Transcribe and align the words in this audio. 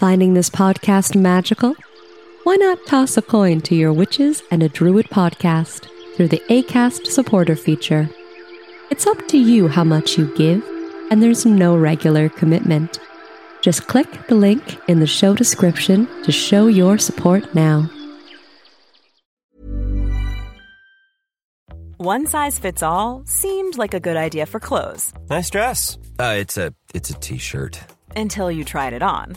Finding 0.00 0.32
this 0.32 0.48
podcast 0.48 1.14
magical? 1.14 1.76
Why 2.44 2.56
not 2.56 2.86
toss 2.86 3.18
a 3.18 3.20
coin 3.20 3.60
to 3.60 3.74
your 3.74 3.92
witches 3.92 4.42
and 4.50 4.62
a 4.62 4.68
druid 4.70 5.10
podcast 5.10 5.88
through 6.16 6.28
the 6.28 6.42
ACAST 6.48 7.08
supporter 7.08 7.54
feature? 7.54 8.08
It's 8.90 9.06
up 9.06 9.28
to 9.28 9.36
you 9.36 9.68
how 9.68 9.84
much 9.84 10.16
you 10.16 10.34
give, 10.34 10.64
and 11.10 11.22
there's 11.22 11.44
no 11.44 11.76
regular 11.76 12.30
commitment. 12.30 12.98
Just 13.60 13.88
click 13.88 14.26
the 14.26 14.36
link 14.36 14.78
in 14.88 15.00
the 15.00 15.06
show 15.06 15.34
description 15.34 16.08
to 16.22 16.32
show 16.32 16.66
your 16.66 16.96
support 16.96 17.54
now. 17.54 17.90
One 21.98 22.26
size 22.26 22.58
fits 22.58 22.82
all 22.82 23.22
seemed 23.26 23.76
like 23.76 23.92
a 23.92 24.00
good 24.00 24.16
idea 24.16 24.46
for 24.46 24.60
clothes 24.60 25.12
Nice 25.28 25.50
dress. 25.50 25.98
Uh, 26.18 26.36
it's 26.38 26.56
a 26.56 26.72
it's 26.94 27.10
a 27.10 27.14
t-shirt. 27.20 27.78
until 28.16 28.50
you 28.50 28.64
tried 28.64 28.94
it 28.94 29.02
on. 29.02 29.36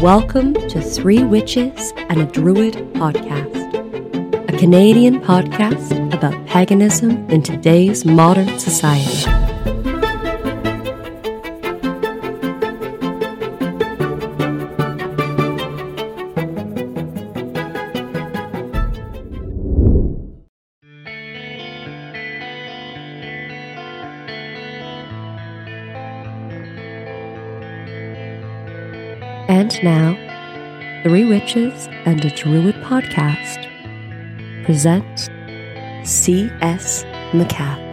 Welcome 0.00 0.52
to 0.52 0.82
Three 0.82 1.24
Witches 1.24 1.94
and 1.96 2.20
a 2.20 2.26
Druid 2.26 2.74
podcast, 2.92 3.54
a 4.46 4.58
Canadian 4.58 5.20
podcast 5.20 6.12
about 6.12 6.46
paganism 6.46 7.26
in 7.30 7.42
today's 7.42 8.04
modern 8.04 8.58
society. 8.58 9.45
And 29.48 29.82
now, 29.84 30.16
Three 31.04 31.24
Witches 31.24 31.88
and 32.04 32.24
a 32.24 32.30
Druid 32.30 32.74
podcast 32.82 33.62
presents 34.64 35.30
C.S. 36.02 37.04
MacCath. 37.32 37.85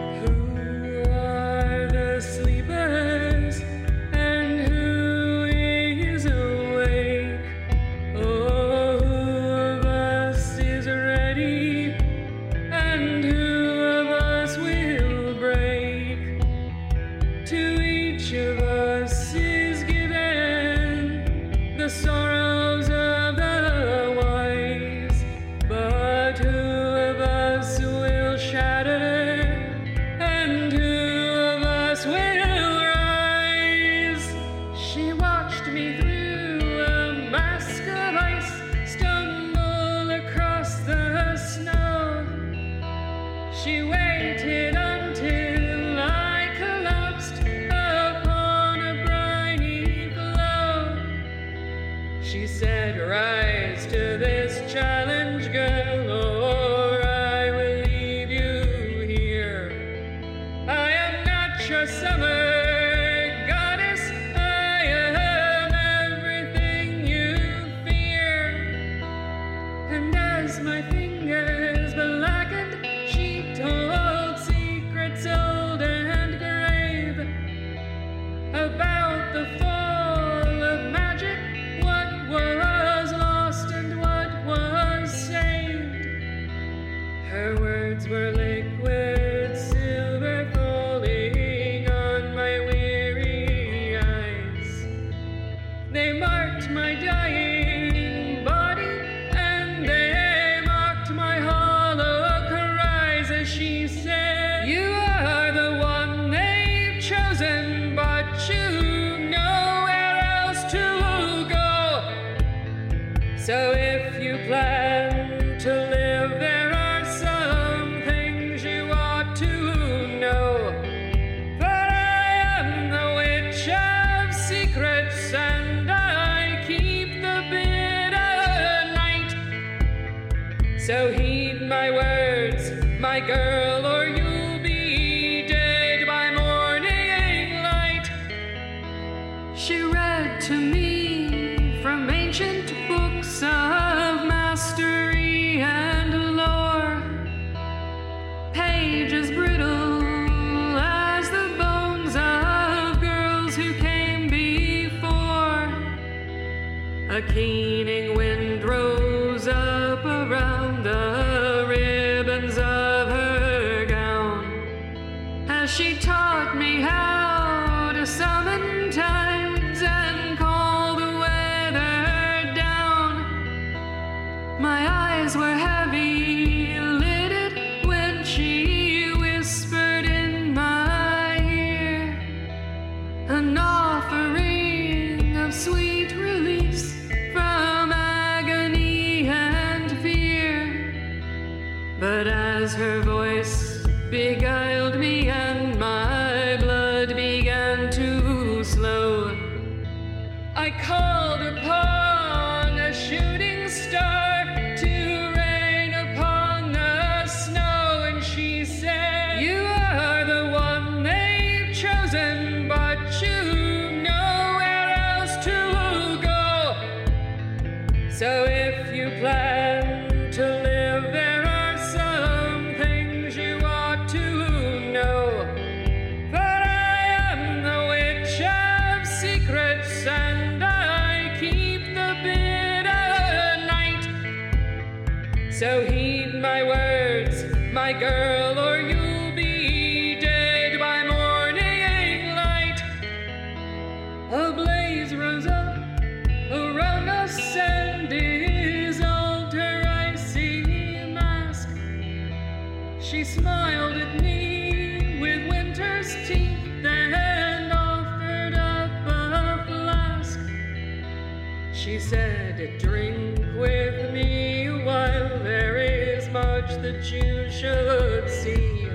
That 266.68 267.10
you 267.12 267.50
should 267.50 268.28
see. 268.30 268.88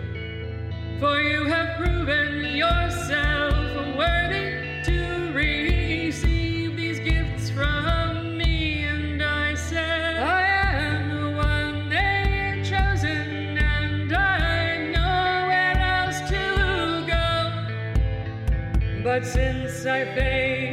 For 1.00 1.20
you 1.22 1.46
have 1.46 1.78
proven 1.78 2.44
yourself 2.56 3.56
worthy 3.96 4.82
to 4.84 5.32
receive 5.34 6.76
these 6.76 7.00
gifts 7.00 7.50
from 7.52 8.38
me. 8.38 8.84
And 8.84 9.22
I 9.22 9.54
said, 9.54 10.18
I 10.18 10.42
am 10.72 11.10
the 11.10 11.32
one 11.38 11.90
they've 11.90 12.66
chosen, 12.66 13.58
and 13.58 14.12
I 14.14 14.88
know 14.88 15.48
where 15.48 15.78
else 15.78 16.20
to 16.30 17.06
go. 17.08 19.04
But 19.04 19.26
since 19.26 19.86
I 19.86 20.06
failed 20.16 20.69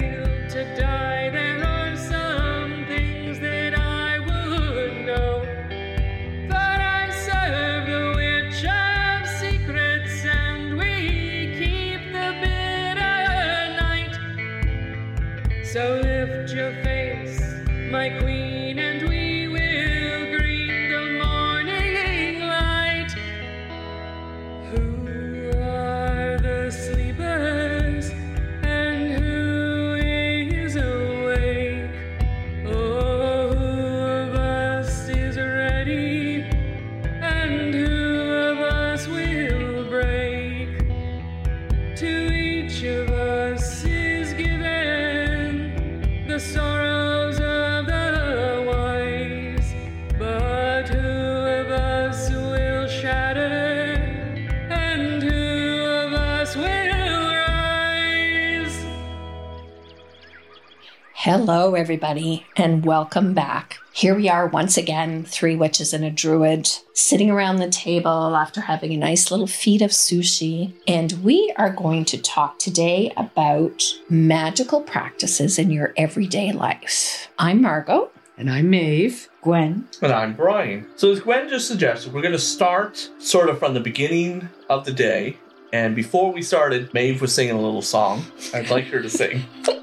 Hello, 61.67 61.75
everybody, 61.75 62.47
and 62.57 62.87
welcome 62.87 63.35
back. 63.35 63.81
Here 63.93 64.15
we 64.15 64.29
are 64.29 64.47
once 64.47 64.77
again, 64.77 65.25
three 65.25 65.57
witches 65.57 65.93
and 65.93 66.05
a 66.05 66.13
druid, 66.13 66.71
sitting 66.93 67.29
around 67.29 67.57
the 67.57 67.69
table 67.69 68.37
after 68.37 68.61
having 68.61 68.93
a 68.93 68.97
nice 68.97 69.33
little 69.33 69.49
feed 69.49 69.83
of 69.83 69.91
sushi. 69.91 70.75
And 70.87 71.25
we 71.25 71.53
are 71.57 71.71
going 71.71 72.05
to 72.05 72.23
talk 72.23 72.61
today 72.61 73.13
about 73.17 73.83
magical 74.09 74.81
practices 74.81 75.59
in 75.59 75.73
your 75.73 75.93
everyday 75.97 76.53
life. 76.53 77.29
I'm 77.37 77.63
Margot. 77.63 78.13
And 78.39 78.49
I'm 78.49 78.71
Maeve. 78.71 79.29
Gwen. 79.41 79.89
And 80.01 80.13
I'm 80.13 80.35
Brian. 80.35 80.87
So, 80.95 81.11
as 81.11 81.19
Gwen 81.19 81.49
just 81.49 81.67
suggested, 81.67 82.13
we're 82.13 82.23
going 82.23 82.31
to 82.31 82.39
start 82.39 83.11
sort 83.19 83.51
of 83.51 83.59
from 83.59 83.75
the 83.75 83.81
beginning 83.81 84.49
of 84.71 84.85
the 84.85 84.93
day. 84.93 85.37
And 85.73 85.97
before 85.97 86.33
we 86.33 86.43
started, 86.43 86.95
Maeve 86.95 87.21
was 87.21 87.35
singing 87.35 87.57
a 87.57 87.61
little 87.61 87.83
song. 87.83 88.25
I'd 88.55 88.71
like 88.71 88.85
her 88.85 89.03
to 89.03 89.11
sing. 89.11 89.43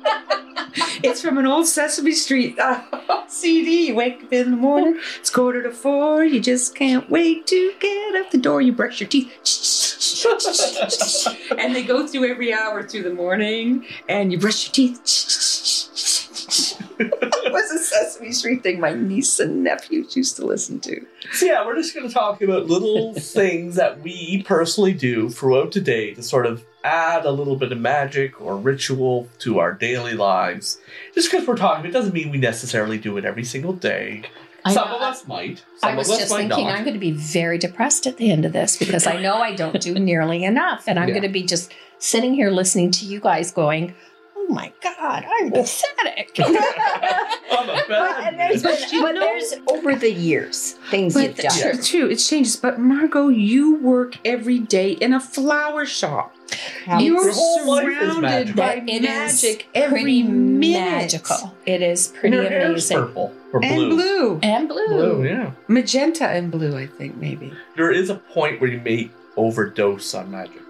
It's 1.03 1.21
from 1.21 1.37
an 1.37 1.45
old 1.45 1.67
Sesame 1.67 2.13
Street 2.13 2.57
uh, 2.59 2.81
CD. 3.27 3.87
You 3.87 3.95
wake 3.95 4.23
up 4.23 4.31
in 4.31 4.51
the 4.51 4.57
morning, 4.57 4.99
it's 5.19 5.29
quarter 5.29 5.61
to 5.63 5.71
four, 5.71 6.23
you 6.23 6.39
just 6.39 6.75
can't 6.75 7.09
wait 7.09 7.45
to 7.47 7.73
get 7.79 8.15
up 8.15 8.31
the 8.31 8.37
door, 8.37 8.61
you 8.61 8.71
brush 8.71 8.99
your 9.01 9.09
teeth. 9.09 9.31
and 11.57 11.75
they 11.75 11.83
go 11.83 12.07
through 12.07 12.29
every 12.29 12.53
hour 12.53 12.83
through 12.83 13.03
the 13.03 13.13
morning, 13.13 13.85
and 14.07 14.31
you 14.31 14.39
brush 14.39 14.67
your 14.67 14.73
teeth. 14.73 15.01
it 16.99 17.51
was 17.51 17.71
a 17.71 17.79
Sesame 17.79 18.31
Street 18.31 18.63
thing 18.63 18.79
my 18.79 18.93
niece 18.93 19.39
and 19.39 19.63
nephews 19.63 20.15
used 20.15 20.35
to 20.37 20.45
listen 20.45 20.79
to. 20.81 21.05
So, 21.33 21.45
yeah, 21.45 21.65
we're 21.65 21.75
just 21.75 21.93
going 21.93 22.07
to 22.07 22.13
talk 22.13 22.41
about 22.41 22.67
little 22.67 23.13
things 23.15 23.75
that 23.75 24.01
we 24.01 24.43
personally 24.43 24.93
do 24.93 25.29
throughout 25.29 25.73
the 25.73 25.81
day 25.81 26.13
to 26.13 26.23
sort 26.23 26.45
of 26.45 26.63
add 26.83 27.25
a 27.25 27.31
little 27.31 27.55
bit 27.55 27.71
of 27.71 27.79
magic 27.79 28.41
or 28.41 28.57
ritual 28.57 29.29
to 29.39 29.59
our 29.59 29.73
daily 29.73 30.13
lives. 30.13 30.79
Just 31.15 31.31
because 31.31 31.47
we're 31.47 31.55
talking, 31.55 31.85
it 31.89 31.93
doesn't 31.93 32.13
mean 32.13 32.29
we 32.29 32.37
necessarily 32.37 32.97
do 32.97 33.17
it 33.17 33.25
every 33.25 33.43
single 33.43 33.73
day. 33.73 34.23
I 34.65 34.73
Some 34.73 34.89
know- 34.89 34.95
of 34.97 35.01
us 35.01 35.27
might. 35.27 35.63
Some 35.77 35.91
I 35.91 35.95
was 35.95 36.07
of 36.09 36.13
us 36.13 36.19
just 36.21 36.31
might 36.31 36.47
thinking 36.49 36.67
not. 36.67 36.75
I'm 36.77 36.83
going 36.83 36.93
to 36.93 36.99
be 36.99 37.11
very 37.11 37.57
depressed 37.57 38.07
at 38.07 38.17
the 38.17 38.31
end 38.31 38.45
of 38.45 38.53
this 38.53 38.77
because 38.77 39.05
I 39.07 39.19
know 39.21 39.35
I 39.35 39.53
don't 39.55 39.79
do 39.81 39.93
nearly 39.99 40.43
enough. 40.43 40.85
And 40.87 40.97
I'm 40.99 41.09
Yeah. 41.09 41.15
going 41.15 41.23
to 41.23 41.29
be 41.29 41.43
just 41.43 41.73
sitting 41.99 42.33
here 42.33 42.49
listening 42.49 42.91
to 42.91 43.05
you 43.05 43.19
guys 43.19 43.51
going, 43.51 43.93
oh 44.37 44.47
my 44.49 44.71
God, 44.81 45.25
I'm 45.39 45.51
oh. 45.53 45.63
pathetic. 45.63 46.35
I'm 46.39 47.69
a 47.69 47.87
bad 47.87 48.27
And 48.27 48.39
there's, 48.39 48.63
but, 48.63 48.79
but 49.01 49.13
there's 49.15 49.53
over 49.67 49.95
the 49.95 50.11
years 50.11 50.73
things 50.89 51.13
But 51.13 51.23
you've 51.23 51.35
done. 51.37 51.59
true, 51.59 51.81
true, 51.81 52.09
it 52.09 52.17
changes. 52.17 52.55
But 52.55 52.79
Margot, 52.79 53.27
you 53.29 53.75
work 53.75 54.17
every 54.25 54.59
day 54.59 54.91
in 54.91 55.13
a 55.13 55.19
flower 55.19 55.85
shop. 55.85 56.33
How- 56.85 56.99
You're 56.99 57.23
Your 57.23 57.33
whole 57.33 57.67
life 57.67 57.87
is 57.87 58.13
surrounded 58.15 58.55
by 58.55 58.79
But 58.79 58.89
it 58.89 59.03
is 59.03 59.43
magic 59.43 59.67
every 59.73 60.01
pretty 60.01 60.23
minute. 60.23 60.79
magical. 60.79 61.53
It 61.65 61.81
is 61.81 62.07
pretty 62.07 62.37
her 62.37 62.43
hair's 62.43 62.89
amazing. 62.91 62.97
purple 62.97 63.33
or 63.53 63.63
And 63.63 63.75
blue. 63.75 63.89
blue. 63.95 64.39
And 64.43 64.67
blue. 64.67 64.87
Blue, 64.87 65.23
yeah. 65.25 65.51
Magenta 65.67 66.27
and 66.27 66.51
blue, 66.51 66.77
I 66.77 66.87
think, 66.87 67.17
maybe. 67.17 67.53
There 67.77 67.91
is 67.91 68.09
a 68.09 68.15
point 68.15 68.59
where 68.61 68.69
you 68.69 68.79
may 68.81 69.09
overdose 69.37 70.13
on 70.13 70.31
magic. 70.31 70.61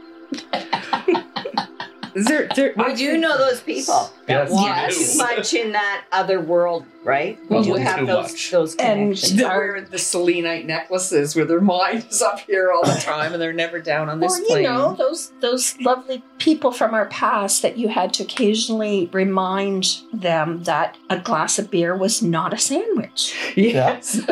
Is 2.15 2.25
there, 2.25 2.47
there, 2.55 2.73
Well, 2.75 2.95
you 2.95 3.17
know 3.17 3.37
those 3.39 3.59
people 3.61 4.11
that 4.27 4.47
Yes, 4.51 4.95
you 4.95 5.13
too 5.13 5.17
much 5.17 5.53
in 5.55 5.71
that 5.71 6.03
other 6.11 6.39
world, 6.39 6.85
right? 7.03 7.37
Well, 7.49 7.65
you 7.65 7.75
too 7.75 7.81
have 7.81 8.05
those 8.07 8.31
much. 8.31 8.51
those 8.51 8.75
and 8.77 8.99
connections. 9.15 9.35
they 9.37 9.43
wear 9.43 9.81
the 9.81 9.97
selenite 9.97 10.65
necklaces 10.65 11.35
where 11.35 11.45
their 11.45 11.61
mind 11.61 12.05
is 12.09 12.21
up 12.29 12.39
here 12.41 12.71
all 12.71 12.83
the 12.83 12.99
time 13.01 13.33
and 13.33 13.41
they're 13.41 13.53
never 13.53 13.79
down 13.79 14.09
on 14.09 14.19
this 14.19 14.37
Or, 14.37 14.41
you 14.41 14.47
plane. 14.47 14.63
know, 14.63 14.93
those 14.93 15.31
those 15.41 15.77
lovely 15.81 16.23
people 16.39 16.71
from 16.71 16.93
our 16.93 17.05
past 17.07 17.61
that 17.61 17.77
you 17.77 17.89
had 17.89 18.13
to 18.15 18.23
occasionally 18.23 19.09
remind 19.13 19.99
them 20.13 20.63
that 20.63 20.97
a 21.09 21.19
glass 21.19 21.59
of 21.59 21.69
beer 21.71 21.95
was 21.95 22.21
not 22.21 22.53
a 22.53 22.57
sandwich. 22.57 23.35
yes. 23.55 24.13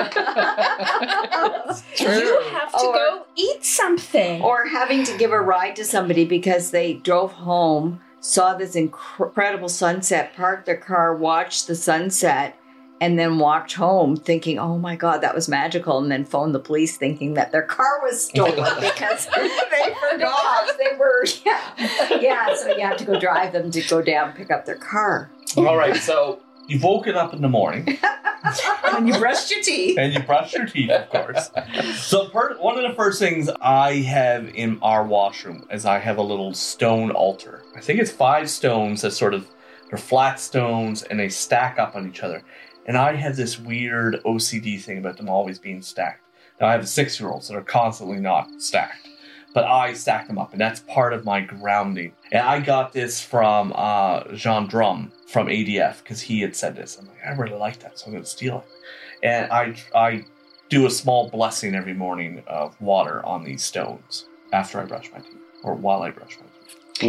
true. 1.96 2.13
You 2.13 2.42
have 2.51 2.72
to 2.72 2.78
Or- 2.86 2.94
go 2.94 3.25
eat 3.36 3.63
something. 3.66 4.42
or 4.42 4.66
having 4.68 5.04
to 5.06 5.18
give 5.18 5.32
a 5.32 5.40
ride 5.42 5.75
to 5.78 5.84
somebody 5.86 6.25
because 6.25 6.72
they 6.72 6.94
drove 6.96 7.32
home, 7.34 8.00
saw 8.20 8.54
this 8.54 8.75
incredible 8.75 9.70
sunset, 9.70 10.36
parked 10.36 10.66
their 10.66 10.78
car, 10.78 11.16
watched 11.16 11.68
the 11.68 11.75
sunset, 11.75 12.58
and 13.01 13.17
then 13.17 13.39
walked 13.39 13.74
home 13.74 14.15
thinking, 14.15 14.60
oh 14.60 14.77
my 14.77 14.96
God, 14.96 15.22
that 15.22 15.34
was 15.34 15.50
magical, 15.50 15.98
and 15.98 16.12
then 16.12 16.24
phoned 16.24 16.53
the 16.53 16.60
police 16.60 16.96
thinking 16.98 17.34
that 17.34 17.51
their 17.51 17.63
car 17.63 18.00
was 18.03 18.27
stolen 18.27 18.53
because 18.79 19.25
they 19.25 19.93
forgot 20.12 20.70
they 20.77 20.96
were, 20.98 21.25
yeah. 21.43 22.20
Yeah, 22.22 22.55
so 22.55 22.75
you 22.75 22.81
have 22.81 22.98
to 22.98 23.03
go 23.03 23.20
drive 23.20 23.53
them 23.53 23.72
to 23.72 23.81
go 23.81 24.03
down 24.03 24.34
pick 24.34 24.51
up 24.51 24.65
their 24.65 24.75
car. 24.75 25.31
All 25.58 25.75
right, 25.75 25.96
so 25.96 26.41
you've 26.67 26.84
woken 26.84 27.15
up 27.15 27.34
in 27.34 27.41
the 27.41 27.50
morning 27.50 27.98
and 28.86 29.08
you 29.08 29.17
brushed 29.17 29.50
your 29.50 29.63
teeth. 29.63 29.98
and 29.98 30.13
you 30.13 30.20
brushed 30.22 30.53
your 30.53 30.67
teeth, 30.67 30.91
of 30.91 31.10
course. 31.10 31.50
So 31.96 32.29
per- 32.29 32.55
one 32.60 32.77
of 32.77 32.88
the 32.88 32.96
first 32.96 33.17
things 33.17 33.50
I 33.62 33.96
have 33.96 34.48
in 34.53 34.77
our 34.84 35.03
washroom 35.03 35.65
is 35.72 35.88
I 35.88 35.98
have 35.98 36.17
a 36.17 36.22
little 36.22 36.53
stone 36.53 37.10
altar. 37.10 37.63
I 37.75 37.81
think 37.81 38.00
it's 38.00 38.12
five 38.12 38.48
stones 38.48 39.01
that 39.01 39.12
sort 39.12 39.34
of 39.34 39.48
they're 39.89 39.98
flat 39.98 40.39
stones 40.39 41.03
and 41.03 41.20
they 41.20 41.27
stack 41.29 41.77
up 41.77 41.96
on 41.96 42.08
each 42.08 42.24
other. 42.24 42.43
And 42.85 42.97
I 42.97 43.15
have 43.15 43.35
this 43.35 43.59
weird 43.59 44.21
OCD 44.25 44.81
thing 44.81 44.97
about 44.97 45.17
them 45.17 45.29
always 45.29 45.59
being 45.59 45.81
stacked. 45.81 46.25
Now 46.59 46.67
I 46.67 46.73
have 46.73 46.88
six 46.88 47.19
year 47.19 47.29
olds 47.29 47.47
that 47.47 47.55
are 47.55 47.61
constantly 47.61 48.19
not 48.19 48.50
stacked. 48.61 49.07
But 49.53 49.65
I 49.65 49.93
stack 49.93 50.27
them 50.27 50.38
up, 50.38 50.53
and 50.53 50.61
that's 50.61 50.79
part 50.79 51.11
of 51.11 51.25
my 51.25 51.41
grounding. 51.41 52.13
And 52.31 52.41
I 52.41 52.61
got 52.61 52.93
this 52.93 53.21
from 53.21 53.73
uh, 53.75 54.23
Jean 54.33 54.67
Drum 54.67 55.11
from 55.27 55.47
ADF 55.47 55.97
because 55.97 56.21
he 56.21 56.39
had 56.39 56.55
said 56.55 56.73
this. 56.73 56.97
I'm 56.97 57.05
like, 57.07 57.17
I 57.25 57.31
really 57.31 57.57
like 57.57 57.79
that, 57.79 58.00
so 58.00 58.05
I'm 58.05 58.13
going 58.13 58.23
to 58.23 58.29
steal 58.29 58.59
it. 58.59 59.25
And 59.27 59.51
I 59.51 59.75
I 59.93 60.25
do 60.69 60.85
a 60.85 60.89
small 60.89 61.29
blessing 61.29 61.75
every 61.75 61.93
morning 61.93 62.43
of 62.47 62.79
water 62.79 63.25
on 63.25 63.43
these 63.43 63.61
stones 63.61 64.25
after 64.53 64.79
I 64.79 64.85
brush 64.85 65.11
my 65.11 65.19
teeth 65.19 65.38
or 65.63 65.75
while 65.75 66.01
I 66.01 66.11
brush 66.11 66.38
my 66.38 66.45
teeth. 66.45 66.50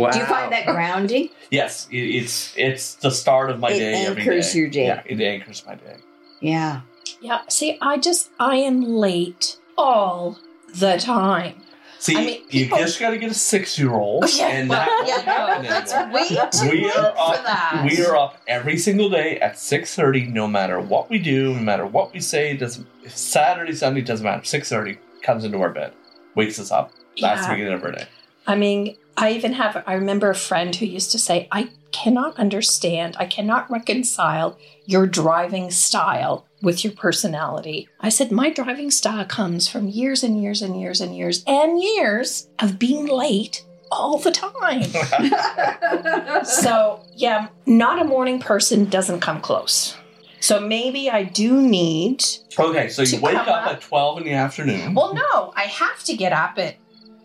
Wow. 0.00 0.11
Do 0.11 0.18
you 0.18 0.25
find 0.26 0.52
that 0.52 0.66
grounding? 0.66 1.28
Yes, 1.50 1.87
it, 1.90 1.99
it's 1.99 2.54
it's 2.56 2.94
the 2.94 3.11
start 3.11 3.50
of 3.50 3.61
my 3.61 3.70
It 3.70 3.78
day. 3.78 4.06
every 4.06 4.22
anchors 4.22 4.52
day. 4.54 4.58
your 4.58 4.68
day. 4.70 4.87
Yeah, 4.87 5.02
it 5.04 5.20
anchors 5.20 5.62
my 5.66 5.75
day. 5.75 5.96
Yeah. 6.40 6.80
Yeah. 7.20 7.42
See, 7.50 7.76
I 7.82 7.99
just, 7.99 8.30
I 8.40 8.56
am 8.56 8.80
late 8.82 9.58
all 9.76 10.38
the 10.75 10.96
time. 10.96 11.56
See, 11.99 12.16
I 12.16 12.25
mean, 12.25 12.40
you 12.49 12.64
people- 12.64 12.78
just 12.78 12.99
got 12.99 13.11
to 13.11 13.18
get 13.18 13.30
a 13.30 13.34
six-year-old, 13.34 14.25
oh, 14.25 14.28
Yeah, 14.34 14.46
and 14.49 14.68
well, 14.70 14.78
that 14.87 15.04
yeah, 15.06 15.61
no, 15.62 15.68
that's 15.68 15.92
way 16.12 16.28
too 16.50 16.70
we 16.75 16.84
late 16.87 16.96
are 16.96 17.12
for 17.12 17.18
up, 17.38 17.44
that. 17.44 17.87
We 17.88 18.02
are 18.04 18.16
up 18.16 18.40
every 18.49 18.78
single 18.78 19.11
day 19.11 19.38
at 19.38 19.58
six 19.58 19.94
thirty, 19.94 20.25
no 20.26 20.49
matter 20.49 20.80
what 20.80 21.11
we 21.11 21.18
do, 21.18 21.52
no 21.54 21.61
matter 21.61 21.84
what 21.87 22.14
we 22.14 22.20
say. 22.20 22.56
Doesn't 22.56 22.87
Saturday, 23.11 23.75
Sunday 23.75 24.00
doesn't 24.00 24.25
matter. 24.25 24.42
Six 24.42 24.70
thirty 24.70 24.99
comes 25.22 25.44
into 25.44 25.61
our 25.61 25.68
bed, 25.70 25.92
wakes 26.34 26.58
us 26.58 26.72
up. 26.72 26.92
That's 27.20 27.46
the 27.46 27.52
beginning 27.52 27.75
of 27.75 27.84
our 27.84 27.92
day. 27.92 28.06
I 28.46 28.56
mean, 28.56 28.96
I 29.16 29.33
even 29.33 29.52
have, 29.54 29.83
I 29.87 29.95
remember 29.95 30.31
a 30.31 30.35
friend 30.35 30.75
who 30.75 30.87
used 30.87 31.12
to 31.12 31.19
say, 31.19 31.49
I 31.52 31.71
cannot 31.90 32.38
understand, 32.38 33.16
I 33.19 33.26
cannot 33.26 33.71
reconcile 33.71 34.59
your 34.87 35.07
driving 35.07 35.71
style 35.71 36.47
with 36.62 36.85
your 36.85 36.92
personality. 36.92 37.88
I 38.00 38.09
said, 38.09 38.33
My 38.33 38.50
driving 38.50 38.90
style 38.90 39.25
comes 39.25 39.69
from 39.69 39.88
years 39.88 40.23
and 40.23 40.42
years 40.42 40.62
and 40.62 40.81
years 40.81 41.00
and 41.00 41.16
years 41.16 41.45
and 41.47 41.81
years 41.81 42.49
of 42.59 42.78
being 42.78 43.07
late 43.07 43.64
all 43.90 44.19
the 44.19 44.31
time. 44.31 44.85
so, 46.45 47.04
yeah, 47.14 47.49
not 47.66 48.00
a 48.00 48.04
morning 48.04 48.38
person 48.40 48.87
doesn't 48.87 49.21
come 49.21 49.40
close. 49.40 49.97
So 50.40 50.59
maybe 50.59 51.09
I 51.09 51.23
do 51.23 51.62
need 51.62 52.25
Okay, 52.59 52.88
so 52.88 53.02
you 53.02 53.21
wake 53.21 53.37
up 53.37 53.47
up- 53.47 53.66
at 53.69 53.81
twelve 53.81 54.19
in 54.19 54.25
the 54.25 54.33
afternoon. 54.33 54.95
Well, 54.95 55.14
no, 55.14 55.52
I 55.54 55.62
have 55.62 56.02
to 56.04 56.16
get 56.16 56.33
up 56.33 56.59
at. 56.59 56.76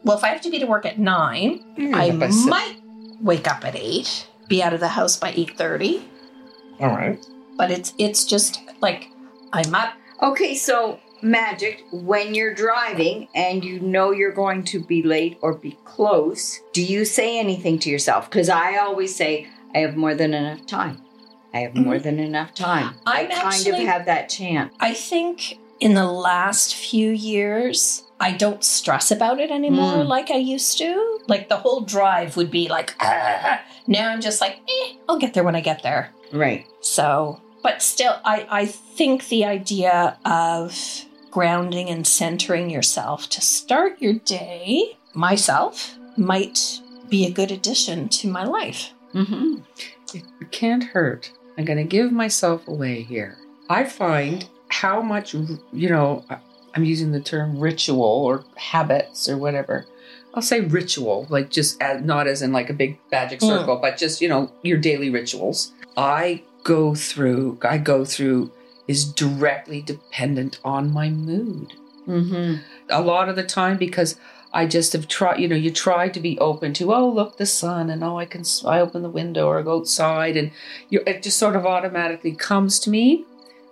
Well, 0.03 0.17
if 0.17 0.23
I 0.23 0.29
have 0.29 0.41
to 0.41 0.49
be 0.49 0.59
to 0.59 0.67
work 0.67 0.85
at 0.85 0.99
nine, 0.99 1.63
mm, 1.77 1.93
I 1.93 2.09
up 2.09 2.21
at 2.21 2.33
seven. 2.33 2.49
might 2.49 2.75
wake 3.21 3.47
up 3.47 3.65
at 3.65 3.75
eight, 3.75 4.27
be 4.47 4.63
out 4.63 4.73
of 4.73 4.79
the 4.79 4.89
house 4.89 5.17
by 5.17 5.33
eight 5.35 5.57
thirty. 5.57 6.07
All 6.79 6.89
right. 6.89 7.23
But 7.57 7.71
it's 7.71 7.93
it's 7.97 8.25
just 8.25 8.61
like 8.81 9.09
I'm 9.51 9.73
up. 9.73 9.93
Okay, 10.21 10.55
so 10.55 10.99
magic, 11.21 11.83
when 11.91 12.35
you're 12.35 12.53
driving 12.53 13.27
and 13.33 13.63
you 13.63 13.79
know 13.79 14.11
you're 14.11 14.31
going 14.31 14.63
to 14.65 14.79
be 14.79 15.03
late 15.03 15.37
or 15.41 15.53
be 15.53 15.77
close, 15.83 16.59
do 16.73 16.83
you 16.83 17.05
say 17.05 17.39
anything 17.39 17.79
to 17.79 17.89
yourself? 17.89 18.29
Because 18.29 18.49
I 18.49 18.77
always 18.77 19.15
say, 19.15 19.47
I 19.73 19.79
have 19.79 19.95
more 19.95 20.15
than 20.15 20.33
enough 20.33 20.65
time. 20.65 21.01
I 21.53 21.59
have 21.59 21.75
more 21.75 21.95
mm-hmm. 21.95 22.03
than 22.03 22.19
enough 22.19 22.53
time. 22.53 22.95
I 23.05 23.21
I'm 23.21 23.29
kind 23.29 23.45
actually- 23.53 23.81
of 23.83 23.87
have 23.87 24.05
that 24.05 24.29
chance 24.29 24.73
I 24.79 24.93
think 24.93 25.59
in 25.79 25.93
the 25.93 26.05
last 26.05 26.75
few 26.75 27.11
years, 27.11 28.03
I 28.19 28.31
don't 28.31 28.63
stress 28.63 29.11
about 29.11 29.39
it 29.39 29.51
anymore 29.51 29.93
Mm. 30.03 30.07
like 30.07 30.31
I 30.31 30.37
used 30.37 30.77
to. 30.79 31.19
Like 31.27 31.49
the 31.49 31.57
whole 31.57 31.81
drive 31.81 32.35
would 32.37 32.49
be 32.51 32.67
like, 32.67 32.95
ah. 32.99 33.61
now 33.85 34.09
I'm 34.09 34.21
just 34.21 34.41
like, 34.41 34.57
eh, 34.67 34.93
I'll 35.07 35.19
get 35.19 35.33
there 35.33 35.43
when 35.43 35.55
I 35.55 35.61
get 35.61 35.83
there. 35.83 36.11
Right. 36.33 36.65
So, 36.81 37.39
but 37.63 37.81
still, 37.81 38.19
I, 38.25 38.47
I 38.49 38.65
think 38.65 39.27
the 39.29 39.45
idea 39.45 40.17
of 40.25 40.75
grounding 41.31 41.89
and 41.89 42.07
centering 42.07 42.69
yourself 42.69 43.29
to 43.29 43.41
start 43.41 44.01
your 44.01 44.13
day, 44.13 44.97
myself, 45.13 45.95
might 46.17 46.79
be 47.09 47.25
a 47.25 47.31
good 47.31 47.51
addition 47.51 48.09
to 48.09 48.27
my 48.27 48.43
life. 48.43 48.91
Mm-hmm. 49.13 49.59
It 50.13 50.51
can't 50.51 50.83
hurt. 50.83 51.31
I'm 51.57 51.65
going 51.65 51.77
to 51.77 51.83
give 51.83 52.11
myself 52.11 52.67
away 52.67 53.03
here. 53.03 53.37
I 53.69 53.83
find 53.83 54.47
how 54.69 55.01
much, 55.01 55.33
you 55.33 55.89
know, 55.89 56.23
I'm 56.75 56.83
using 56.83 57.11
the 57.11 57.19
term 57.21 57.59
ritual 57.59 58.01
or 58.03 58.43
habits 58.55 59.27
or 59.27 59.37
whatever. 59.37 59.85
I'll 60.33 60.41
say 60.43 60.59
ritual, 60.61 61.25
like 61.29 61.49
just 61.49 61.81
as, 61.81 62.03
not 62.03 62.27
as 62.27 62.41
in 62.41 62.51
like 62.51 62.69
a 62.69 62.73
big 62.73 62.99
magic 63.11 63.39
Mm. 63.39 63.47
circle, 63.47 63.77
but 63.81 63.97
just, 63.97 64.21
you 64.21 64.27
know, 64.29 64.51
your 64.61 64.77
daily 64.77 65.09
rituals. 65.09 65.71
I 65.95 66.43
go 66.63 66.93
through, 66.93 67.57
I 67.63 67.77
go 67.79 68.05
through 68.05 68.51
is 68.87 69.03
directly 69.05 69.81
dependent 69.81 70.59
on 70.63 70.91
my 70.93 71.09
mood 71.09 71.73
Mm-hmm. 72.07 72.61
a 72.89 73.01
lot 73.01 73.27
of 73.27 73.35
the 73.35 73.43
time 73.43 73.75
because 73.77 74.17
I 74.53 74.65
just 74.65 74.93
have 74.93 75.09
tried, 75.09 75.39
you 75.41 75.47
know, 75.49 75.57
you 75.57 75.71
try 75.71 76.07
to 76.07 76.19
be 76.21 76.39
open 76.39 76.71
to, 76.75 76.93
oh, 76.93 77.09
look, 77.09 77.37
the 77.37 77.45
sun, 77.45 77.89
and 77.89 78.01
oh, 78.01 78.17
I 78.17 78.25
can, 78.25 78.43
I 78.65 78.79
open 78.79 79.01
the 79.03 79.09
window 79.09 79.47
or 79.47 79.61
go 79.61 79.79
outside, 79.79 80.37
and 80.37 80.51
you, 80.89 81.01
it 81.05 81.21
just 81.21 81.37
sort 81.37 81.57
of 81.57 81.65
automatically 81.65 82.31
comes 82.33 82.79
to 82.79 82.89
me 82.89 83.25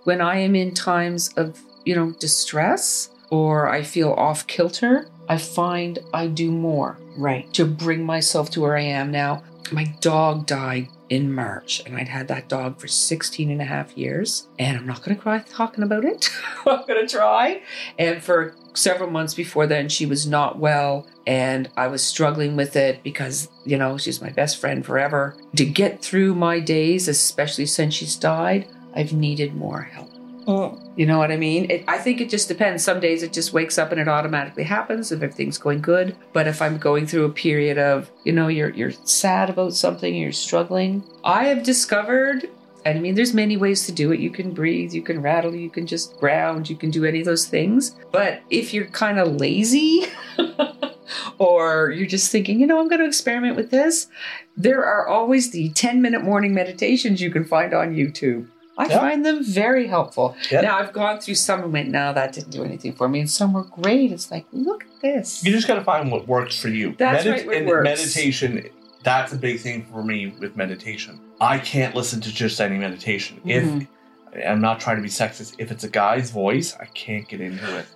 when 0.04 0.20
I 0.20 0.36
am 0.38 0.54
in 0.54 0.74
times 0.74 1.30
of, 1.36 1.62
you 1.86 1.94
know, 1.94 2.10
distress 2.18 3.08
or 3.30 3.68
I 3.68 3.82
feel 3.82 4.12
off 4.12 4.46
kilter. 4.46 5.08
I 5.28 5.38
find 5.38 5.98
I 6.12 6.26
do 6.26 6.50
more 6.52 6.98
Right. 7.16 7.52
to 7.54 7.64
bring 7.64 8.04
myself 8.04 8.50
to 8.50 8.60
where 8.60 8.76
I 8.76 8.82
am 8.82 9.10
now. 9.10 9.42
My 9.72 9.84
dog 10.00 10.46
died 10.46 10.88
in 11.08 11.32
March, 11.32 11.82
and 11.86 11.96
I'd 11.96 12.06
had 12.08 12.28
that 12.28 12.48
dog 12.48 12.78
for 12.78 12.86
16 12.86 13.50
and 13.50 13.60
a 13.60 13.64
half 13.64 13.96
years. 13.96 14.46
And 14.58 14.76
I'm 14.76 14.86
not 14.86 15.02
going 15.02 15.16
to 15.16 15.20
cry 15.22 15.38
talking 15.48 15.82
about 15.82 16.04
it. 16.04 16.28
I'm 16.66 16.86
going 16.86 17.04
to 17.04 17.12
try. 17.12 17.62
And 17.98 18.22
for 18.22 18.54
several 18.74 19.10
months 19.10 19.34
before 19.34 19.66
then, 19.66 19.88
she 19.88 20.06
was 20.06 20.26
not 20.26 20.58
well, 20.58 21.06
and 21.26 21.68
I 21.76 21.88
was 21.88 22.04
struggling 22.04 22.54
with 22.54 22.76
it 22.76 23.02
because, 23.02 23.48
you 23.64 23.76
know, 23.78 23.98
she's 23.98 24.20
my 24.22 24.30
best 24.30 24.58
friend 24.60 24.84
forever. 24.86 25.36
To 25.56 25.64
get 25.64 26.00
through 26.02 26.34
my 26.36 26.60
days, 26.60 27.08
especially 27.08 27.66
since 27.66 27.94
she's 27.94 28.14
died, 28.14 28.68
I've 28.94 29.12
needed 29.12 29.54
more 29.54 29.82
help. 29.82 30.05
Mm. 30.46 30.80
You 30.96 31.06
know 31.06 31.18
what 31.18 31.32
I 31.32 31.36
mean? 31.36 31.70
It, 31.70 31.84
I 31.88 31.98
think 31.98 32.20
it 32.20 32.30
just 32.30 32.48
depends. 32.48 32.84
Some 32.84 33.00
days 33.00 33.22
it 33.22 33.32
just 33.32 33.52
wakes 33.52 33.78
up 33.78 33.90
and 33.90 34.00
it 34.00 34.08
automatically 34.08 34.62
happens 34.62 35.10
if 35.10 35.22
everything's 35.22 35.58
going 35.58 35.80
good. 35.80 36.16
But 36.32 36.46
if 36.46 36.62
I'm 36.62 36.78
going 36.78 37.06
through 37.06 37.24
a 37.24 37.30
period 37.30 37.78
of, 37.78 38.10
you 38.24 38.32
know, 38.32 38.48
you're 38.48 38.70
you're 38.70 38.92
sad 38.92 39.50
about 39.50 39.74
something, 39.74 40.14
you're 40.14 40.32
struggling, 40.32 41.04
I 41.24 41.44
have 41.46 41.62
discovered. 41.62 42.48
I 42.84 42.94
mean, 42.94 43.16
there's 43.16 43.34
many 43.34 43.56
ways 43.56 43.84
to 43.86 43.92
do 43.92 44.12
it. 44.12 44.20
You 44.20 44.30
can 44.30 44.52
breathe, 44.52 44.92
you 44.92 45.02
can 45.02 45.20
rattle, 45.20 45.52
you 45.52 45.68
can 45.68 45.88
just 45.88 46.16
ground, 46.18 46.70
you 46.70 46.76
can 46.76 46.92
do 46.92 47.04
any 47.04 47.18
of 47.18 47.24
those 47.24 47.46
things. 47.46 47.96
But 48.12 48.42
if 48.48 48.72
you're 48.72 48.86
kind 48.86 49.18
of 49.18 49.40
lazy, 49.40 50.06
or 51.38 51.90
you're 51.90 52.06
just 52.06 52.30
thinking, 52.30 52.60
you 52.60 52.66
know, 52.66 52.80
I'm 52.80 52.88
going 52.88 53.00
to 53.00 53.06
experiment 53.06 53.56
with 53.56 53.72
this, 53.72 54.06
there 54.56 54.84
are 54.84 55.08
always 55.08 55.50
the 55.50 55.70
10 55.70 56.00
minute 56.00 56.22
morning 56.22 56.54
meditations 56.54 57.20
you 57.20 57.32
can 57.32 57.44
find 57.44 57.74
on 57.74 57.94
YouTube. 57.94 58.46
I 58.78 58.88
find 58.88 59.24
them 59.24 59.42
very 59.42 59.86
helpful. 59.86 60.36
Now, 60.52 60.78
I've 60.78 60.92
gone 60.92 61.18
through 61.20 61.36
some 61.36 61.62
and 61.62 61.72
went, 61.72 61.88
no, 61.88 62.12
that 62.12 62.32
didn't 62.32 62.50
do 62.50 62.62
anything 62.62 62.92
for 62.92 63.08
me. 63.08 63.20
And 63.20 63.30
some 63.30 63.52
were 63.54 63.64
great. 63.64 64.12
It's 64.12 64.30
like, 64.30 64.46
look 64.52 64.84
at 64.84 65.00
this. 65.00 65.44
You 65.44 65.52
just 65.52 65.66
got 65.66 65.76
to 65.76 65.84
find 65.84 66.10
what 66.12 66.28
works 66.28 66.58
for 66.60 66.68
you. 66.68 66.94
That's 66.98 67.26
right, 67.26 67.46
what. 67.46 67.82
Meditation, 67.82 68.68
that's 69.02 69.32
a 69.32 69.36
big 69.36 69.60
thing 69.60 69.86
for 69.90 70.02
me 70.02 70.34
with 70.40 70.56
meditation. 70.56 71.20
I 71.40 71.58
can't 71.58 71.94
listen 71.94 72.20
to 72.22 72.32
just 72.32 72.60
any 72.60 72.76
meditation. 72.76 73.40
Mhm. 73.44 73.86
If 74.32 74.46
I'm 74.46 74.60
not 74.60 74.80
trying 74.80 74.96
to 74.96 75.02
be 75.02 75.08
sexist, 75.08 75.54
if 75.58 75.70
it's 75.70 75.84
a 75.84 75.88
guy's 75.88 76.30
voice, 76.30 76.76
I 76.78 76.84
can't 76.86 77.26
get 77.26 77.40
into 77.40 77.78
it. 77.78 77.86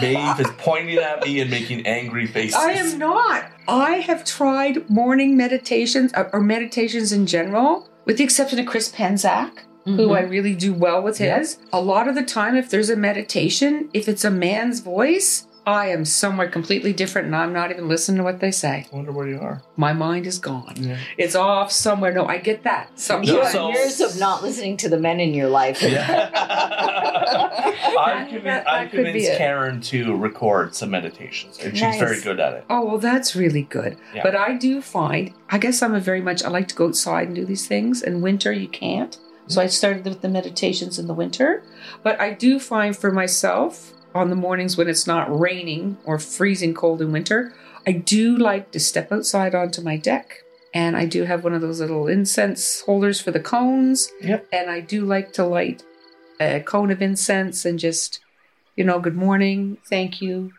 Maeve 0.00 0.40
is 0.40 0.46
pointing 0.58 0.96
at 0.98 1.22
me 1.24 1.40
and 1.40 1.50
making 1.50 1.86
angry 1.86 2.26
faces. 2.26 2.54
I 2.54 2.72
am 2.72 2.98
not. 2.98 3.46
I 3.68 3.96
have 3.96 4.24
tried 4.24 4.88
morning 4.88 5.36
meditations 5.36 6.12
uh, 6.14 6.28
or 6.32 6.40
meditations 6.40 7.12
in 7.12 7.26
general, 7.26 7.88
with 8.04 8.18
the 8.18 8.24
exception 8.24 8.58
of 8.58 8.66
Chris 8.66 8.90
Panzak, 8.90 9.50
who 9.84 10.12
I 10.14 10.22
mm-hmm. 10.22 10.30
really 10.30 10.54
do 10.54 10.72
well 10.74 11.02
with 11.02 11.20
Yeah. 11.20 11.38
his. 11.38 11.58
A 11.72 11.80
lot 11.80 12.08
of 12.08 12.14
the 12.14 12.22
time, 12.22 12.56
if 12.56 12.70
there's 12.70 12.90
a 12.90 12.96
meditation, 12.96 13.88
if 13.92 14.08
it's 14.08 14.24
a 14.24 14.30
man's 14.30 14.80
voice, 14.80 15.46
I 15.66 15.88
am 15.88 16.04
somewhere 16.04 16.48
completely 16.48 16.92
different 16.92 17.26
and 17.26 17.36
I'm 17.36 17.52
not 17.52 17.70
even 17.70 17.86
listening 17.86 18.16
to 18.18 18.24
what 18.24 18.40
they 18.40 18.50
say. 18.50 18.86
I 18.90 18.96
wonder 18.96 19.12
where 19.12 19.28
you 19.28 19.38
are. 19.40 19.62
My 19.76 19.92
mind 19.92 20.26
is 20.26 20.38
gone. 20.38 20.74
Yeah. 20.76 20.96
It's 21.18 21.34
off 21.34 21.70
somewhere. 21.70 22.12
No, 22.12 22.24
I 22.26 22.38
get 22.38 22.62
that. 22.64 22.98
Something. 22.98 23.34
You 23.34 23.46
so- 23.46 23.68
years 23.68 24.00
of 24.00 24.18
not 24.18 24.42
listening 24.42 24.78
to 24.78 24.88
the 24.88 24.98
men 24.98 25.20
in 25.20 25.34
your 25.34 25.48
life. 25.48 25.82
I've, 25.84 25.92
convinced, 28.28 28.44
That- 28.44 28.68
I've 28.68 28.90
that 28.90 28.90
could 28.90 29.04
be 29.04 29.12
convinced. 29.12 29.38
Karen 29.38 29.80
to 29.82 30.16
record 30.16 30.74
some 30.74 30.90
meditations, 30.90 31.58
and 31.58 31.72
she's 31.74 31.82
Nice. 31.82 31.98
very 32.00 32.20
good 32.20 32.40
at 32.40 32.54
it. 32.54 32.64
Oh, 32.70 32.84
well, 32.86 32.98
that's 32.98 33.36
really 33.36 33.62
good. 33.62 33.96
Yeah. 34.14 34.22
But 34.22 34.34
I 34.34 34.54
do 34.54 34.80
find, 34.80 35.32
I 35.50 35.58
guess 35.58 35.82
I'm 35.82 35.94
a 35.94 36.00
very 36.00 36.20
much, 36.22 36.42
I 36.42 36.48
like 36.48 36.68
to 36.68 36.74
go 36.74 36.86
outside 36.88 37.26
and 37.28 37.36
do 37.36 37.44
these 37.44 37.66
things. 37.66 38.02
In 38.02 38.22
winter, 38.22 38.50
you 38.52 38.68
can't. 38.68 39.18
So 39.50 39.60
I 39.60 39.66
started 39.66 40.04
with 40.04 40.20
the 40.20 40.28
meditations 40.28 40.98
in 40.98 41.06
the 41.06 41.14
winter. 41.14 41.62
But 42.02 42.20
I 42.20 42.32
do 42.32 42.58
find 42.60 42.96
for 42.96 43.10
myself, 43.10 43.92
on 44.14 44.30
the 44.30 44.36
mornings 44.36 44.76
when 44.76 44.88
it's 44.88 45.06
not 45.06 45.38
raining 45.38 45.96
or 46.04 46.18
freezing 46.18 46.74
cold 46.74 47.02
in 47.02 47.12
winter, 47.12 47.52
I 47.86 47.92
do 47.92 48.36
like 48.36 48.70
to 48.72 48.80
step 48.80 49.12
outside 49.12 49.54
onto 49.54 49.82
my 49.82 49.96
deck. 49.96 50.44
And 50.72 50.96
I 50.96 51.06
do 51.06 51.24
have 51.24 51.42
one 51.42 51.52
of 51.52 51.60
those 51.60 51.80
little 51.80 52.06
incense 52.06 52.82
holders 52.82 53.20
for 53.20 53.32
the 53.32 53.40
cones. 53.40 54.10
Yep. 54.20 54.46
And 54.52 54.70
I 54.70 54.80
do 54.80 55.04
like 55.04 55.32
to 55.34 55.44
light 55.44 55.82
a 56.40 56.60
cone 56.60 56.90
of 56.90 57.02
incense 57.02 57.64
and 57.64 57.78
just, 57.78 58.20
you 58.76 58.84
know, 58.84 58.98
good 58.98 59.16
morning, 59.16 59.78
thank 59.88 60.22
you, 60.22 60.52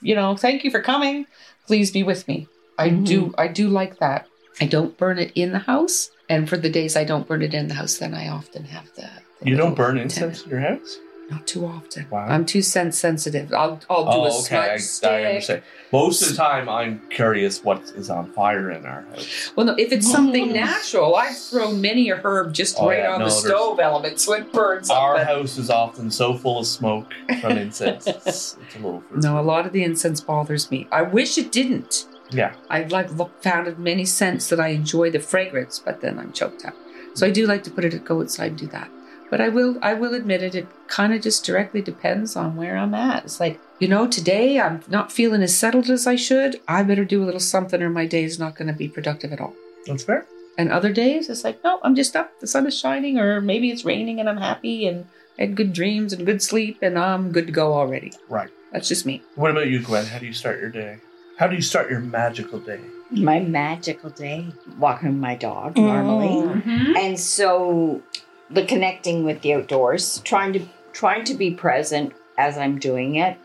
you 0.00 0.14
know, 0.14 0.36
thank 0.36 0.64
you 0.64 0.70
for 0.70 0.80
coming. 0.80 1.26
Please 1.66 1.90
be 1.90 2.02
with 2.02 2.26
me. 2.26 2.48
I 2.78 2.88
do, 2.88 3.26
mm-hmm. 3.26 3.40
I 3.40 3.48
do 3.48 3.68
like 3.68 3.98
that. 3.98 4.26
I 4.60 4.66
don't 4.66 4.96
burn 4.96 5.18
it 5.18 5.32
in 5.34 5.52
the 5.52 5.58
house, 5.58 6.10
and 6.28 6.48
for 6.48 6.56
the 6.56 6.70
days 6.70 6.96
I 6.96 7.04
don't 7.04 7.26
burn 7.26 7.42
it 7.42 7.54
in 7.54 7.68
the 7.68 7.74
house, 7.74 7.98
then 7.98 8.14
I 8.14 8.28
often 8.28 8.64
have 8.64 8.86
the. 8.94 9.08
the 9.40 9.48
You 9.50 9.56
don't 9.56 9.74
burn 9.76 9.98
antenna. 9.98 10.26
incense 10.28 10.44
in 10.44 10.50
your 10.50 10.60
house? 10.60 10.98
Not 11.30 11.46
too 11.46 11.64
often. 11.64 12.06
Wow. 12.10 12.26
I'm 12.26 12.44
too 12.44 12.60
sense 12.60 12.98
sensitive. 12.98 13.50
I'll, 13.54 13.80
I'll 13.88 14.04
do 14.04 14.10
a 14.10 14.26
Oh, 14.26 14.30
smudge 14.30 14.60
okay. 14.60 14.72
I, 14.72 14.76
stick. 14.76 15.10
I 15.10 15.24
understand. 15.24 15.62
Most 15.90 16.20
of 16.20 16.28
the 16.28 16.34
time, 16.34 16.68
I'm 16.68 17.00
curious 17.08 17.64
what 17.64 17.80
is 17.96 18.10
on 18.10 18.30
fire 18.32 18.70
in 18.70 18.84
our 18.84 19.02
house. 19.06 19.50
Well, 19.56 19.64
no, 19.64 19.74
if 19.78 19.90
it's 19.90 20.10
something 20.10 20.52
natural, 20.52 21.14
I've 21.16 21.38
thrown 21.38 21.80
many 21.80 22.10
a 22.10 22.16
herb 22.16 22.52
just 22.52 22.76
Oh, 22.78 22.88
right 22.90 22.98
yeah, 22.98 23.12
on 23.14 23.20
no, 23.20 23.24
the 23.24 23.30
stove 23.30 23.80
element, 23.80 24.20
so 24.20 24.34
it 24.34 24.52
burns. 24.52 24.90
Our 24.90 25.14
but- 25.14 25.26
house 25.26 25.56
is 25.56 25.70
often 25.70 26.10
so 26.10 26.34
full 26.34 26.58
of 26.58 26.66
smoke 26.66 27.10
from 27.40 27.52
incense. 27.56 28.06
it's, 28.06 28.26
it's 28.26 28.56
a 28.74 28.78
little. 28.80 29.02
No, 29.14 29.40
a 29.40 29.42
lot 29.42 29.64
of 29.64 29.72
the 29.72 29.82
incense 29.82 30.20
bothers 30.20 30.70
me. 30.70 30.86
I 30.92 31.00
wish 31.00 31.38
it 31.38 31.50
didn't. 31.50 32.04
Yeah. 32.30 32.54
I've 32.70 32.90
like 32.90 33.10
found 33.42 33.78
many 33.78 34.04
scents 34.04 34.48
that 34.48 34.60
I 34.60 34.68
enjoy 34.68 35.10
the 35.10 35.20
fragrance, 35.20 35.78
but 35.78 36.00
then 36.00 36.18
I'm 36.18 36.32
choked 36.32 36.64
up. 36.64 36.74
So 37.14 37.26
I 37.26 37.30
do 37.30 37.46
like 37.46 37.62
to 37.64 37.70
put 37.70 37.84
it 37.84 38.04
go 38.04 38.20
outside 38.20 38.50
and 38.50 38.58
do 38.58 38.66
that. 38.68 38.90
But 39.30 39.40
I 39.40 39.48
will 39.48 39.78
I 39.82 39.94
will 39.94 40.14
admit 40.14 40.42
it. 40.42 40.54
It 40.54 40.68
kind 40.86 41.12
of 41.12 41.22
just 41.22 41.44
directly 41.44 41.80
depends 41.80 42.36
on 42.36 42.56
where 42.56 42.76
I'm 42.76 42.94
at. 42.94 43.24
It's 43.24 43.40
like 43.40 43.60
you 43.78 43.88
know 43.88 44.06
today 44.06 44.60
I'm 44.60 44.82
not 44.88 45.12
feeling 45.12 45.42
as 45.42 45.56
settled 45.56 45.90
as 45.90 46.06
I 46.06 46.16
should. 46.16 46.60
I 46.68 46.82
better 46.82 47.04
do 47.04 47.22
a 47.22 47.26
little 47.26 47.40
something, 47.40 47.82
or 47.82 47.90
my 47.90 48.06
day 48.06 48.24
is 48.24 48.38
not 48.38 48.56
going 48.56 48.68
to 48.68 48.74
be 48.74 48.88
productive 48.88 49.32
at 49.32 49.40
all. 49.40 49.54
That's 49.86 50.04
fair. 50.04 50.26
And 50.56 50.70
other 50.70 50.92
days 50.92 51.28
it's 51.28 51.42
like 51.44 51.62
no, 51.64 51.80
I'm 51.82 51.94
just 51.94 52.14
up. 52.14 52.38
The 52.40 52.46
sun 52.46 52.66
is 52.66 52.78
shining, 52.78 53.18
or 53.18 53.40
maybe 53.40 53.70
it's 53.70 53.84
raining 53.84 54.20
and 54.20 54.28
I'm 54.28 54.36
happy 54.36 54.86
and 54.86 55.06
I 55.38 55.42
had 55.42 55.56
good 55.56 55.72
dreams 55.72 56.12
and 56.12 56.26
good 56.26 56.42
sleep 56.42 56.78
and 56.82 56.98
I'm 56.98 57.32
good 57.32 57.46
to 57.46 57.52
go 57.52 57.74
already. 57.74 58.12
Right. 58.28 58.50
That's 58.72 58.88
just 58.88 59.06
me. 59.06 59.22
What 59.36 59.50
about 59.50 59.68
you, 59.68 59.80
Gwen? 59.80 60.04
How 60.04 60.18
do 60.18 60.26
you 60.26 60.32
start 60.32 60.60
your 60.60 60.70
day? 60.70 60.98
How 61.38 61.48
do 61.48 61.56
you 61.56 61.62
start 61.62 61.90
your 61.90 62.00
magical 62.00 62.60
day? 62.60 62.80
My 63.10 63.40
magical 63.40 64.10
day, 64.10 64.46
walking 64.78 65.18
my 65.18 65.34
dog 65.34 65.76
normally. 65.76 66.28
Mm-hmm. 66.28 66.96
and 66.96 67.18
so 67.18 68.02
the 68.50 68.64
connecting 68.64 69.24
with 69.24 69.40
the 69.42 69.54
outdoors 69.54 70.20
trying 70.20 70.52
to 70.52 70.66
trying 70.92 71.24
to 71.24 71.34
be 71.34 71.50
present 71.50 72.12
as 72.38 72.56
i'm 72.58 72.78
doing 72.78 73.16
it 73.16 73.36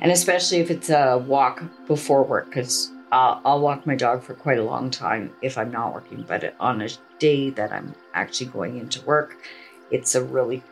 and 0.00 0.12
especially 0.12 0.58
if 0.58 0.70
it's 0.70 0.90
a 0.90 1.18
walk 1.26 1.62
before 1.86 2.22
work 2.22 2.46
because 2.46 2.90
I'll, 3.10 3.40
I'll 3.44 3.60
walk 3.60 3.86
my 3.86 3.94
dog 3.94 4.22
for 4.22 4.34
quite 4.34 4.58
a 4.58 4.62
long 4.62 4.90
time 4.90 5.32
if 5.42 5.56
i'm 5.58 5.70
not 5.72 5.94
working 5.94 6.24
but 6.28 6.54
on 6.60 6.82
a 6.82 6.88
day 7.18 7.50
that 7.50 7.72
i'm 7.72 7.94
actually 8.12 8.50
going 8.50 8.78
into 8.78 9.00
work 9.02 9.36
it's 9.90 10.14
a 10.14 10.22
really 10.22 10.62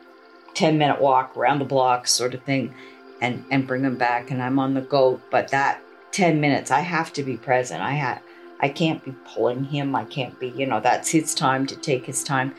10 0.55 0.79
minute 0.79 1.01
walk 1.01 1.37
around 1.37 1.59
the 1.59 1.65
block 1.65 2.07
sort 2.07 2.35
of 2.35 2.43
thing 2.43 2.75
and 3.21 3.45
and 3.51 3.67
bring 3.67 3.83
them 3.83 3.97
back 3.97 4.31
and 4.31 4.43
i'm 4.43 4.59
on 4.59 4.75
the 4.75 4.83
go 4.83 5.21
but 5.31 5.49
that 5.49 5.81
10 6.13 6.41
minutes 6.41 6.71
i 6.71 6.81
have 6.81 7.13
to 7.13 7.23
be 7.23 7.37
present 7.37 7.83
i 7.83 7.93
have 7.93 8.23
I 8.63 8.69
can't 8.69 9.05
be 9.05 9.13
pulling 9.27 9.65
him. 9.65 9.95
I 9.97 10.05
can't 10.05 10.39
be, 10.39 10.49
you 10.51 10.67
know, 10.67 10.81
that's 10.81 11.11
his 11.11 11.35
time 11.35 11.67
to 11.67 11.77
take 11.77 12.07
his 12.07 12.23
time. 12.23 12.55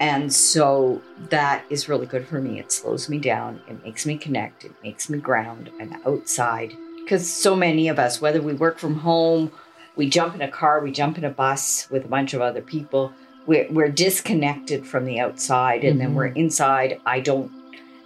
And 0.00 0.32
so 0.32 1.00
that 1.30 1.64
is 1.70 1.88
really 1.88 2.06
good 2.06 2.26
for 2.26 2.40
me. 2.40 2.58
It 2.58 2.72
slows 2.72 3.08
me 3.08 3.18
down. 3.18 3.60
It 3.68 3.82
makes 3.84 4.04
me 4.04 4.18
connect. 4.18 4.64
It 4.64 4.72
makes 4.82 5.08
me 5.08 5.18
ground. 5.18 5.70
I'm 5.80 5.94
outside. 6.04 6.76
Because 7.00 7.30
so 7.30 7.54
many 7.54 7.86
of 7.86 8.00
us, 8.00 8.20
whether 8.20 8.42
we 8.42 8.54
work 8.54 8.78
from 8.78 8.98
home, 8.98 9.52
we 9.94 10.10
jump 10.10 10.34
in 10.34 10.42
a 10.42 10.50
car, 10.50 10.80
we 10.80 10.90
jump 10.90 11.18
in 11.18 11.24
a 11.24 11.30
bus 11.30 11.86
with 11.88 12.04
a 12.04 12.08
bunch 12.08 12.34
of 12.34 12.40
other 12.40 12.60
people, 12.60 13.12
we're, 13.46 13.70
we're 13.70 13.90
disconnected 13.90 14.84
from 14.84 15.04
the 15.04 15.20
outside. 15.20 15.84
And 15.84 16.00
then 16.00 16.14
we're 16.16 16.28
mm-hmm. 16.30 16.38
inside. 16.38 17.00
I 17.06 17.20
don't, 17.20 17.52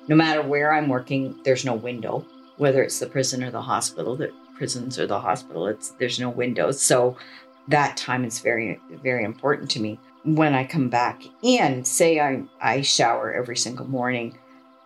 no 0.07 0.17
matter 0.17 0.43
where 0.43 0.75
I'm 0.75 0.89
working, 0.89 1.41
there's 1.45 1.65
no 1.65 1.75
window, 1.75 2.27
whether 2.59 2.83
it's 2.83 2.99
the 2.99 3.07
prison 3.07 3.43
or 3.43 3.51
the 3.51 3.63
hospital. 3.63 4.17
The 4.17 4.33
prisons 4.59 4.99
or 4.99 5.07
the 5.07 5.21
hospital, 5.21 5.67
it's 5.69 5.91
there's 5.99 6.19
no 6.21 6.29
windows. 6.29 6.83
So 6.83 7.17
that 7.69 7.97
time 7.97 8.25
is 8.25 8.41
very, 8.41 8.81
very 9.03 9.25
important 9.25 9.71
to 9.71 9.81
me. 9.81 9.99
When 10.25 10.53
I 10.55 10.65
come 10.67 10.89
back 10.91 11.23
in, 11.43 11.85
say 11.85 12.21
I 12.21 12.43
I 12.61 12.83
shower 12.83 13.33
every 13.33 13.57
single 13.57 13.87
morning, 13.87 14.37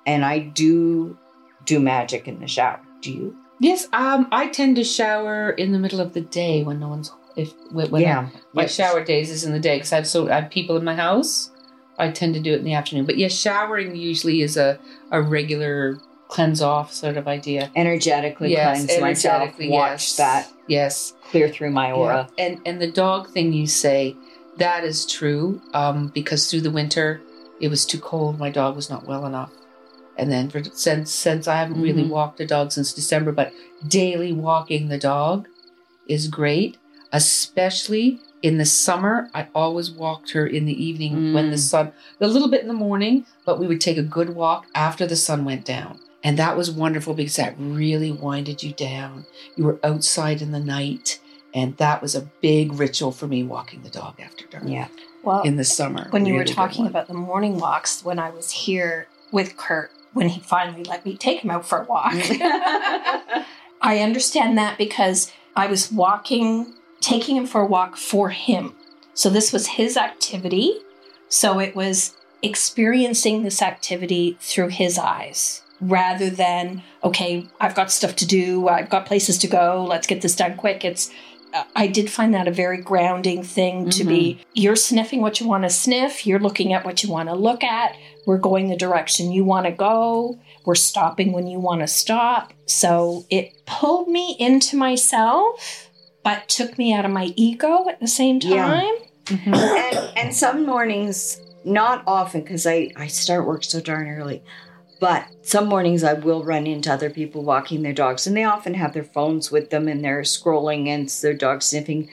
and 0.06 0.24
I 0.24 0.38
do 0.38 1.16
do 1.64 1.80
magic 1.80 2.28
in 2.28 2.38
the 2.38 2.46
shower. 2.46 2.80
Do 3.00 3.10
you? 3.10 3.36
Yes, 3.58 3.88
um, 3.92 4.28
I 4.32 4.48
tend 4.48 4.76
to 4.76 4.84
shower 4.84 5.50
in 5.50 5.72
the 5.72 5.78
middle 5.78 6.00
of 6.00 6.12
the 6.12 6.20
day 6.20 6.62
when 6.62 6.78
no 6.78 6.88
one's 6.88 7.10
if 7.36 7.54
when 7.72 8.02
Yeah. 8.02 8.28
my 8.52 8.62
Yes. 8.62 8.74
shower 8.74 9.02
days 9.02 9.30
is 9.30 9.44
in 9.44 9.52
the 9.52 9.58
day 9.60 9.76
because 9.76 9.92
I 9.92 9.96
have 9.96 10.06
so 10.06 10.28
I 10.28 10.40
have 10.40 10.50
people 10.50 10.76
in 10.76 10.84
my 10.84 10.94
house. 10.94 11.50
I 11.98 12.10
tend 12.10 12.34
to 12.34 12.40
do 12.40 12.52
it 12.52 12.58
in 12.58 12.64
the 12.64 12.74
afternoon, 12.74 13.06
but 13.06 13.16
yes, 13.18 13.32
showering 13.32 13.96
usually 13.96 14.42
is 14.42 14.56
a 14.56 14.78
a 15.10 15.22
regular 15.22 15.98
cleanse 16.32 16.62
off 16.62 16.92
sort 16.92 17.16
of 17.18 17.28
idea. 17.28 17.70
Energetically 17.76 18.50
yes, 18.52 18.86
cleanse 18.86 19.00
myself. 19.00 19.50
Watch 19.58 20.00
yes. 20.02 20.16
that 20.16 20.48
Yes, 20.66 21.12
clear 21.30 21.48
through 21.48 21.70
my 21.72 21.92
aura. 21.92 22.28
Yeah. 22.38 22.44
And 22.46 22.60
and 22.66 22.80
the 22.80 22.90
dog 22.90 23.28
thing 23.28 23.52
you 23.52 23.66
say 23.66 24.16
that 24.58 24.84
is 24.84 25.04
true 25.04 25.60
um, 25.74 26.08
because 26.08 26.50
through 26.50 26.62
the 26.62 26.70
winter 26.70 27.20
it 27.60 27.68
was 27.68 27.84
too 27.84 28.00
cold. 28.00 28.38
My 28.38 28.50
dog 28.50 28.74
was 28.76 28.88
not 28.88 29.06
well 29.06 29.26
enough. 29.26 29.52
And 30.16 30.32
then 30.32 30.48
for, 30.48 30.62
since 30.64 31.10
since 31.12 31.46
I 31.46 31.56
haven't 31.56 31.82
really 31.82 32.04
Mhm. 32.04 32.08
walked 32.18 32.40
a 32.40 32.46
dog 32.46 32.72
since 32.72 32.92
December, 32.94 33.32
but 33.32 33.52
daily 33.86 34.32
walking 34.32 34.88
the 34.88 34.98
dog 34.98 35.48
is 36.08 36.28
great, 36.28 36.78
especially 37.12 38.20
in 38.42 38.58
the 38.58 38.64
summer. 38.64 39.28
I 39.34 39.48
always 39.54 39.90
walked 39.90 40.32
her 40.32 40.46
in 40.46 40.64
the 40.64 40.84
evening 40.88 41.32
when 41.34 41.50
the 41.50 41.56
Mm. 41.56 41.70
sun, 41.72 41.92
a 42.20 42.26
little 42.26 42.48
bit 42.48 42.62
in 42.62 42.68
the 42.68 42.74
morning, 42.88 43.26
but 43.46 43.58
we 43.60 43.66
would 43.66 43.80
take 43.80 43.98
a 43.98 44.02
good 44.02 44.30
walk 44.34 44.66
after 44.74 45.06
the 45.06 45.16
sun 45.16 45.44
went 45.44 45.64
down. 45.64 45.98
And 46.24 46.38
that 46.38 46.56
was 46.56 46.70
wonderful 46.70 47.14
because 47.14 47.36
that 47.36 47.54
really 47.58 48.12
winded 48.12 48.62
you 48.62 48.72
down. 48.72 49.26
You 49.56 49.64
were 49.64 49.80
outside 49.82 50.40
in 50.40 50.52
the 50.52 50.60
night. 50.60 51.18
And 51.54 51.76
that 51.76 52.00
was 52.00 52.14
a 52.14 52.22
big 52.40 52.72
ritual 52.72 53.12
for 53.12 53.26
me 53.26 53.42
walking 53.42 53.82
the 53.82 53.90
dog 53.90 54.20
after 54.20 54.46
dark 54.46 54.64
Yeah. 54.66 54.88
Well, 55.22 55.42
in 55.42 55.56
the 55.56 55.64
summer. 55.64 56.08
when 56.10 56.26
you 56.26 56.32
were 56.32 56.40
Really 56.40 56.50
good 56.50 56.54
talking 56.54 56.86
about 56.86 57.06
the 57.06 57.14
morning 57.14 57.58
walks, 57.58 58.04
when 58.04 58.18
I 58.18 58.30
was 58.30 58.50
here 58.50 59.06
with 59.30 59.56
Kurt, 59.56 59.92
when 60.12 60.28
he 60.28 60.40
finally 60.40 60.82
let 60.84 61.04
me 61.04 61.16
take 61.16 61.44
him 61.44 61.50
out 61.50 61.66
for 61.66 61.82
a 61.82 61.84
walk, 61.84 62.12
mm. 62.12 63.44
I 63.80 63.98
understand 64.00 64.58
that 64.58 64.78
because 64.78 65.30
I 65.54 65.66
was 65.66 65.92
walking, 65.92 66.74
taking 67.00 67.36
him 67.36 67.46
for 67.46 67.60
a 67.60 67.66
walk 67.66 67.96
for 67.96 68.30
him. 68.30 68.74
So 69.14 69.30
this 69.30 69.52
was 69.52 69.68
his 69.68 69.96
activity. 69.96 70.78
So 71.28 71.60
it 71.60 71.76
was 71.76 72.16
experiencing 72.42 73.42
this 73.42 73.62
activity 73.62 74.36
through 74.40 74.68
his 74.68 74.98
eyes 74.98 75.62
rather 75.82 76.30
than, 76.30 76.82
okay, 77.02 77.46
I've 77.60 77.74
got 77.74 77.90
stuff 77.90 78.14
to 78.16 78.26
do, 78.26 78.68
I've 78.68 78.88
got 78.88 79.04
places 79.04 79.36
to 79.38 79.48
go, 79.48 79.84
let's 79.88 80.06
get 80.06 80.22
this 80.22 80.36
done 80.36 80.56
quick. 80.56 80.84
It's 80.84 81.10
uh, 81.52 81.64
I 81.76 81.86
did 81.86 82.08
find 82.10 82.32
that 82.32 82.48
a 82.48 82.52
very 82.52 82.78
grounding 82.80 83.42
thing 83.42 83.90
to 83.90 84.04
be 84.04 84.40
you're 84.54 84.76
sniffing 84.76 85.20
what 85.20 85.38
you 85.38 85.46
want 85.46 85.64
to 85.64 85.70
sniff, 85.70 86.26
you're 86.26 86.38
looking 86.38 86.72
at 86.72 86.84
what 86.84 87.02
you 87.02 87.10
want 87.10 87.28
to 87.28 87.34
look 87.34 87.62
at, 87.62 87.94
we're 88.26 88.38
going 88.38 88.68
the 88.68 88.76
direction 88.76 89.30
you 89.32 89.44
want 89.44 89.66
to 89.66 89.72
go, 89.72 90.38
we're 90.64 90.74
stopping 90.74 91.32
when 91.32 91.46
you 91.46 91.58
want 91.58 91.82
to 91.82 91.86
stop. 91.86 92.54
So 92.66 93.26
it 93.28 93.52
pulled 93.66 94.08
me 94.08 94.34
into 94.38 94.76
myself, 94.76 95.90
but 96.24 96.48
took 96.48 96.78
me 96.78 96.94
out 96.94 97.04
of 97.04 97.10
my 97.10 97.32
ego 97.36 97.86
at 97.88 98.00
the 98.00 98.08
same 98.08 98.38
Yeah. 98.40 98.66
time. 98.66 98.94
and, 99.46 99.98
and 100.16 100.34
some 100.34 100.64
mornings, 100.64 101.38
not 101.64 102.02
often, 102.06 102.40
because 102.40 102.66
I, 102.66 102.92
I 102.96 103.08
start 103.08 103.46
work 103.46 103.62
so 103.64 103.80
darn 103.80 104.08
early, 104.08 104.42
but 105.02 105.26
some 105.42 105.66
mornings 105.66 106.04
I 106.04 106.12
will 106.12 106.44
run 106.44 106.64
into 106.64 106.92
other 106.92 107.10
people 107.10 107.42
walking 107.42 107.82
their 107.82 107.92
dogs, 107.92 108.24
and 108.24 108.36
they 108.36 108.44
often 108.44 108.74
have 108.74 108.92
their 108.92 109.02
phones 109.02 109.50
with 109.50 109.70
them 109.70 109.88
and 109.88 110.04
they're 110.04 110.22
scrolling 110.22 110.86
and 110.86 111.08
their 111.08 111.34
dog 111.34 111.60
sniffing. 111.60 112.08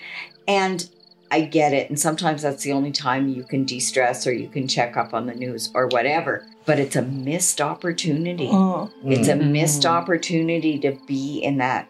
And 0.47 0.89
I 1.29 1.41
get 1.41 1.71
it. 1.71 1.89
And 1.89 1.99
sometimes 1.99 2.41
that's 2.41 2.63
the 2.63 2.71
only 2.71 2.91
time 2.91 3.29
you 3.29 3.43
can 3.43 3.63
de 3.63 3.79
stress 3.79 4.25
or 4.25 4.33
you 4.33 4.49
can 4.49 4.67
check 4.67 4.97
up 4.97 5.13
on 5.13 5.27
the 5.27 5.35
news 5.35 5.69
or 5.75 5.85
whatever. 5.85 6.47
But 6.65 6.79
it's 6.79 6.95
a 6.95 7.03
missed 7.03 7.61
opportunity. 7.61 8.47
Mm. 8.47 8.89
It's 9.05 9.27
a 9.27 9.35
missed 9.35 9.85
opportunity 9.85 10.79
to 10.79 10.97
be 11.05 11.43
in 11.43 11.59
that 11.59 11.87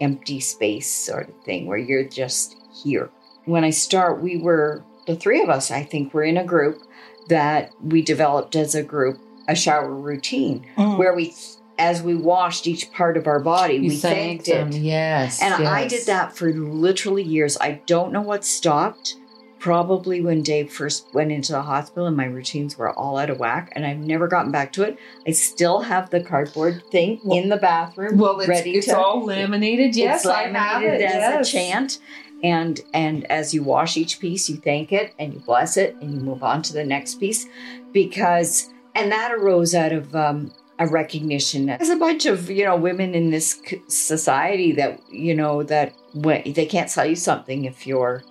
empty 0.00 0.40
space 0.40 0.92
sort 0.92 1.28
of 1.28 1.44
thing 1.44 1.66
where 1.66 1.78
you're 1.78 2.08
just 2.08 2.56
here. 2.82 3.08
When 3.44 3.62
I 3.62 3.70
start, 3.70 4.20
we 4.20 4.36
were, 4.36 4.82
the 5.06 5.14
three 5.14 5.42
of 5.42 5.48
us, 5.48 5.70
I 5.70 5.84
think, 5.84 6.12
were 6.12 6.24
in 6.24 6.38
a 6.38 6.44
group 6.44 6.82
that 7.28 7.70
we 7.80 8.02
developed 8.02 8.56
as 8.56 8.74
a 8.74 8.82
group 8.82 9.20
a 9.50 9.54
shower 9.56 9.92
routine 9.94 10.64
Mm. 10.76 10.96
where 10.98 11.14
we, 11.14 11.34
as 11.78 12.02
we 12.02 12.14
washed 12.14 12.66
each 12.66 12.90
part 12.92 13.16
of 13.16 13.26
our 13.26 13.40
body, 13.40 13.74
You 13.74 13.88
we 13.90 13.96
thanked, 13.96 14.46
them, 14.46 14.68
it. 14.68 14.76
Yes. 14.76 15.42
And 15.42 15.54
I 15.66 15.86
did 15.88 16.06
that 16.06 16.36
for 16.36 16.52
literally 16.52 17.22
years. 17.22 17.58
I 17.60 17.80
don't 17.86 18.12
know 18.12 18.22
what 18.22 18.44
stopped. 18.44 19.16
Probably 19.58 20.22
when 20.22 20.42
Dave 20.42 20.72
first 20.72 21.06
went 21.12 21.30
into 21.30 21.52
the 21.52 21.60
hospital 21.60 22.06
and 22.06 22.16
my 22.16 22.24
routines 22.24 22.78
were 22.78 22.92
all 22.98 23.18
out 23.18 23.28
of 23.28 23.38
whack, 23.38 23.70
and 23.76 23.84
I've 23.84 23.98
never 23.98 24.26
gotten 24.26 24.50
back 24.50 24.72
to 24.72 24.82
it. 24.84 24.96
I 25.26 25.32
still 25.32 25.80
have 25.82 26.08
the 26.08 26.22
cardboard 26.22 26.82
thing 26.90 27.20
in 27.30 27.50
the 27.50 27.58
bathroom. 27.58 28.16
Well, 28.16 28.40
it's, 28.40 28.48
ready 28.48 28.76
it's 28.78 28.86
to. 28.86 28.96
all 28.98 29.22
laminated. 29.22 29.94
Yes, 29.96 30.20
it's 30.20 30.26
I 30.32 30.44
have 30.44 30.52
laminated 30.54 31.00
it. 31.02 31.04
as 31.04 31.14
yes. 31.14 31.48
a 31.48 31.52
chant, 31.52 31.98
and 32.42 32.80
and 32.94 33.30
as 33.30 33.52
you 33.52 33.62
wash 33.62 33.98
each 33.98 34.18
piece, 34.18 34.48
you 34.48 34.56
thank 34.56 34.92
it 34.92 35.12
and 35.18 35.34
you 35.34 35.40
bless 35.40 35.76
it, 35.76 35.94
and 36.00 36.14
you 36.14 36.20
move 36.20 36.42
on 36.42 36.62
to 36.62 36.72
the 36.72 36.84
next 36.84 37.20
piece, 37.20 37.46
because 37.92 38.70
and 38.94 39.12
that 39.12 39.32
arose 39.32 39.74
out 39.74 39.92
of 39.92 40.14
um, 40.14 40.52
a 40.78 40.86
recognition 40.86 41.68
as 41.68 41.90
a 41.90 41.96
bunch 41.96 42.26
of 42.26 42.50
you 42.50 42.64
know 42.64 42.76
women 42.76 43.14
in 43.14 43.30
this 43.30 43.60
society 43.88 44.72
that 44.72 45.00
you 45.10 45.34
know 45.34 45.62
that 45.62 45.94
when, 46.14 46.52
they 46.52 46.66
can't 46.66 46.90
sell 46.90 47.06
you 47.06 47.16
something 47.16 47.64
if 47.64 47.86
you're 47.86 48.22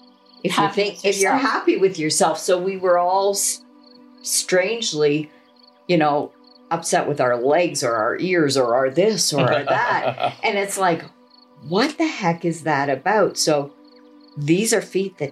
if 0.44 0.54
Happy 0.54 0.82
you 0.82 0.88
think 0.92 1.06
if 1.06 1.20
you're 1.20 1.36
happy 1.36 1.78
with 1.78 2.00
yourself. 2.00 2.40
So 2.40 2.60
we 2.60 2.78
were 2.78 2.98
all 2.98 3.36
strangely, 4.22 5.30
you 5.88 5.98
know, 5.98 6.32
upset 6.72 7.08
with 7.08 7.20
our 7.20 7.38
legs 7.38 7.84
or 7.84 7.96
our 7.96 8.18
ears 8.20 8.58
or 8.58 8.76
our 8.76 8.90
this 8.90 9.34
or 9.34 9.42
our 9.42 9.64
that. 9.66 10.36
And 10.44 10.58
it's 10.58 10.78
like, 10.78 11.04
what 11.68 11.98
the 11.98 12.08
heck 12.08 12.46
is 12.46 12.64
that 12.64 12.90
about? 12.90 13.38
So 13.38 13.74
these 14.38 14.74
are 14.74 14.82
feet 14.82 15.18
that 15.18 15.32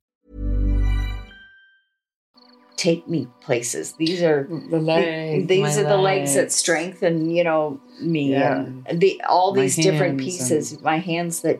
take 2.77 3.07
me 3.07 3.27
places. 3.41 3.93
These 3.93 4.21
are 4.23 4.47
The 4.69 4.79
legs. 4.79 5.47
these 5.47 5.77
are 5.77 5.83
the 5.83 5.97
legs 5.97 6.35
that 6.35 6.51
strengthen, 6.51 7.29
you 7.29 7.43
know, 7.43 7.79
me 7.99 8.31
Yeah. 8.31 8.65
and 8.85 8.99
the 8.99 9.21
all 9.29 9.53
My 9.53 9.61
these 9.61 9.75
different 9.75 10.19
pieces. 10.19 10.81
My 10.81 10.97
hands 10.97 11.41
that 11.41 11.59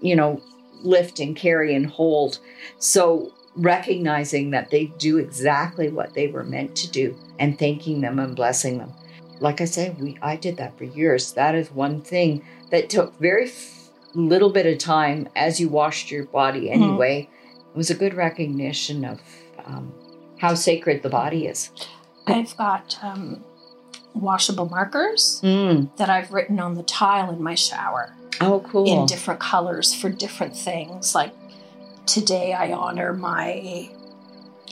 you 0.00 0.14
know 0.16 0.40
lift 0.82 1.18
and 1.20 1.34
carry 1.34 1.74
and 1.74 1.86
hold. 1.86 2.38
So 2.78 3.32
recognizing 3.56 4.50
that 4.50 4.70
they 4.70 4.86
do 4.98 5.18
exactly 5.18 5.88
what 5.88 6.12
they 6.14 6.26
were 6.26 6.44
meant 6.44 6.74
to 6.76 6.90
do 6.90 7.16
and 7.38 7.58
thanking 7.58 8.00
them 8.00 8.18
and 8.18 8.34
blessing 8.36 8.78
them. 8.78 8.92
Like 9.40 9.60
I 9.60 9.64
said, 9.64 10.00
we 10.00 10.18
I 10.22 10.36
did 10.36 10.56
that 10.58 10.76
for 10.76 10.84
years. 10.84 11.32
That 11.32 11.54
is 11.54 11.70
one 11.70 12.02
thing 12.02 12.44
that 12.70 12.90
took 12.90 13.18
very 13.18 13.46
f- 13.46 13.90
little 14.14 14.50
bit 14.50 14.66
of 14.66 14.78
time 14.78 15.28
as 15.36 15.58
you 15.60 15.68
washed 15.68 16.10
your 16.10 16.24
body 16.26 16.70
anyway. 16.70 17.28
It 17.72 17.76
was 17.76 17.90
a 17.90 17.94
good 17.94 18.14
recognition 18.14 19.04
of 19.04 19.20
um, 19.64 19.92
how 20.44 20.54
sacred 20.54 21.02
the 21.02 21.08
body 21.08 21.46
is. 21.46 21.70
I've 22.26 22.54
got 22.58 22.98
um, 23.02 23.42
washable 24.12 24.68
markers 24.68 25.40
Mm. 25.42 25.96
that 25.96 26.10
I've 26.10 26.32
written 26.34 26.60
on 26.60 26.74
the 26.74 26.82
tile 26.82 27.30
in 27.30 27.42
my 27.42 27.54
shower 27.54 28.14
Oh, 28.42 28.60
cool. 28.68 28.84
in 28.86 29.06
different 29.06 29.40
colors 29.40 29.94
for 29.94 30.10
different 30.10 30.54
things. 30.54 31.14
Like 31.14 31.32
today, 32.04 32.52
I 32.52 32.72
honor 32.72 33.14
my 33.14 33.88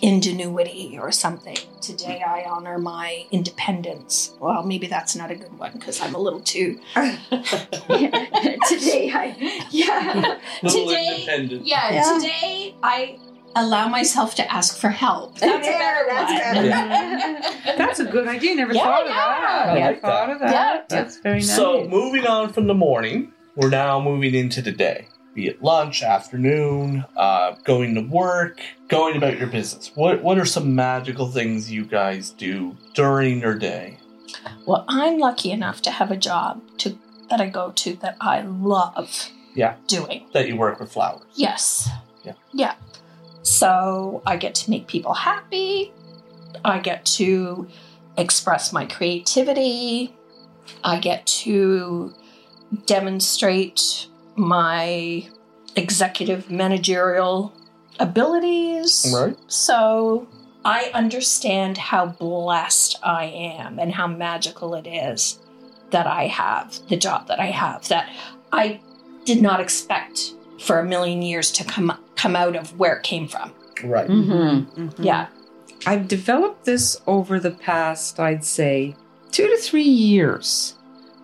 ingenuity 0.02 0.98
or 1.00 1.10
something. 1.10 1.56
Today, 1.80 2.22
I 2.26 2.42
honor 2.44 2.76
my 2.78 3.24
independence. 3.30 4.34
Well, 4.40 4.64
maybe 4.64 4.88
that's 4.88 5.16
not 5.16 5.30
a 5.30 5.36
good 5.36 5.58
one 5.58 5.72
because 5.72 6.02
I'm 6.02 6.14
a 6.14 6.18
little 6.18 6.40
too. 6.40 6.78
Today, 6.94 9.10
I 9.14 9.66
yeah. 9.70 10.36
Today- 10.60 11.14
independent. 11.14 11.66
Yeah, 11.66 11.92
Yeah. 11.94 12.18
today 12.18 12.74
I 12.82 13.18
allow 13.56 13.88
myself 13.88 14.34
to 14.36 14.52
ask 14.52 14.76
for 14.78 14.90
help. 14.90 15.38
That's 15.38 15.66
a 15.66 15.70
better 15.70 16.06
that's 16.08 16.54
one. 16.56 16.68
better. 16.68 17.76
That's 17.76 18.00
a 18.00 18.04
good 18.04 18.26
idea. 18.28 18.54
Never 18.54 18.72
Yeah, 18.74 18.84
thought 18.84 19.02
of 19.02 19.08
that. 19.08 19.68
I 19.68 19.74
Never 19.74 19.86
like 19.92 20.00
thought 20.00 20.30
of 20.30 20.38
that. 20.40 20.52
Yeah. 20.52 20.82
That's 20.88 21.18
very 21.18 21.36
nice. 21.36 21.54
So, 21.56 21.86
moving 21.88 22.26
on 22.26 22.52
from 22.52 22.66
the 22.66 22.74
morning, 22.74 23.32
we're 23.56 23.70
now 23.70 24.00
moving 24.00 24.34
into 24.34 24.62
the 24.62 24.72
day. 24.72 25.08
Be 25.34 25.46
it 25.48 25.62
lunch, 25.62 26.02
afternoon, 26.02 27.04
uh, 27.16 27.52
going 27.64 27.94
to 27.94 28.02
work, 28.02 28.60
going 28.88 29.16
about 29.16 29.38
your 29.38 29.46
business. 29.48 29.90
What 29.94 30.22
What 30.22 30.38
are 30.38 30.44
some 30.44 30.74
magical 30.74 31.26
things 31.28 31.70
you 31.70 31.84
guys 31.86 32.30
do 32.30 32.76
during 32.94 33.40
your 33.40 33.54
day? 33.54 33.98
Well, 34.66 34.84
I'm 34.88 35.18
lucky 35.18 35.50
enough 35.50 35.80
to 35.82 35.90
have 35.90 36.10
a 36.10 36.16
job 36.16 36.60
to 36.78 36.98
that 37.30 37.40
I 37.40 37.48
go 37.48 37.72
to 37.72 37.94
that 37.96 38.16
I 38.20 38.42
love 38.42 39.30
Yeah. 39.54 39.76
doing. 39.86 40.26
That 40.34 40.48
you 40.48 40.56
work 40.56 40.78
with 40.80 40.92
flowers. 40.92 41.22
Yes. 41.34 41.88
Yeah. 42.24 42.32
Yeah. 42.52 42.74
So 43.42 44.22
I 44.26 44.36
get 44.36 44.54
to 44.56 44.70
make 44.70 44.86
people 44.86 45.14
happy. 45.14 45.92
I 46.64 46.78
get 46.78 47.04
to 47.16 47.68
express 48.16 48.72
my 48.72 48.86
creativity. 48.86 50.14
I 50.84 51.00
get 51.00 51.26
to 51.26 52.14
demonstrate 52.86 54.06
my 54.36 55.28
executive 55.76 56.50
managerial 56.50 57.52
abilities. 57.98 59.12
Right. 59.14 59.36
So 59.48 60.28
I 60.64 60.90
understand 60.94 61.78
how 61.78 62.06
blessed 62.06 62.98
I 63.02 63.24
am 63.24 63.78
and 63.78 63.92
how 63.92 64.06
magical 64.06 64.74
it 64.74 64.86
is 64.86 65.38
that 65.90 66.06
I 66.06 66.26
have 66.28 66.78
the 66.88 66.96
job 66.96 67.28
that 67.28 67.40
I 67.40 67.46
have 67.46 67.88
that 67.88 68.08
I 68.52 68.80
did 69.24 69.42
not 69.42 69.60
expect 69.60 70.34
for 70.60 70.78
a 70.78 70.84
million 70.84 71.22
years 71.22 71.50
to 71.52 71.64
come 71.64 71.90
come 72.22 72.36
out 72.36 72.54
of 72.54 72.78
where 72.78 72.94
it 72.96 73.02
came 73.02 73.26
from. 73.26 73.52
Right. 73.82 74.08
Mm-hmm. 74.08 74.80
Mhm. 74.80 75.04
Yeah. 75.04 75.26
I've 75.86 76.06
developed 76.06 76.64
this 76.64 77.00
over 77.08 77.40
the 77.40 77.50
past, 77.50 78.20
I'd 78.20 78.44
say, 78.44 78.94
two 79.32 79.48
to 79.48 79.56
three 79.56 79.82
years. 79.82 80.76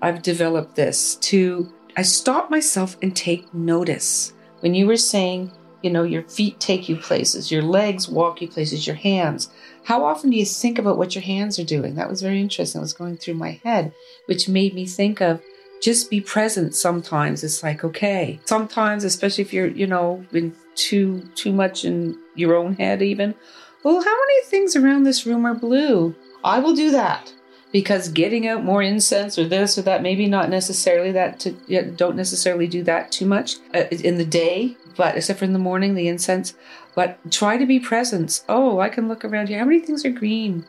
I've 0.02 0.22
developed 0.22 0.74
this 0.74 1.14
to, 1.30 1.72
I 1.96 2.02
stop 2.02 2.50
myself 2.50 2.96
and 3.00 3.14
take 3.14 3.54
notice. 3.54 4.32
When 4.60 4.74
you 4.74 4.88
were 4.88 4.96
saying, 4.96 5.52
you 5.82 5.90
know, 5.90 6.02
your 6.02 6.24
feet 6.24 6.58
take 6.58 6.88
you 6.88 6.96
places, 6.96 7.52
your 7.52 7.62
legs 7.62 8.08
walk 8.08 8.42
you 8.42 8.48
places, 8.48 8.84
your 8.84 8.96
hands, 8.96 9.48
how 9.84 10.04
often 10.04 10.30
do 10.30 10.36
you 10.36 10.44
think 10.44 10.78
about 10.80 10.98
what 10.98 11.14
your 11.14 11.22
hands 11.22 11.60
are 11.60 11.64
doing? 11.64 11.94
That 11.94 12.10
was 12.10 12.20
very 12.22 12.40
interesting. 12.40 12.80
It 12.80 12.82
was 12.82 12.92
going 12.92 13.18
through 13.18 13.34
my 13.34 13.60
head, 13.64 13.92
which 14.26 14.48
made 14.48 14.74
me 14.74 14.84
think 14.86 15.20
of 15.20 15.40
just 15.82 16.10
be 16.10 16.20
present 16.20 16.74
sometimes. 16.74 17.44
It's 17.44 17.62
like, 17.62 17.84
okay. 17.84 18.40
Sometimes, 18.44 19.04
especially 19.04 19.42
if 19.42 19.52
you're, 19.52 19.68
you 19.68 19.86
know, 19.86 20.24
been 20.32 20.54
too 20.74 21.28
too 21.34 21.52
much 21.52 21.84
in 21.84 22.16
your 22.34 22.54
own 22.54 22.74
head 22.74 23.02
even, 23.02 23.34
well, 23.82 24.02
how 24.02 24.16
many 24.16 24.42
things 24.44 24.76
around 24.76 25.04
this 25.04 25.26
room 25.26 25.44
are 25.46 25.54
blue? 25.54 26.14
I 26.44 26.58
will 26.60 26.74
do 26.74 26.90
that 26.92 27.32
because 27.72 28.08
getting 28.08 28.46
out 28.46 28.64
more 28.64 28.82
incense 28.82 29.38
or 29.38 29.46
this 29.46 29.76
or 29.76 29.82
that, 29.82 30.02
maybe 30.02 30.26
not 30.26 30.48
necessarily 30.48 31.12
that 31.12 31.38
to 31.40 31.54
yeah, 31.66 31.82
don't 31.82 32.16
necessarily 32.16 32.66
do 32.66 32.82
that 32.84 33.12
too 33.12 33.26
much 33.26 33.56
uh, 33.74 33.84
in 33.90 34.16
the 34.16 34.24
day, 34.24 34.76
but 34.96 35.16
except 35.16 35.38
for 35.38 35.44
in 35.44 35.52
the 35.52 35.58
morning, 35.58 35.94
the 35.94 36.08
incense. 36.08 36.54
But 36.94 37.30
try 37.30 37.56
to 37.56 37.66
be 37.66 37.78
present. 37.78 38.42
Oh, 38.48 38.80
I 38.80 38.88
can 38.88 39.08
look 39.08 39.24
around 39.24 39.48
here. 39.48 39.58
How 39.58 39.64
many 39.64 39.80
things 39.80 40.04
are 40.04 40.10
green? 40.10 40.64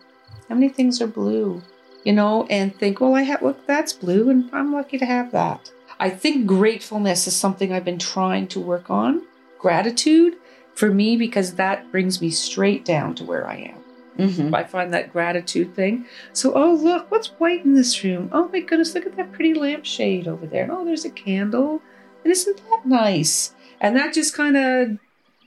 How 0.49 0.55
many 0.55 0.69
things 0.69 1.01
are 1.01 1.07
blue? 1.07 1.61
You 2.03 2.13
know, 2.13 2.45
and 2.49 2.75
think, 2.75 2.99
well, 3.01 3.15
I 3.15 3.23
have, 3.23 3.41
look, 3.41 3.65
that's 3.67 3.93
blue, 3.93 4.29
and 4.29 4.49
I'm 4.53 4.73
lucky 4.73 4.97
to 4.97 5.05
have 5.05 5.31
that. 5.31 5.71
I 5.99 6.09
think 6.09 6.47
gratefulness 6.47 7.27
is 7.27 7.35
something 7.35 7.73
I've 7.73 7.85
been 7.85 7.99
trying 7.99 8.47
to 8.49 8.59
work 8.59 8.89
on. 8.89 9.21
Gratitude 9.57 10.35
for 10.73 10.89
me, 10.89 11.17
because 11.17 11.55
that 11.55 11.91
brings 11.91 12.21
me 12.21 12.29
straight 12.29 12.85
down 12.85 13.15
to 13.15 13.25
where 13.25 13.47
I 13.47 13.55
am. 13.55 13.79
Mm-hmm. 14.17 14.53
I 14.53 14.63
find 14.63 14.93
that 14.93 15.13
gratitude 15.13 15.75
thing. 15.75 16.05
So, 16.33 16.53
oh, 16.53 16.73
look, 16.73 17.09
what's 17.09 17.27
white 17.39 17.63
in 17.63 17.73
this 17.73 18.03
room? 18.03 18.29
Oh 18.33 18.49
my 18.51 18.59
goodness, 18.59 18.93
look 18.93 19.05
at 19.05 19.15
that 19.15 19.31
pretty 19.31 19.53
lampshade 19.53 20.27
over 20.27 20.45
there. 20.45 20.63
And 20.63 20.71
oh, 20.71 20.83
there's 20.83 21.05
a 21.05 21.09
candle. 21.09 21.81
And 22.23 22.31
isn't 22.31 22.61
that 22.69 22.85
nice? 22.85 23.53
And 23.79 23.95
that 23.95 24.13
just 24.13 24.33
kind 24.33 24.57
of 24.57 24.97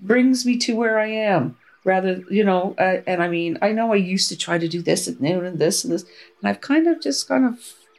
brings 0.00 0.46
me 0.46 0.56
to 0.58 0.74
where 0.74 0.98
I 0.98 1.08
am. 1.08 1.56
Rather, 1.84 2.22
you 2.30 2.44
know, 2.44 2.74
uh, 2.78 2.98
and 3.06 3.22
I 3.22 3.28
mean, 3.28 3.58
I 3.60 3.72
know 3.72 3.92
I 3.92 3.96
used 3.96 4.28
to 4.28 4.36
try 4.36 4.56
to 4.58 4.68
do 4.68 4.82
this 4.82 5.08
and 5.08 5.20
noon 5.20 5.44
and 5.44 5.58
this 5.58 5.84
and 5.84 5.92
this, 5.92 6.04
and 6.40 6.48
I've 6.48 6.60
kind 6.60 6.86
of 6.86 7.00
just 7.00 7.26
kind 7.26 7.44
of, 7.44 7.58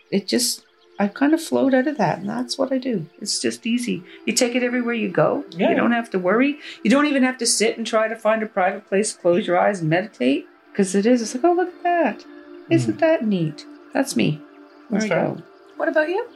it 0.09 0.27
just, 0.27 0.63
I've 0.99 1.13
kind 1.13 1.33
of 1.33 1.41
flowed 1.41 1.73
out 1.73 1.87
of 1.87 1.97
that, 1.97 2.19
and 2.19 2.29
that's 2.29 2.57
what 2.57 2.71
I 2.71 2.77
do. 2.77 3.07
It's 3.19 3.39
just 3.39 3.65
easy. 3.65 4.03
You 4.25 4.33
take 4.33 4.55
it 4.55 4.63
everywhere 4.63 4.93
you 4.93 5.09
go. 5.09 5.43
Yeah. 5.51 5.71
You 5.71 5.75
don't 5.75 5.91
have 5.91 6.09
to 6.11 6.19
worry. 6.19 6.59
You 6.83 6.91
don't 6.91 7.07
even 7.07 7.23
have 7.23 7.37
to 7.39 7.45
sit 7.45 7.77
and 7.77 7.85
try 7.85 8.07
to 8.07 8.15
find 8.15 8.41
a 8.41 8.45
private 8.45 8.87
place, 8.87 9.11
close 9.11 9.47
your 9.47 9.59
eyes, 9.59 9.81
and 9.81 9.89
meditate. 9.89 10.47
Because 10.71 10.95
it 10.95 11.05
is. 11.05 11.21
It's 11.21 11.35
like, 11.35 11.43
oh, 11.43 11.53
look 11.53 11.69
at 11.69 11.83
that. 11.83 12.25
Isn't 12.69 12.99
that 12.99 13.25
neat? 13.25 13.65
That's 13.93 14.15
me. 14.15 14.41
There 14.89 14.99
That's 14.99 15.03
we 15.03 15.09
fair. 15.09 15.27
go. 15.27 15.43
What 15.77 15.89
about 15.89 16.09
you? 16.09 16.27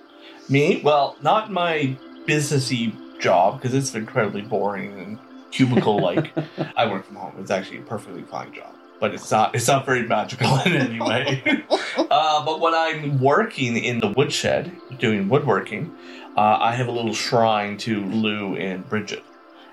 Me? 0.50 0.82
Well, 0.84 1.16
not 1.22 1.52
my 1.52 1.98
businessy 2.28 2.94
job 3.20 3.62
because 3.62 3.74
it's 3.74 3.96
incredibly 3.96 4.42
boring 4.42 5.00
and 5.00 5.20
cubicle 5.58 6.00
like. 6.00 6.34
I 6.78 6.90
work 6.90 7.06
from 7.06 7.16
home. 7.16 7.34
It's 7.40 7.52
actually 7.52 7.80
a 7.80 7.82
perfectly 7.82 8.22
fine 8.22 8.54
job, 8.54 8.76
but 9.00 9.14
it's 9.14 9.30
not. 9.32 9.56
It's 9.56 9.68
not 9.68 9.86
very 9.86 10.04
magical 10.08 10.60
in 10.66 10.74
any 10.74 11.00
way. 11.02 11.44
uh, 11.98 12.46
but 12.46 12.60
when 12.60 12.76
I'm 12.76 13.20
working 13.20 13.76
in 13.78 14.00
the 14.00 14.10
woodshed 14.10 14.72
doing 15.00 15.28
woodworking, 15.28 15.94
uh, 16.38 16.58
I 16.60 16.74
have 16.76 16.88
a 16.88 16.92
little 16.92 17.14
shrine 17.14 17.78
to 17.78 18.04
Lugh 18.06 18.58
and 18.60 18.88
Bridget, 18.88 19.24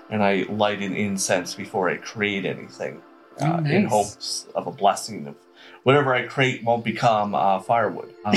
and 0.09 0.23
I 0.23 0.45
light 0.49 0.81
an 0.81 0.93
incense 0.93 1.53
before 1.53 1.89
I 1.89 1.97
create 1.97 2.45
anything, 2.45 3.01
uh, 3.39 3.61
Oh, 3.61 3.65
in 3.65 3.85
hopes 3.85 4.47
of 4.55 4.67
a 4.67 4.71
blessing 4.71 5.27
of. 5.27 5.35
Whatever 5.83 6.15
I 6.15 6.23
create 6.23 6.63
won't 6.63 6.83
become 6.83 7.35
uh, 7.35 7.59
firewood. 7.59 8.11
Um, 8.25 8.35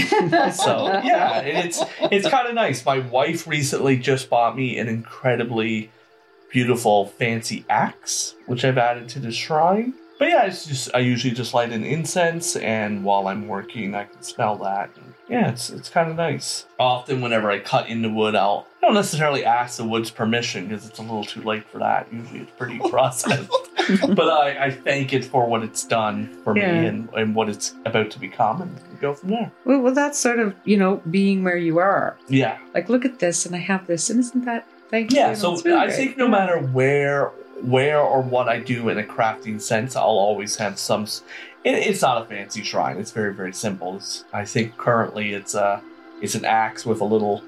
so 0.52 0.86
yeah, 1.02 1.40
and 1.40 1.66
it's 1.66 1.82
it's 2.12 2.28
kind 2.28 2.46
of 2.46 2.54
nice. 2.54 2.84
My 2.84 2.98
wife 2.98 3.46
recently 3.46 3.96
just 3.96 4.28
bought 4.28 4.54
me 4.54 4.78
an 4.78 4.86
incredibly 4.86 5.90
beautiful 6.50 7.06
fancy 7.06 7.64
axe, 7.68 8.34
which 8.46 8.64
I've 8.64 8.78
added 8.78 9.08
to 9.10 9.18
the 9.20 9.32
shrine. 9.32 9.94
But 10.18 10.28
yeah, 10.30 10.46
it's 10.46 10.66
just 10.66 10.90
I 10.94 10.98
usually 10.98 11.32
just 11.32 11.54
light 11.54 11.70
an 11.72 11.84
incense, 11.84 12.56
and 12.56 13.04
while 13.04 13.28
I'm 13.28 13.46
working, 13.46 13.94
I 13.94 14.04
can 14.04 14.20
smell 14.22 14.56
that. 14.56 14.90
And 14.96 15.14
yeah, 15.28 15.50
it's 15.50 15.70
it's 15.70 15.88
kind 15.88 16.10
of 16.10 16.16
nice. 16.16 16.66
Often, 16.80 17.20
whenever 17.20 17.50
I 17.52 17.60
cut 17.60 17.88
into 17.88 18.08
wood, 18.08 18.34
I'll 18.34 18.66
I 18.82 18.86
don't 18.86 18.94
necessarily 18.94 19.44
ask 19.44 19.76
the 19.76 19.84
wood's 19.84 20.10
permission 20.10 20.66
because 20.66 20.86
it's 20.86 20.98
a 20.98 21.02
little 21.02 21.22
too 21.24 21.42
late 21.42 21.64
for 21.68 21.78
that. 21.78 22.12
Usually, 22.12 22.40
it's 22.40 22.50
pretty 22.58 22.78
processed. 22.90 23.48
but 24.08 24.28
I, 24.28 24.66
I 24.66 24.70
thank 24.72 25.12
it 25.12 25.24
for 25.24 25.46
what 25.46 25.62
it's 25.62 25.84
done 25.84 26.36
for 26.42 26.56
Yeah. 26.58 26.80
me 26.80 26.86
and, 26.88 27.08
and 27.14 27.34
what 27.36 27.48
it's 27.48 27.74
about 27.84 28.10
to 28.10 28.18
become, 28.18 28.60
and 28.62 28.76
go 29.00 29.14
from 29.14 29.28
there. 29.30 29.52
Well, 29.64 29.80
well, 29.80 29.94
that's 29.94 30.18
sort 30.18 30.40
of, 30.40 30.52
you 30.64 30.76
know, 30.76 31.00
being 31.12 31.44
where 31.44 31.56
you 31.56 31.78
are. 31.78 32.16
Yeah. 32.28 32.58
Like, 32.74 32.88
look 32.88 33.04
at 33.04 33.20
this, 33.20 33.46
and 33.46 33.54
I 33.54 33.58
have 33.60 33.86
this, 33.86 34.10
and 34.10 34.18
isn't 34.20 34.44
that, 34.46 34.66
thank 34.90 35.10
you. 35.12 35.18
Yeah, 35.18 35.34
so 35.34 35.56
I 35.56 35.60
great. 35.86 35.92
think 35.94 36.16
no 36.16 36.28
matter 36.28 36.58
where 36.58 37.28
where 37.62 38.00
or 38.00 38.22
what 38.22 38.48
I 38.48 38.60
do 38.60 38.88
in 38.88 38.98
a 38.98 39.02
crafting 39.02 39.60
sense, 39.60 39.96
I'll 39.96 40.04
always 40.04 40.56
have 40.56 40.78
some. 40.78 41.04
It, 41.64 41.74
it's 41.74 42.02
not 42.02 42.22
a 42.22 42.24
fancy 42.26 42.62
shrine. 42.62 42.98
It's 42.98 43.10
very 43.10 43.34
very 43.34 43.52
simple. 43.52 43.96
It's, 43.96 44.24
I 44.32 44.44
think 44.44 44.76
currently 44.76 45.32
it's 45.32 45.54
a 45.54 45.82
it's 46.22 46.34
an 46.34 46.44
axe 46.44 46.84
with 46.86 47.00
a 47.00 47.04
little 47.04 47.42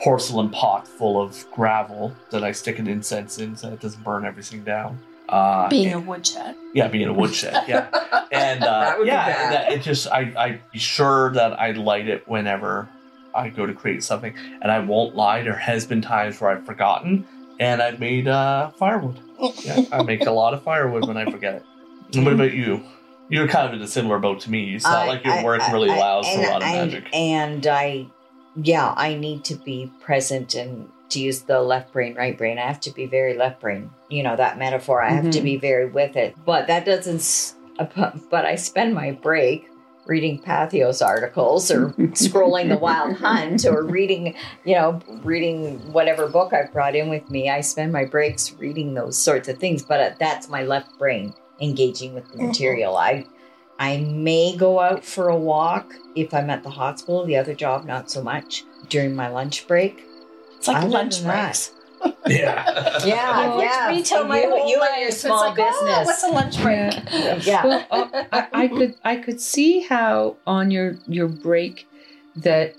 porcelain 0.00 0.48
pot 0.50 0.86
full 0.86 1.20
of 1.20 1.44
gravel 1.52 2.14
that 2.30 2.44
I 2.44 2.52
stick 2.52 2.78
an 2.78 2.86
incense 2.86 3.38
in 3.38 3.56
so 3.56 3.68
it 3.72 3.80
doesn't 3.80 4.04
burn 4.04 4.24
everything 4.24 4.62
down. 4.62 4.98
Uh, 5.28 5.68
Being 5.68 5.92
a 5.92 6.00
woodshed. 6.00 6.54
yeah, 6.72 6.88
being 6.88 7.06
a 7.08 7.12
woodshed. 7.12 7.64
Yeah, 7.68 7.88
and 8.32 8.62
uh, 8.64 8.80
That 8.80 8.98
would 8.98 9.04
be 9.04 9.08
yeah, 9.08 9.26
bad. 9.26 9.52
that, 9.52 9.72
it 9.72 9.82
just 9.82 10.06
I 10.08 10.20
I 10.38 10.60
be 10.72 10.78
sure 10.78 11.32
that 11.34 11.60
I 11.60 11.72
light 11.72 12.08
it 12.08 12.26
whenever 12.28 12.88
I 13.38 13.48
go 13.50 13.66
to 13.66 13.72
create 13.74 14.02
something, 14.02 14.34
and 14.62 14.70
I 14.70 14.78
won't 14.80 15.14
lie. 15.14 15.42
There 15.42 15.54
has 15.56 15.86
been 15.86 16.02
times 16.02 16.40
where 16.40 16.50
I've 16.50 16.66
forgotten, 16.66 17.26
and 17.60 17.80
I've 17.82 18.00
made 18.00 18.28
uh, 18.28 18.70
firewood. 18.72 19.20
Yeah, 19.64 19.82
I 19.92 20.02
make 20.02 20.26
a 20.26 20.30
lot 20.32 20.52
of 20.54 20.62
firewood 20.62 21.06
when 21.06 21.16
I 21.16 21.30
forget 21.30 21.54
it. 21.54 21.64
And 22.14 22.24
what 22.24 22.34
about 22.34 22.52
you? 22.52 22.82
You're 23.28 23.46
kind 23.48 23.68
of 23.68 23.74
in 23.74 23.82
a 23.82 23.86
similar 23.86 24.18
boat 24.18 24.40
to 24.40 24.50
me. 24.50 24.74
It's 24.74 24.84
not 24.84 25.04
I- 25.04 25.06
like 25.06 25.24
your 25.24 25.34
I- 25.34 25.44
work 25.44 25.60
I- 25.62 25.72
really 25.72 25.90
I- 25.90 25.96
allows 25.96 26.28
for 26.28 26.40
a 26.40 26.50
lot 26.50 26.62
of 26.62 26.68
I- 26.68 26.72
magic. 26.72 27.04
And 27.12 27.66
I, 27.66 28.06
yeah, 28.56 28.94
I 28.96 29.14
need 29.14 29.44
to 29.44 29.54
be 29.54 29.92
present 30.00 30.54
and 30.54 30.88
to 31.10 31.20
use 31.20 31.42
the 31.42 31.60
left 31.60 31.92
brain, 31.92 32.14
right 32.16 32.36
brain. 32.36 32.58
I 32.58 32.66
have 32.66 32.80
to 32.80 32.90
be 32.90 33.06
very 33.06 33.34
left 33.36 33.60
brain. 33.60 33.90
You 34.10 34.22
know 34.22 34.34
that 34.36 34.58
metaphor. 34.58 35.00
I 35.02 35.10
have 35.10 35.30
to 35.30 35.40
Mhm. 35.40 35.44
be 35.44 35.56
very 35.56 35.86
with 35.88 36.16
it. 36.16 36.34
But 36.44 36.66
that 36.66 36.84
doesn't. 36.84 37.54
But 38.30 38.44
I 38.44 38.56
spend 38.56 38.92
my 38.94 39.12
break 39.12 39.68
reading 40.08 40.40
Patheos 40.42 41.04
articles 41.04 41.70
or 41.70 41.90
scrolling 42.16 42.68
the 42.70 42.78
Wild 42.78 43.16
Hunt 43.18 43.64
or 43.66 43.84
reading, 43.84 44.34
you 44.64 44.74
know, 44.74 45.00
reading 45.22 45.78
whatever 45.92 46.26
book 46.26 46.52
I've 46.52 46.72
brought 46.72 46.96
in 46.96 47.08
with 47.08 47.30
me. 47.30 47.48
I 47.50 47.60
spend 47.60 47.92
my 47.92 48.04
breaks 48.06 48.52
reading 48.54 48.94
those 48.94 49.16
sorts 49.16 49.48
of 49.48 49.58
things. 49.58 49.82
But 49.82 50.00
uh, 50.00 50.14
that's 50.18 50.48
my 50.48 50.62
left 50.64 50.98
brain 50.98 51.34
engaging 51.60 52.14
with 52.14 52.28
the 52.32 52.38
material. 52.42 52.96
I 52.96 53.26
I 53.78 53.98
may 53.98 54.56
go 54.56 54.80
out 54.80 55.04
for 55.04 55.28
a 55.28 55.36
walk 55.36 55.94
if 56.16 56.34
I'm 56.34 56.50
at 56.50 56.64
the 56.64 56.70
hospital. 56.70 57.24
The 57.24 57.36
other 57.36 57.54
job, 57.54 57.84
not 57.84 58.10
so 58.10 58.22
much 58.22 58.64
during 58.88 59.14
my 59.14 59.28
lunch 59.28 59.68
break. 59.68 60.04
It's 60.56 60.66
like 60.66 60.78
Other 60.78 60.88
lunch 60.88 61.18
than 61.18 61.28
that- 61.28 61.44
breaks. 61.44 61.72
yeah. 62.26 63.04
Yeah, 63.04 63.48
Well, 63.48 63.62
yeah. 63.62 63.88
Retail 63.88 64.22
for 64.22 64.28
my 64.28 64.42
you, 64.42 64.50
whole 64.50 64.68
you 64.68 64.78
life. 64.80 64.90
and 64.94 65.02
your 65.02 65.10
small 65.12 65.40
like, 65.40 65.58
oh, 65.58 65.70
business. 65.70 66.06
what's 66.06 66.22
a 66.24 66.28
lunch 66.28 66.62
break? 66.62 67.46
yeah. 67.46 67.64
Well, 67.64 67.86
uh, 67.90 68.24
I, 68.32 68.48
I 68.64 68.68
could 68.68 68.94
I 69.04 69.16
could 69.16 69.40
see 69.40 69.80
how 69.80 70.36
on 70.46 70.70
your 70.70 70.96
your 71.06 71.28
break 71.28 71.86
that 72.36 72.74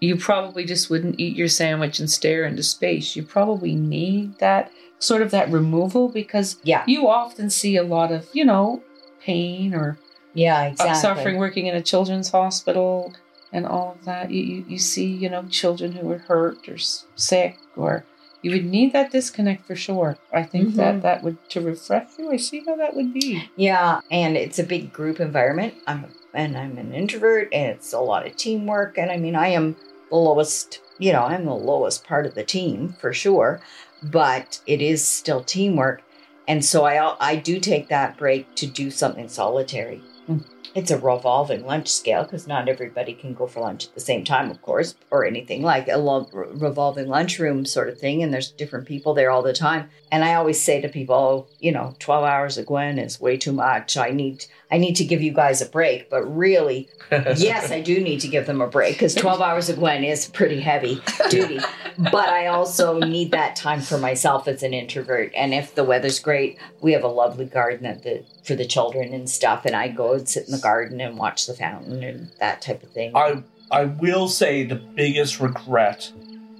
you 0.00 0.16
probably 0.16 0.64
just 0.64 0.90
wouldn't 0.90 1.18
eat 1.18 1.36
your 1.36 1.48
sandwich 1.48 1.98
and 1.98 2.08
stare 2.10 2.44
into 2.44 2.62
space. 2.62 3.16
You 3.16 3.22
probably 3.24 3.74
need 3.74 4.38
that 4.38 4.70
sort 5.00 5.22
of 5.22 5.30
that 5.32 5.50
removal 5.50 6.08
because 6.08 6.56
Yeah. 6.62 6.84
you 6.86 7.08
often 7.08 7.50
see 7.50 7.76
a 7.76 7.82
lot 7.82 8.12
of 8.12 8.28
you 8.32 8.44
know 8.44 8.82
pain 9.20 9.74
or 9.74 9.98
yeah, 10.34 10.60
uh, 10.60 10.68
exactly. 10.70 11.00
suffering 11.00 11.36
working 11.38 11.66
in 11.66 11.74
a 11.74 11.82
children's 11.82 12.30
hospital 12.30 13.12
and 13.52 13.66
all 13.66 13.92
of 13.98 14.04
that. 14.04 14.30
You, 14.30 14.42
you 14.42 14.64
you 14.68 14.78
see 14.78 15.06
you 15.06 15.28
know 15.28 15.44
children 15.48 15.92
who 15.92 16.10
are 16.12 16.18
hurt 16.18 16.68
or 16.68 16.78
sick 16.78 17.58
or 17.76 18.04
you 18.42 18.50
would 18.52 18.64
need 18.64 18.92
that 18.92 19.10
disconnect 19.10 19.66
for 19.66 19.74
sure. 19.74 20.16
I 20.32 20.42
think 20.42 20.70
Mhm. 20.70 20.76
that 20.76 21.02
that 21.02 21.22
would 21.22 21.36
to 21.50 21.60
refresh 21.60 22.08
you. 22.18 22.30
I 22.30 22.36
see 22.36 22.62
how 22.66 22.76
that 22.76 22.94
would 22.94 23.12
be. 23.12 23.42
Yeah, 23.56 24.00
and 24.10 24.36
it's 24.36 24.58
a 24.58 24.64
big 24.64 24.92
group 24.92 25.20
environment. 25.20 25.74
I'm 25.86 26.06
and 26.34 26.56
I'm 26.56 26.78
an 26.78 26.92
introvert, 26.94 27.48
and 27.52 27.70
it's 27.72 27.92
a 27.92 28.00
lot 28.00 28.26
of 28.26 28.36
teamwork. 28.36 28.98
And 28.98 29.10
I 29.10 29.16
mean, 29.16 29.34
I 29.34 29.48
am 29.48 29.76
the 30.10 30.16
lowest. 30.16 30.80
You 30.98 31.12
know, 31.12 31.22
I'm 31.22 31.44
the 31.44 31.54
lowest 31.54 32.04
part 32.04 32.26
of 32.26 32.34
the 32.34 32.44
team 32.44 32.94
for 33.00 33.12
sure, 33.12 33.60
but 34.02 34.60
it 34.66 34.82
is 34.82 35.06
still 35.06 35.42
teamwork. 35.42 36.02
And 36.46 36.64
so 36.64 36.84
I 36.84 37.16
I 37.20 37.36
do 37.36 37.60
take 37.60 37.88
that 37.88 38.16
break 38.16 38.54
to 38.56 38.66
do 38.66 38.90
something 38.90 39.28
solitary. 39.28 40.02
Mm. 40.28 40.44
It's 40.74 40.90
a 40.90 40.98
revolving 40.98 41.64
lunch 41.64 41.88
scale 41.88 42.24
because 42.24 42.46
not 42.46 42.68
everybody 42.68 43.14
can 43.14 43.34
go 43.34 43.46
for 43.46 43.60
lunch 43.60 43.86
at 43.86 43.94
the 43.94 44.00
same 44.00 44.24
time, 44.24 44.50
of 44.50 44.62
course, 44.62 44.94
or 45.10 45.24
anything 45.24 45.62
like 45.62 45.88
a 45.88 45.96
lo- 45.96 46.28
revolving 46.32 47.08
lunchroom 47.08 47.64
sort 47.64 47.88
of 47.88 47.98
thing. 47.98 48.22
And 48.22 48.32
there's 48.32 48.50
different 48.50 48.86
people 48.86 49.14
there 49.14 49.30
all 49.30 49.42
the 49.42 49.52
time. 49.52 49.88
And 50.10 50.24
I 50.24 50.34
always 50.34 50.60
say 50.60 50.80
to 50.80 50.88
people, 50.88 51.14
oh, 51.14 51.46
you 51.58 51.72
know, 51.72 51.94
12 51.98 52.24
hours 52.24 52.58
of 52.58 52.66
Gwen 52.66 52.98
is 52.98 53.20
way 53.20 53.36
too 53.36 53.52
much. 53.52 53.96
I 53.96 54.10
need 54.10 54.46
I 54.70 54.76
need 54.76 54.96
to 54.96 55.04
give 55.04 55.22
you 55.22 55.32
guys 55.32 55.62
a 55.62 55.66
break. 55.66 56.10
But 56.10 56.24
really, 56.24 56.88
yes, 57.10 57.70
I 57.70 57.80
do 57.80 58.00
need 58.00 58.20
to 58.20 58.28
give 58.28 58.46
them 58.46 58.60
a 58.60 58.66
break 58.66 58.94
because 58.94 59.14
12 59.14 59.40
hours 59.40 59.68
of 59.68 59.78
Gwen 59.78 60.04
is 60.04 60.28
pretty 60.28 60.60
heavy 60.60 61.00
duty. 61.30 61.60
but 61.98 62.28
I 62.28 62.46
also 62.46 62.98
need 62.98 63.30
that 63.32 63.56
time 63.56 63.80
for 63.80 63.98
myself 63.98 64.46
as 64.46 64.62
an 64.62 64.74
introvert. 64.74 65.32
And 65.34 65.52
if 65.52 65.74
the 65.74 65.84
weather's 65.84 66.20
great, 66.20 66.58
we 66.80 66.92
have 66.92 67.02
a 67.04 67.08
lovely 67.08 67.46
garden 67.46 67.86
at 67.86 68.02
the 68.02 68.24
for 68.44 68.54
the 68.54 68.66
children 68.66 69.12
and 69.12 69.28
stuff. 69.28 69.64
And 69.64 69.74
I 69.74 69.88
go 69.88 70.14
and 70.14 70.28
sit 70.28 70.46
in 70.46 70.52
the 70.52 70.57
garden 70.58 71.00
and 71.00 71.16
watch 71.16 71.46
the 71.46 71.54
fountain 71.54 72.02
and 72.02 72.30
that 72.40 72.62
type 72.62 72.82
of 72.82 72.90
thing. 72.90 73.16
I 73.16 73.42
I 73.70 73.84
will 73.84 74.28
say 74.28 74.64
the 74.64 74.76
biggest 74.76 75.40
regret 75.40 76.10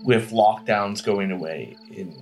with 0.04 0.30
lockdowns 0.30 1.04
going 1.04 1.30
away 1.30 1.76
in 1.90 2.14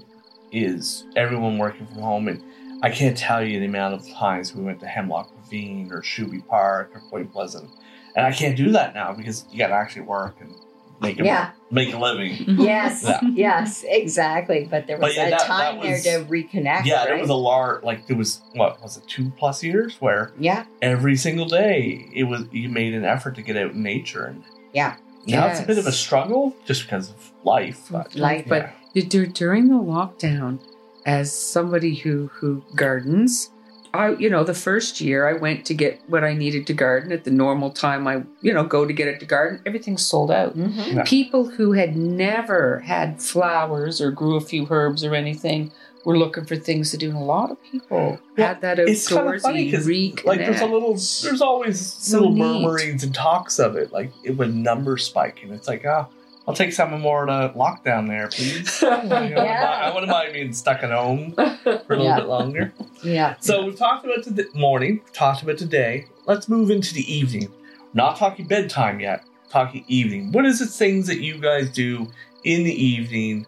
is 0.53 1.05
everyone 1.17 1.59
working 1.59 1.87
from 1.87 1.99
home 1.99 2.29
and 2.29 2.43
I 2.83 2.91
can't 2.91 3.17
tell 3.17 3.43
you 3.45 3.59
the 3.59 3.67
amount 3.67 3.95
of 3.95 4.09
times 4.11 4.55
we 4.55 4.63
went 4.63 4.81
to 4.81 4.87
Hemlock 4.87 5.33
Ravine 5.37 5.91
or 5.91 6.03
Shubie 6.03 6.47
Park 6.47 6.93
or 6.95 7.01
Point 7.11 7.33
Pleasant. 7.33 7.71
And 8.15 8.27
I 8.27 8.33
can't 8.33 8.57
do 8.57 8.71
that 8.73 8.95
now 8.95 9.13
because 9.13 9.45
you 9.51 9.59
gotta 9.59 9.75
actually 9.75 10.03
work 10.03 10.37
and 10.41 10.55
make 11.01 11.21
a 11.21 11.25
Yeah. 11.25 11.51
make 11.71 11.93
a 11.93 11.99
living. 11.99 12.33
Mm-hmm. 12.37 12.61
Yes, 12.61 13.03
Yeah. 13.05 13.21
yes, 13.35 13.85
exactly. 13.87 14.67
But 14.71 14.87
there 14.87 14.99
But 14.99 15.09
was 15.09 15.17
yeah, 15.17 15.27
a 15.27 15.31
that- 15.31 15.41
time 15.41 15.81
that 15.81 15.91
was- 15.91 16.05
there 16.05 16.21
to 16.21 16.25
reconnect. 16.25 16.85
Yeah, 16.85 16.99
right? 17.01 17.07
there 17.09 17.19
was 17.19 17.31
a 17.31 17.35
large 17.35 17.83
like 17.85 18.07
there 18.07 18.17
was 18.17 18.41
what 18.55 18.83
was 18.83 18.97
it 18.97 19.05
two 19.09 19.31
plus 19.39 19.63
years 19.63 19.97
where 20.01 20.33
yeah, 20.39 20.65
every 20.83 21.17
single 21.17 21.47
day 21.47 22.09
it 22.15 22.25
was 22.25 22.45
you 22.53 22.69
made 22.69 22.95
an 22.95 23.05
effort 23.05 23.35
to 23.37 23.43
get 23.43 23.57
out 23.57 23.73
in 23.73 23.83
nature 23.83 24.25
and 24.25 24.43
yeah, 24.73 24.97
now 25.27 25.47
it's 25.49 25.61
a 25.61 25.67
bit 25.67 25.79
of 25.79 25.87
a 25.87 25.93
struggle 25.93 26.55
just 26.67 26.83
because 26.83 27.11
of 27.11 27.33
life. 27.45 27.89
But, 27.91 28.15
Life, 28.15 28.45
but 28.49 28.71
you 28.95 29.03
do- 29.03 29.27
during 29.27 29.69
the 29.69 29.75
lockdown, 29.75 30.59
as 31.05 31.33
somebody 31.33 31.95
who 31.97 32.31
who 32.35 32.63
gardens, 32.75 33.51
I 33.97 34.11
you 34.17 34.31
know 34.31 34.45
the 34.45 34.55
first 34.55 35.01
year 35.01 35.27
I 35.29 35.33
went 35.33 35.65
to 35.67 35.75
get 35.75 36.01
what 36.07 36.23
I 36.25 36.35
needed 36.35 36.67
to 36.69 36.73
garden 36.75 37.11
at 37.13 37.25
the 37.25 37.31
normal 37.31 37.71
time 37.71 38.07
I 38.07 38.23
you 38.41 38.53
know 38.53 38.65
go 38.65 38.85
to 38.87 38.93
get 38.93 39.09
it 39.09 39.19
to 39.21 39.27
garden. 39.27 39.61
Everything's 39.67 40.05
sold 40.07 40.31
out. 40.31 40.57
Mhm. 40.57 40.95
Yeah. 40.97 41.03
People 41.05 41.47
who 41.47 41.73
had 41.73 41.97
never 41.97 42.81
had 42.81 43.21
flowers 43.23 44.01
or 44.01 44.11
grew 44.11 44.37
a 44.37 44.41
few 44.41 44.67
herbs 44.71 45.03
or 45.05 45.15
anything 45.15 45.73
were 46.05 46.17
looking 46.17 46.45
for 46.45 46.55
things 46.55 46.93
to 46.93 46.97
do. 46.97 47.09
And 47.09 47.19
a 47.19 47.25
lot 47.25 47.51
of 47.51 47.61
people 47.65 47.97
Well, 47.99 48.21
had 48.37 48.61
that 48.61 48.79
it's 48.79 49.09
kind 49.09 49.35
of 49.35 49.43
funny 49.43 49.65
outdoorsy 49.67 49.71
because 49.71 49.87
reconnect. 49.89 50.25
like 50.25 50.39
there's 50.39 50.61
a 50.61 50.67
little 50.67 50.93
there's 50.93 51.43
always 51.43 51.81
So 51.81 52.19
little 52.21 52.33
neat. 52.35 52.63
murmurings 52.63 53.03
and 53.03 53.13
talks 53.15 53.59
of 53.59 53.75
it 53.77 53.93
like 53.93 54.13
it, 54.23 54.37
when 54.37 54.63
numbers 54.63 55.05
spike 55.05 55.41
and 55.43 55.53
it's 55.53 55.67
like 55.67 55.85
ah 55.85 56.07
I'll 56.49 56.55
take 56.55 56.73
some 56.73 57.01
more 57.01 57.27
to 57.27 57.53
lockdown 57.57 58.07
there 58.09 58.29
please. 58.29 58.81
You 58.83 58.89
know, 58.89 59.29
Yeah. 59.35 59.81
I 59.85 59.93
wouldn't 59.93 60.11
mind 60.11 60.33
being 60.33 60.53
stuck 60.53 60.83
at 60.83 60.91
home 60.93 61.33
for 61.35 61.45
a 61.71 61.83
little 61.89 62.05
Yeah. 62.05 62.17
bit 62.17 62.27
longer. 62.29 62.73
yeah. 63.03 63.35
So 63.41 63.65
we've 63.65 63.77
talked 63.77 64.05
about 64.05 64.25
the 64.25 64.47
morning, 64.55 65.01
talked 65.13 65.43
about 65.43 65.59
today. 65.59 66.07
Let's 66.27 66.49
move 66.49 66.71
into 66.71 66.95
the 66.95 67.11
evening. 67.13 67.49
Not 67.95 68.17
talking 68.17 68.47
bedtime 68.47 69.01
yet. 69.01 69.23
Talking 69.51 69.85
evening. 69.89 70.33
What 70.33 70.45
is 70.45 70.59
the 70.59 70.67
things 70.67 71.07
that 71.07 71.21
you 71.21 71.39
guys 71.39 71.71
do 71.71 72.09
in 72.45 72.65
the 72.65 72.75
evening 72.85 73.47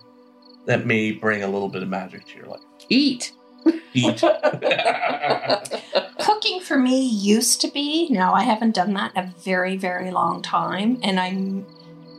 that 0.66 0.86
may 0.86 1.12
bring 1.12 1.42
a 1.42 1.48
little 1.48 1.68
bit 1.68 1.82
of 1.82 1.88
magic 1.88 2.26
to 2.28 2.36
your 2.36 2.46
life? 2.46 2.60
Eat. 2.88 3.32
Eat. 3.94 4.22
Cooking 6.20 6.60
for 6.60 6.78
me 6.78 7.00
used 7.06 7.60
to 7.62 7.68
be. 7.68 8.08
Now 8.10 8.32
I 8.34 8.42
haven't 8.42 8.74
done 8.74 8.94
that 8.94 9.12
in 9.16 9.24
a 9.24 9.34
very, 9.44 9.76
very 9.76 10.10
long 10.10 10.40
time, 10.42 10.98
and 11.02 11.18
I'm 11.18 11.66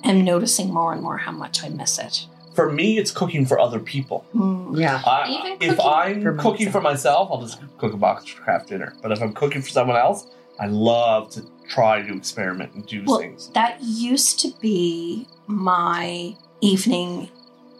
am 0.04 0.24
noticing 0.24 0.74
more 0.74 0.94
and 0.94 1.02
more 1.02 1.18
how 1.18 1.32
much 1.32 1.64
I 1.64 1.70
miss 1.70 2.00
it. 2.00 2.26
for 2.56 2.72
me, 2.72 2.98
it's 2.98 3.12
cooking 3.12 3.46
for 3.46 3.58
other 3.60 3.80
people. 3.80 4.26
Mm. 4.36 4.78
Yeah. 4.78 5.02
I, 5.06 5.30
Even 5.30 5.52
if 5.62 5.78
cooking 5.78 5.86
I'm 5.86 6.22
for 6.24 6.34
cooking 6.36 6.72
for 6.72 6.82
myself, 6.82 7.30
I'll 7.32 7.42
just 7.42 7.60
cook 7.78 7.94
a 7.94 7.98
box 7.98 8.24
of 8.32 8.38
Kraft 8.42 8.68
Dinner. 8.70 8.94
But 9.02 9.12
if 9.14 9.22
I'm 9.22 9.34
cooking 9.34 9.62
for 9.62 9.70
someone 9.70 9.96
else, 9.98 10.28
I 10.60 10.68
love 10.68 11.30
to 11.32 11.46
try 11.70 12.02
to 12.02 12.14
experiment 12.18 12.74
and 12.74 12.86
do 12.86 13.04
Well, 13.06 13.20
things. 13.20 13.50
that 13.54 13.78
used 13.82 14.40
to 14.42 14.52
be 14.60 15.28
my 15.48 16.36
evening 16.62 17.30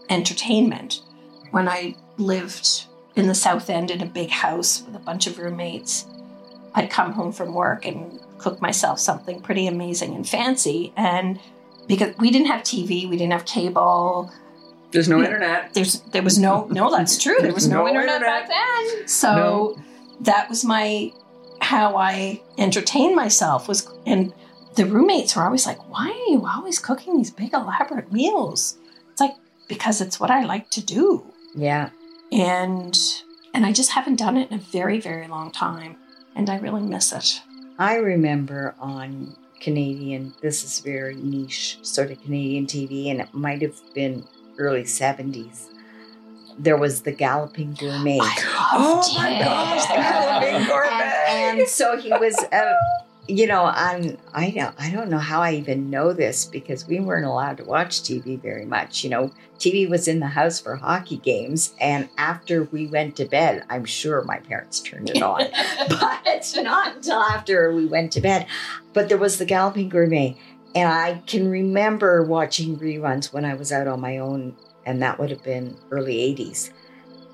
entertainment 0.10 1.02
when 1.52 1.68
I 1.68 1.96
lived 2.18 2.86
in 3.16 3.28
the 3.28 3.36
South 3.36 3.70
End 3.70 3.92
in 3.92 4.02
a 4.02 4.06
big 4.06 4.30
house 4.30 4.84
with 4.86 4.96
a 4.96 5.00
bunch 5.00 5.28
of 5.28 5.38
roommates. 5.40 6.06
I'd 6.76 6.90
come 6.90 7.14
home 7.14 7.32
from 7.32 7.54
work 7.54 7.86
and 7.86 8.20
cook 8.38 8.62
myself 8.62 9.00
something 9.00 9.42
pretty 9.42 9.68
amazing 9.68 10.14
and 10.16 10.28
fancy. 10.28 10.94
And 10.96 11.40
because 11.90 12.16
we 12.20 12.32
didn't 12.32 12.48
have 12.48 12.62
TV, 12.62 13.10
we 13.10 13.18
didn't 13.18 13.34
have 13.34 13.46
cable, 13.46 14.32
There's 14.92 15.10
no 15.10 15.20
internet. 15.22 15.74
there's 15.74 15.94
there 16.14 16.24
was 16.24 16.38
no 16.40 16.54
no 16.80 16.90
that's 16.96 17.18
true 17.22 17.38
there 17.42 17.54
was 17.54 17.68
no, 17.68 17.80
No 17.84 17.88
internet, 17.90 18.16
internet. 18.22 18.48
back 18.48 18.50
then 18.58 19.08
so 19.08 19.32
No. 19.36 19.84
that 20.22 20.48
was 20.50 20.64
my 20.64 21.12
how 21.62 21.88
i 21.98 22.42
entertained 22.58 23.16
myself 23.16 23.68
was 23.68 23.80
and 24.06 24.34
the 24.80 24.86
roommates 24.86 25.36
were 25.36 25.44
always 25.44 25.66
like 25.68 25.82
why 25.94 26.08
are 26.10 26.32
you 26.34 26.40
always 26.56 26.80
cooking 26.80 27.18
these 27.18 27.32
big 27.42 27.54
elaborate 27.54 28.12
meals 28.14 28.78
it's 29.12 29.20
like 29.26 29.36
because 29.68 30.00
it's 30.02 30.20
what 30.22 30.32
i 30.32 30.42
like 30.54 30.70
to 30.78 30.82
do 30.84 31.06
Yeah. 31.70 31.90
and 32.32 32.98
and 33.54 33.66
i 33.66 33.72
just 33.74 33.92
haven't 33.92 34.16
done 34.26 34.38
it 34.38 34.50
in 34.52 34.56
a 34.58 34.62
very 34.80 35.00
very 35.10 35.28
long 35.28 35.52
time 35.52 35.98
and 36.36 36.50
i 36.50 36.58
really 36.66 36.82
miss 36.96 37.12
it 37.12 37.42
I 37.82 37.96
remember 37.96 38.76
on 38.80 39.36
Canadian, 39.60 40.34
this 40.42 40.64
is 40.64 40.80
very 40.80 41.16
niche 41.16 41.80
sort 41.82 42.12
of 42.12 42.22
Canadian 42.24 42.66
TV, 42.66 43.12
and 43.12 43.22
it 43.22 43.34
might 43.34 43.62
have 43.62 43.80
been 43.94 44.26
early 44.58 44.84
70s. 44.84 45.68
There 46.58 46.78
was 46.78 47.02
the 47.02 47.12
Galloping 47.12 47.74
Gourmet. 47.80 48.20
Oh 48.72 49.02
my 49.18 49.30
it. 49.36 49.44
gosh, 49.44 49.88
the 49.88 49.94
Galloping 49.96 50.68
Gourmet. 50.68 51.14
And, 51.30 51.60
and 51.60 51.70
so 51.80 51.98
he 51.98 52.10
was, 52.12 52.38
uh, 52.52 52.74
you 53.30 53.46
know, 53.46 53.62
on 53.62 54.18
I 54.34 54.50
don't 54.50 54.76
I 54.80 54.90
don't 54.90 55.10
know 55.10 55.20
how 55.20 55.42
I 55.42 55.54
even 55.54 55.90
know 55.90 56.14
this 56.14 56.46
because 56.46 56.88
we 56.88 57.00
weren't 57.00 57.26
allowed 57.26 57.58
to 57.58 57.64
watch 57.64 58.02
TV 58.02 58.42
very 58.42 58.66
much. 58.66 59.04
You 59.04 59.12
know, 59.12 59.32
TV 59.60 59.88
was 59.88 60.08
in 60.08 60.20
the 60.20 60.28
house 60.28 60.60
for 60.60 60.76
hockey 60.76 61.18
games, 61.18 61.76
and 61.80 62.10
after 62.18 62.64
we 62.64 62.88
went 62.88 63.16
to 63.18 63.26
bed, 63.26 63.64
I'm 63.70 63.86
sure 63.86 64.24
my 64.24 64.40
parents 64.40 64.80
turned 64.80 65.12
it 65.12 65.22
on, 65.22 65.38
but 65.90 66.22
it's 66.26 66.56
not 66.56 66.96
until 66.96 67.20
after 67.20 67.74
we 67.74 67.86
went 67.86 68.12
to 68.14 68.22
bed. 68.22 68.48
But 68.94 69.10
there 69.10 69.18
was 69.18 69.38
the 69.38 69.46
Galloping 69.46 69.90
Gourmet, 69.90 70.36
and 70.74 70.92
I 70.92 71.22
can 71.28 71.50
remember 71.50 72.24
watching 72.24 72.80
reruns 72.80 73.32
when 73.32 73.46
I 73.46 73.54
was 73.54 73.72
out 73.72 73.88
on 73.88 74.02
my 74.02 74.18
own, 74.18 74.56
and 74.88 75.04
that 75.04 75.20
would 75.20 75.30
have 75.30 75.44
been 75.44 75.78
early 75.92 76.16
80s. 76.36 76.72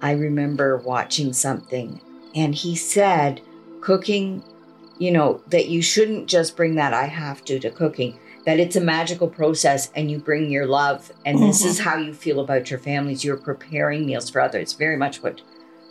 I 0.02 0.12
remember 0.12 0.76
watching 0.78 1.32
something, 1.32 2.02
and 2.36 2.54
he 2.54 2.76
said, 2.76 3.42
cooking, 3.80 4.44
you 4.98 5.12
know, 5.12 5.42
that 5.48 5.68
you 5.68 5.82
shouldn't 5.82 6.28
just 6.28 6.56
bring 6.56 6.76
that 6.76 6.94
I 6.94 7.06
have 7.06 7.44
to 7.46 7.60
to 7.60 7.70
cooking, 7.70 8.18
that 8.46 8.60
it's 8.60 8.76
a 8.76 8.82
magical 8.82 9.28
process 9.28 9.92
and 9.96 10.10
you 10.10 10.20
bring 10.20 10.50
your 10.50 10.68
love, 10.68 11.12
and 11.26 11.40
this 11.40 11.66
is 11.66 11.80
mm-hmm. 11.80 11.90
how 11.90 11.98
you 11.98 12.14
feel 12.14 12.40
about 12.40 12.70
your 12.70 12.80
families. 12.80 13.24
You're 13.24 13.38
preparing 13.38 14.06
meals 14.06 14.30
for 14.30 14.42
others. 14.42 14.74
Very 14.74 14.98
much 14.98 15.22
what 15.22 15.42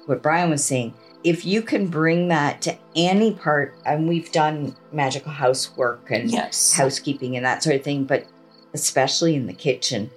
what 0.06 0.22
Brian 0.22 0.50
was 0.50 0.64
saying. 0.64 0.94
If 1.22 1.44
you 1.46 1.62
can 1.62 1.86
bring 1.86 2.28
that 2.28 2.60
to 2.62 2.76
any 2.94 3.32
part, 3.32 3.74
and 3.86 4.08
we've 4.08 4.30
done 4.30 4.76
magical 4.92 5.32
housework 5.32 6.10
and 6.10 6.30
yes 6.30 6.74
housekeeping 6.74 7.36
and 7.36 7.44
that 7.44 7.62
sort 7.62 7.76
of 7.76 7.82
thing, 7.82 8.04
but 8.04 8.26
especially 8.74 9.34
in 9.34 9.46
the 9.46 9.52
kitchen, 9.52 10.10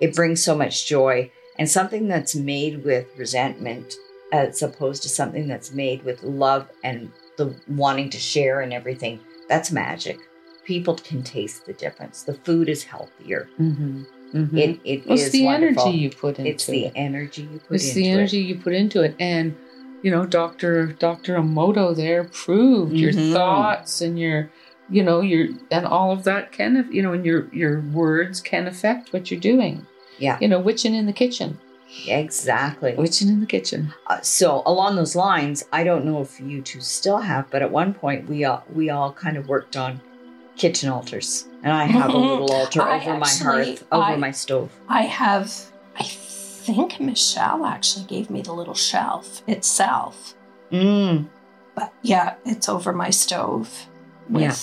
it 0.00 0.14
brings 0.14 0.42
so 0.42 0.56
much 0.56 0.86
joy. 0.86 1.30
And 1.56 1.70
something 1.70 2.08
that's 2.08 2.34
made 2.34 2.84
with 2.84 3.06
resentment, 3.16 3.94
as 4.32 4.60
opposed 4.60 5.04
to 5.04 5.08
something 5.08 5.46
that's 5.46 5.72
made 5.72 6.02
with 6.02 6.22
love 6.24 6.68
and 6.82 7.12
the 7.36 7.54
wanting 7.68 8.10
to 8.10 8.18
share 8.18 8.60
and 8.60 8.72
everything, 8.72 9.20
that's 9.48 9.70
magic. 9.72 10.18
People 10.64 10.94
can 10.94 11.22
taste 11.22 11.66
the 11.66 11.72
difference. 11.74 12.22
The 12.22 12.34
food 12.34 12.68
is 12.68 12.84
healthier. 12.84 13.48
Mm-hmm. 13.60 14.02
It 14.58 14.80
it 14.84 15.06
Well, 15.06 15.14
it's 15.14 15.24
is 15.26 15.32
the 15.32 15.44
wonderful. 15.44 15.82
energy 15.84 15.98
you 15.98 16.10
put 16.10 16.38
into 16.38 16.50
It's 16.50 16.66
the 16.66 16.86
it. 16.86 16.92
energy 16.96 17.42
you 17.42 17.58
put 17.60 17.74
it's 17.76 17.92
the 17.92 18.08
it. 18.08 18.10
energy 18.12 18.38
you 18.38 18.56
put 18.56 18.72
into 18.72 19.02
it 19.02 19.14
and 19.20 19.54
you 20.02 20.10
know 20.10 20.26
dr 20.26 20.86
dr 20.98 21.34
Emoto 21.36 21.94
there 21.94 22.24
proved 22.24 22.94
your 22.96 23.12
Mhm. 23.12 23.32
thoughts 23.32 24.00
and 24.00 24.18
your 24.18 24.50
you 24.90 25.02
know 25.04 25.20
your 25.20 25.48
and 25.70 25.86
all 25.86 26.10
of 26.10 26.24
that 26.24 26.50
can 26.50 26.88
you 26.90 27.00
know 27.00 27.12
and 27.12 27.24
your 27.24 27.48
your 27.54 27.80
words 27.92 28.40
can 28.40 28.66
affect 28.66 29.12
what 29.12 29.30
you're 29.30 29.38
doing 29.40 29.86
Yeah. 30.18 30.36
you 30.40 30.48
know 30.48 30.58
witching 30.58 30.94
in 30.96 31.06
the 31.06 31.12
kitchen 31.12 31.58
Exactly. 32.06 32.94
witching 32.94 33.28
in 33.28 33.40
the 33.40 33.46
kitchen 33.46 33.92
Uh, 34.06 34.20
so 34.20 34.62
along 34.66 34.96
those 34.96 35.14
lines, 35.16 35.64
I 35.72 35.84
don't 35.84 36.04
know 36.04 36.20
if 36.20 36.40
you 36.40 36.60
two 36.62 36.80
still 36.80 37.18
have, 37.18 37.50
but 37.50 37.62
at 37.62 37.70
one 37.70 37.94
point 37.94 38.28
we 38.28 38.44
all 38.44 38.64
we 38.72 38.90
all 38.90 39.12
kind 39.12 39.36
of 39.36 39.48
worked 39.48 39.76
on 39.76 40.00
kitchen 40.56 40.88
altars, 40.88 41.46
and 41.62 41.72
I 41.72 41.84
have 41.86 42.10
a 42.14 42.16
little 42.30 42.52
altar 42.52 42.82
I 42.82 43.00
over 43.00 43.18
my 43.18 43.28
hearth, 43.28 43.84
over 43.90 44.02
I- 44.02 44.16
my 44.16 44.30
stove. 44.30 44.70
I 44.88 45.02
have, 45.02 45.52
I 45.98 46.04
think 46.04 47.00
Michelle 47.00 47.64
actually 47.66 48.04
gave 48.06 48.30
me 48.30 48.40
the 48.42 48.52
little 48.52 48.74
shelf 48.74 49.42
itself. 49.48 50.34
Mm. 50.70 51.28
But 51.74 51.92
yeah, 52.02 52.34
it's 52.44 52.68
over 52.68 52.92
my 52.92 53.10
stove 53.10 53.86
with 54.28 54.42
Yeah. 54.42 54.54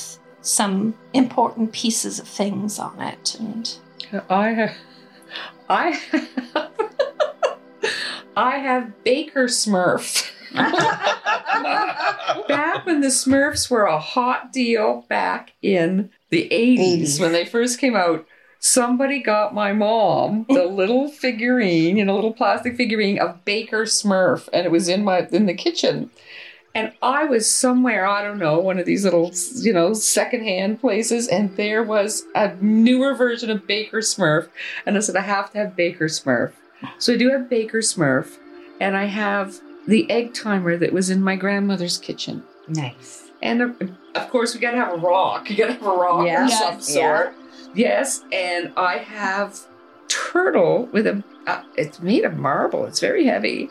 some 0.41 0.93
important 1.13 1.71
pieces 1.73 2.19
of 2.19 2.27
things 2.27 2.79
on 2.79 3.01
it. 3.01 3.35
And 3.39 3.77
i 4.29 4.49
have 4.49 4.75
i 5.69 5.89
have 5.91 6.29
i 8.35 8.57
have 8.57 9.03
baker 9.03 9.45
smurf 9.45 10.31
back 12.51 12.85
when 12.85 12.99
the 12.99 13.07
Smurfs 13.07 13.69
were 13.69 13.85
a 13.85 13.99
hot 13.99 14.51
deal 14.51 15.05
back 15.07 15.53
in 15.61 16.09
the 16.29 16.49
80s, 16.51 17.01
80s. 17.01 17.19
when 17.21 17.31
they 17.31 17.45
first 17.45 17.79
came 17.79 17.95
out, 17.95 18.25
somebody 18.59 19.21
got 19.21 19.53
my 19.53 19.73
mom 19.73 20.45
the 20.49 20.65
little 20.67 21.09
figurine, 21.09 21.97
you 21.97 22.05
know, 22.05 22.15
little 22.15 22.33
plastic 22.33 22.75
figurine 22.75 23.19
of 23.19 23.43
Baker 23.45 23.83
Smurf, 23.83 24.47
and 24.53 24.65
it 24.65 24.71
was 24.71 24.87
in 24.87 25.03
my 25.03 25.27
in 25.31 25.45
the 25.45 25.53
kitchen. 25.53 26.09
And 26.73 26.93
I 27.01 27.25
was 27.25 27.53
somewhere, 27.53 28.05
I 28.05 28.23
don't 28.23 28.39
know, 28.39 28.59
one 28.59 28.79
of 28.79 28.85
these 28.85 29.03
little, 29.03 29.33
you 29.57 29.73
know, 29.73 29.93
secondhand 29.93 30.79
places, 30.79 31.27
and 31.27 31.55
there 31.57 31.83
was 31.83 32.23
a 32.33 32.55
newer 32.61 33.13
version 33.13 33.49
of 33.49 33.67
Baker 33.67 33.97
Smurf. 33.97 34.47
And 34.85 34.95
I 34.95 35.01
said, 35.01 35.17
I 35.17 35.21
have 35.21 35.51
to 35.51 35.57
have 35.57 35.75
Baker 35.75 36.05
Smurf. 36.05 36.53
So 36.97 37.13
I 37.13 37.17
do 37.17 37.29
have 37.29 37.49
Baker 37.49 37.79
Smurf, 37.79 38.37
and 38.79 38.95
I 38.97 39.05
have 39.05 39.59
the 39.87 40.09
egg 40.09 40.33
timer 40.33 40.77
that 40.77 40.93
was 40.93 41.09
in 41.09 41.21
my 41.23 41.35
grandmother's 41.35 41.97
kitchen. 41.97 42.43
nice. 42.67 43.17
And 43.43 43.61
of, 43.63 43.81
of 44.13 44.29
course, 44.29 44.53
we 44.53 44.59
gotta 44.61 44.77
have 44.77 44.93
a 44.93 44.97
rock. 44.97 45.49
You 45.49 45.57
gotta 45.57 45.73
have 45.73 45.81
a 45.85 45.89
rock 45.89 46.27
Yeah. 46.27 46.45
of 46.45 46.51
some 46.51 46.73
Yes. 46.75 46.93
sort. 46.93 47.33
Yes, 47.73 48.23
and 48.31 48.71
I 48.77 48.97
have 48.97 49.59
turtle 50.07 50.87
with 50.91 51.07
a. 51.07 51.23
Uh, 51.47 51.63
it's 51.75 51.99
made 52.01 52.23
of 52.23 52.37
marble. 52.37 52.85
It's 52.85 52.99
very 52.99 53.25
heavy. 53.25 53.69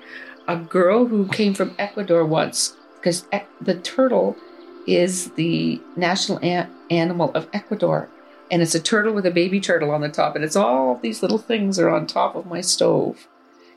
A 0.48 0.56
girl 0.56 1.06
who 1.06 1.28
came 1.28 1.54
from 1.54 1.74
Ecuador 1.78 2.24
once, 2.24 2.74
because 2.96 3.24
e- 3.32 3.38
the 3.61 3.74
turtle 3.76 4.36
is 4.88 5.30
the 5.32 5.80
national 5.94 6.38
an- 6.42 6.68
animal 6.90 7.30
of 7.34 7.46
Ecuador, 7.52 8.08
and 8.51 8.62
it's 8.62 8.74
a 8.74 8.80
turtle 8.80 9.12
with 9.12 9.26
a 9.26 9.30
baby 9.30 9.61
turtle 9.61 9.90
on 9.90 10.01
the 10.01 10.09
top, 10.09 10.34
and 10.36 10.44
it's 10.44 10.57
all 10.57 10.96
these 11.03 11.22
little 11.22 11.38
things 11.38 11.78
are 11.78 11.88
on 11.90 12.07
top 12.07 12.34
of 12.36 12.46
my 12.46 12.61
stove. 12.61 13.26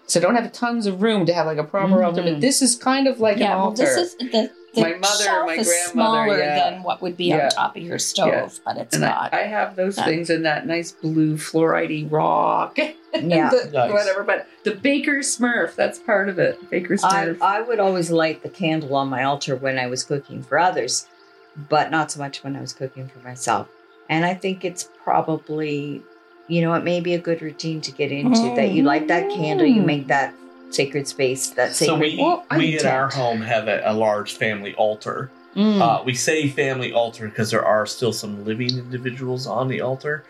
So 0.06 0.20
I 0.20 0.24
don't 0.24 0.36
have 0.36 0.52
tons 0.52 0.86
of 0.86 1.02
room 1.02 1.26
to 1.28 1.34
have 1.34 1.46
like 1.46 1.58
a 1.58 1.64
proper 1.64 2.04
altar, 2.04 2.24
but 2.24 2.42
this 2.42 2.62
is 2.62 2.76
kind 2.76 3.08
of 3.08 3.20
like 3.22 3.36
Mm-hmm. 3.38 3.42
yeah, 3.44 3.52
an 3.52 3.58
well, 3.58 3.66
altar. 3.68 3.84
this 3.84 3.98
is 3.98 4.16
the, 4.18 4.52
the 4.76 4.82
My 4.82 4.94
mother, 4.96 5.24
shelf 5.24 5.46
my 5.48 5.54
is 5.54 5.72
smaller 5.86 6.38
yeah. 6.40 6.70
than 6.72 6.84
what 6.84 7.02
would 7.02 7.16
be 7.16 7.26
Yeah. 7.28 7.46
on 7.46 7.50
top 7.52 7.78
of 7.78 7.82
your 7.84 7.98
stove, 8.00 8.28
Yeah. 8.28 8.50
but 8.66 8.78
it's 8.78 8.96
and 8.96 9.06
I. 9.06 9.30
I 9.32 9.38
have 9.44 9.78
those 9.78 9.98
Yeah. 9.98 10.04
things 10.06 10.30
in 10.30 10.44
that 10.44 10.68
nice 10.68 10.92
blue 10.92 11.38
fluorite 11.38 12.12
rock. 12.12 12.78
Yeah. 13.16 13.50
The- 13.52 13.70
Nice. 13.72 13.92
Whatever, 13.94 14.24
but 14.24 14.48
the 14.64 14.72
Baker 14.76 15.20
Smurf, 15.20 15.76
that's 15.76 16.00
part 16.00 16.28
of 16.30 16.40
it. 16.40 16.70
Baker 16.72 16.96
I, 16.96 16.98
Smurf. 17.28 17.42
I 17.42 17.62
would 17.62 17.80
always 17.80 18.10
light 18.10 18.42
the 18.42 18.50
candle 18.50 18.96
on 18.96 19.08
my 19.08 19.24
altar 19.24 19.56
when 19.56 19.78
I 19.78 19.86
was 19.86 20.04
cooking 20.04 20.42
for 20.42 20.58
others, 20.60 21.06
but 21.70 21.92
not 21.92 22.12
so 22.12 22.20
much 22.20 22.44
when 22.44 22.56
I 22.56 22.62
was 22.62 22.74
cooking 22.74 23.08
for 23.08 23.20
myself. 23.20 23.68
And 24.10 24.26
I 24.26 24.34
think 24.34 24.64
it's 24.66 24.90
probably, 25.04 26.02
you 26.48 26.62
know, 26.62 26.74
it 26.74 26.84
may 26.84 27.00
be 27.00 27.14
a 27.14 27.20
good 27.20 27.42
routine 27.42 27.82
to 27.82 27.92
get 27.92 28.12
into 28.12 28.54
that 28.56 28.72
you 28.72 28.84
light 28.84 29.08
that 29.08 29.30
candle, 29.30 29.66
you 29.66 29.82
make 29.82 30.08
that 30.08 30.34
sacred 30.72 31.08
space, 31.08 31.50
that 31.52 31.76
So 31.76 31.86
sacred. 31.86 32.00
we 32.02 32.18
Well, 32.18 32.46
we 32.58 32.80
in 32.80 32.86
our 32.86 33.10
home 33.10 33.42
have 33.42 33.68
a, 33.68 33.82
a 33.86 33.94
large 33.94 34.34
family 34.38 34.74
altar. 34.76 35.32
Mm. 35.56 35.80
Uh, 35.82 36.04
we 36.04 36.16
say 36.16 36.48
family 36.50 36.92
altar 36.94 37.28
because 37.30 37.52
there 37.52 37.64
are 37.66 37.86
still 37.86 38.12
some 38.12 38.44
living 38.44 38.72
individuals 38.78 39.46
on 39.46 39.68
the 39.68 39.82
altar, 39.82 40.24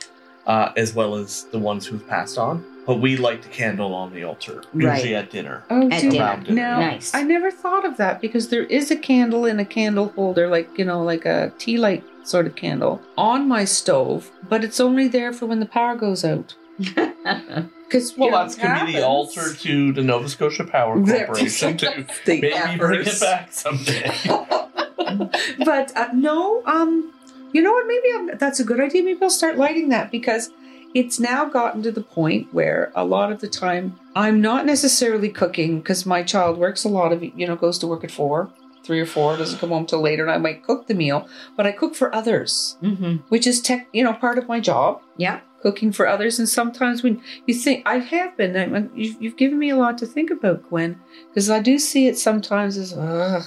uh, 0.45 0.71
as 0.75 0.93
well 0.93 1.15
as 1.15 1.45
the 1.45 1.59
ones 1.59 1.85
who've 1.87 2.05
passed 2.09 2.37
on. 2.37 2.63
But 2.85 2.95
we 2.99 3.15
light 3.15 3.41
the 3.41 3.47
candle 3.47 3.93
on 3.95 4.13
the 4.13 4.25
altar, 4.25 4.61
usually 4.73 5.15
at 5.15 5.31
dinner. 5.31 5.63
oh, 5.69 5.89
at 5.89 6.01
do- 6.01 6.09
dinner. 6.11 6.43
Now, 6.49 6.79
Nice. 6.81 7.13
I 7.15 7.23
never 7.23 7.49
thought 7.49 7.85
of 7.85 7.95
that 7.95 8.19
because 8.19 8.49
there 8.49 8.63
is 8.65 8.91
a 8.91 8.97
candle 8.97 9.45
in 9.45 9.57
a 9.61 9.65
candle 9.65 10.09
holder, 10.09 10.49
like, 10.49 10.77
you 10.77 10.83
know, 10.83 11.01
like 11.01 11.25
a 11.25 11.53
tea 11.57 11.77
light 11.77 12.03
sort 12.27 12.47
of 12.47 12.55
candle 12.55 13.01
on 13.17 13.47
my 13.47 13.65
stove, 13.65 14.31
but 14.47 14.63
it's 14.63 14.79
only 14.79 15.07
there 15.07 15.33
for 15.33 15.45
when 15.45 15.59
the 15.59 15.65
power 15.65 15.95
goes 15.95 16.23
out. 16.25 16.55
Because 17.93 18.17
Well, 18.17 18.31
that's 18.31 18.55
gonna 18.55 18.87
be 18.87 18.93
the 18.93 19.05
altar 19.05 19.53
to 19.53 19.93
the 19.93 20.01
Nova 20.01 20.27
Scotia 20.27 20.63
Power 20.63 20.95
Corporation 21.05 21.77
to 21.77 22.07
The 22.25 22.41
maybe 22.41 22.77
bring 22.79 23.01
it 23.01 23.19
back 23.19 23.53
someday. 23.53 24.11
but 25.63 25.95
uh, 25.95 26.07
no, 26.11 26.65
um, 26.65 27.13
you 27.51 27.61
know 27.61 27.71
what? 27.71 27.85
Maybe 27.85 28.07
I'm, 28.15 28.37
that's 28.39 28.59
a 28.59 28.63
good 28.63 28.79
idea. 28.79 29.03
Maybe 29.03 29.21
I'll 29.21 29.29
start 29.29 29.57
lighting 29.57 29.89
that 29.89 30.09
because 30.09 30.49
it's 30.95 31.19
now 31.19 31.45
gotten 31.45 31.83
to 31.83 31.91
the 31.91 32.01
point 32.01 32.51
where 32.51 32.91
a 32.95 33.05
lot 33.05 33.31
of 33.31 33.41
the 33.41 33.47
time 33.47 33.99
I'm 34.15 34.41
not 34.41 34.65
necessarily 34.65 35.29
cooking 35.29 35.79
because 35.79 36.05
my 36.05 36.23
child 36.23 36.57
works 36.57 36.83
a 36.83 36.89
lot 36.89 37.11
of 37.11 37.23
you 37.23 37.45
know 37.45 37.55
goes 37.55 37.77
to 37.79 37.87
work 37.87 38.03
at 38.03 38.09
four, 38.09 38.51
three 38.83 38.99
or 38.99 39.05
four, 39.05 39.37
doesn't 39.37 39.59
come 39.59 39.69
home 39.69 39.85
till 39.85 40.01
later, 40.01 40.23
and 40.23 40.31
I 40.31 40.37
might 40.37 40.63
cook 40.63 40.87
the 40.87 40.93
meal, 40.93 41.27
but 41.55 41.65
I 41.65 41.71
cook 41.71 41.95
for 41.95 42.13
others, 42.13 42.77
hmm 42.81 43.17
which 43.29 43.47
is 43.47 43.61
tech, 43.61 43.87
you 43.93 44.03
know, 44.03 44.13
part 44.13 44.37
of 44.37 44.47
my 44.47 44.59
job 44.59 45.01
Yeah. 45.17 45.39
cooking 45.61 45.91
for 45.93 46.07
others. 46.07 46.39
And 46.39 46.49
sometimes 46.49 47.03
when 47.03 47.21
you 47.47 47.53
think, 47.53 47.83
I 47.87 47.99
have 47.99 48.35
been, 48.37 48.55
I, 48.57 48.65
I- 48.77 48.89
you've, 48.93 49.21
you've 49.21 49.37
given 49.37 49.57
me 49.59 49.69
a 49.69 49.77
lot 49.77 49.97
to 49.99 50.05
think 50.05 50.29
about, 50.29 50.67
Gwen, 50.69 50.99
because 51.29 51.49
I 51.49 51.59
do 51.59 51.79
see 51.79 52.07
it 52.07 52.17
sometimes 52.17 52.77
as, 52.77 52.93
ugh, 52.93 53.45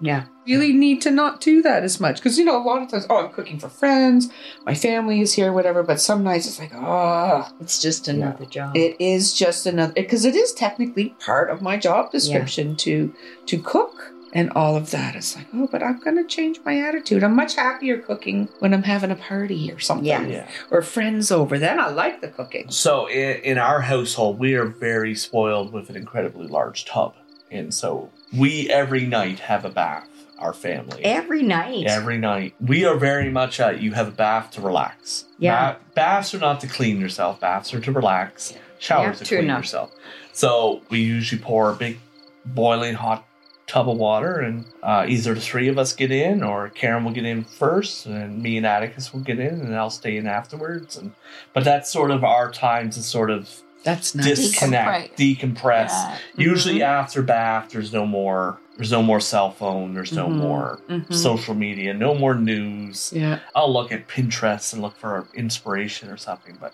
Yeah. 0.00 0.24
really 0.46 0.72
need 0.72 1.02
to 1.02 1.10
not 1.10 1.42
do 1.42 1.60
that 1.62 1.82
as 1.84 2.00
much. 2.00 2.16
Because, 2.16 2.38
you 2.38 2.44
know, 2.46 2.56
a 2.56 2.64
lot 2.64 2.80
of 2.82 2.88
times, 2.88 3.06
oh, 3.10 3.18
I'm 3.26 3.32
cooking 3.32 3.58
for 3.58 3.68
friends, 3.68 4.30
my 4.64 4.74
family 4.74 5.20
is 5.20 5.34
here, 5.34 5.52
whatever, 5.52 5.82
but 5.82 6.00
some 6.00 6.24
nights 6.24 6.46
it's 6.48 6.58
like, 6.58 6.72
ah, 6.74 7.52
It's 7.60 7.78
just 7.82 8.08
another 8.08 8.46
job. 8.46 8.74
it 8.74 8.96
is 8.98 9.34
just 9.34 9.66
another, 9.66 9.92
because 9.92 10.24
it 10.24 10.34
is 10.34 10.54
technically 10.54 11.10
part 11.20 11.50
of 11.50 11.60
my 11.60 11.76
job 11.76 12.10
description 12.10 12.74
to 12.76 13.12
to 13.46 13.58
cook. 13.58 14.14
And 14.32 14.50
all 14.52 14.76
of 14.76 14.90
that. 14.92 15.16
It's 15.16 15.34
like, 15.34 15.46
oh, 15.52 15.68
but 15.70 15.82
I'm 15.82 15.98
going 15.98 16.16
to 16.16 16.24
change 16.24 16.60
my 16.64 16.78
attitude. 16.80 17.24
I'm 17.24 17.34
much 17.34 17.56
happier 17.56 17.98
cooking 17.98 18.48
when 18.60 18.72
I'm 18.72 18.84
having 18.84 19.10
a 19.10 19.16
party 19.16 19.72
or 19.72 19.80
something 19.80 20.06
Yeah. 20.06 20.24
yeah. 20.26 20.48
or 20.70 20.82
friends 20.82 21.32
over. 21.32 21.58
Then 21.58 21.80
I 21.80 21.88
like 21.88 22.20
the 22.20 22.28
cooking. 22.28 22.70
So 22.70 23.06
in, 23.08 23.36
in 23.42 23.58
our 23.58 23.80
household, 23.80 24.38
we 24.38 24.54
are 24.54 24.66
very 24.66 25.14
spoiled 25.16 25.72
with 25.72 25.90
an 25.90 25.96
incredibly 25.96 26.46
large 26.46 26.84
tub, 26.84 27.14
and 27.50 27.74
so 27.74 28.10
we 28.32 28.70
every 28.70 29.04
night 29.06 29.40
have 29.40 29.64
a 29.64 29.70
bath. 29.70 30.06
Our 30.38 30.54
family 30.54 31.04
Every 31.04 31.42
night. 31.42 31.86
every 31.86 32.16
night. 32.16 32.54
We 32.62 32.86
are 32.86 32.96
very 32.96 33.28
much 33.30 33.60
a 33.60 33.76
you 33.78 33.92
have 33.92 34.08
a 34.08 34.10
bath 34.10 34.52
to 34.52 34.62
relax. 34.62 35.26
Yeah. 35.38 35.72
Ba- 35.72 35.78
baths 35.94 36.32
are 36.34 36.38
not 36.38 36.60
to 36.60 36.66
clean 36.66 36.98
yourself. 36.98 37.40
Baths 37.40 37.74
are 37.74 37.80
to 37.80 37.92
relax. 37.92 38.54
Showers 38.78 39.04
Yeah, 39.06 39.12
to 39.12 39.24
true 39.26 39.36
clean 39.36 39.50
enough. 39.50 39.64
yourself. 39.64 39.92
So 40.32 40.80
we 40.88 41.00
usually 41.00 41.42
pour 41.42 41.68
a 41.70 41.74
big 41.74 41.98
boiling 42.46 42.94
hot 42.94 43.26
tub 43.70 43.88
of 43.88 43.96
water, 43.96 44.40
and 44.40 44.64
uh, 44.82 45.04
either 45.08 45.32
the 45.34 45.40
three 45.40 45.68
of 45.68 45.78
us 45.78 45.92
get 45.92 46.10
in, 46.10 46.42
or 46.42 46.68
Karen 46.70 47.04
will 47.04 47.12
get 47.12 47.24
in 47.24 47.44
first, 47.44 48.04
and 48.06 48.42
me 48.42 48.56
and 48.56 48.66
Atticus 48.66 49.12
will 49.12 49.20
get 49.20 49.38
in, 49.38 49.60
and 49.60 49.76
I'll 49.76 49.90
stay 49.90 50.16
in 50.16 50.26
afterwards. 50.26 50.96
And 50.96 51.12
but 51.52 51.62
that's 51.64 51.90
sort 51.90 52.10
of 52.10 52.24
our 52.24 52.50
time 52.50 52.90
to 52.90 53.02
sort 53.02 53.30
of 53.30 53.48
That's 53.84 54.14
nice. 54.14 54.26
disconnect, 54.26 55.16
decompress. 55.16 55.88
Yeah. 55.90 56.18
Usually 56.36 56.82
after 56.82 57.22
bath, 57.22 57.70
there's 57.70 57.92
no 57.92 58.04
more. 58.06 58.58
There's 58.76 58.90
no 58.92 59.02
more 59.02 59.20
cell 59.20 59.50
phone. 59.52 59.94
There's 59.94 60.12
no 60.12 60.26
Mhm. 60.26 60.36
more 60.36 60.80
Mhm. 60.88 61.14
social 61.14 61.54
media. 61.54 61.92
No 61.94 62.14
more 62.14 62.34
news. 62.34 63.12
Yeah. 63.14 63.38
I'll 63.54 63.72
look 63.72 63.92
at 63.92 64.08
Pinterest 64.08 64.72
and 64.72 64.80
look 64.82 64.96
for 64.96 65.26
inspiration 65.34 66.08
or 66.10 66.16
something, 66.16 66.56
but 66.60 66.72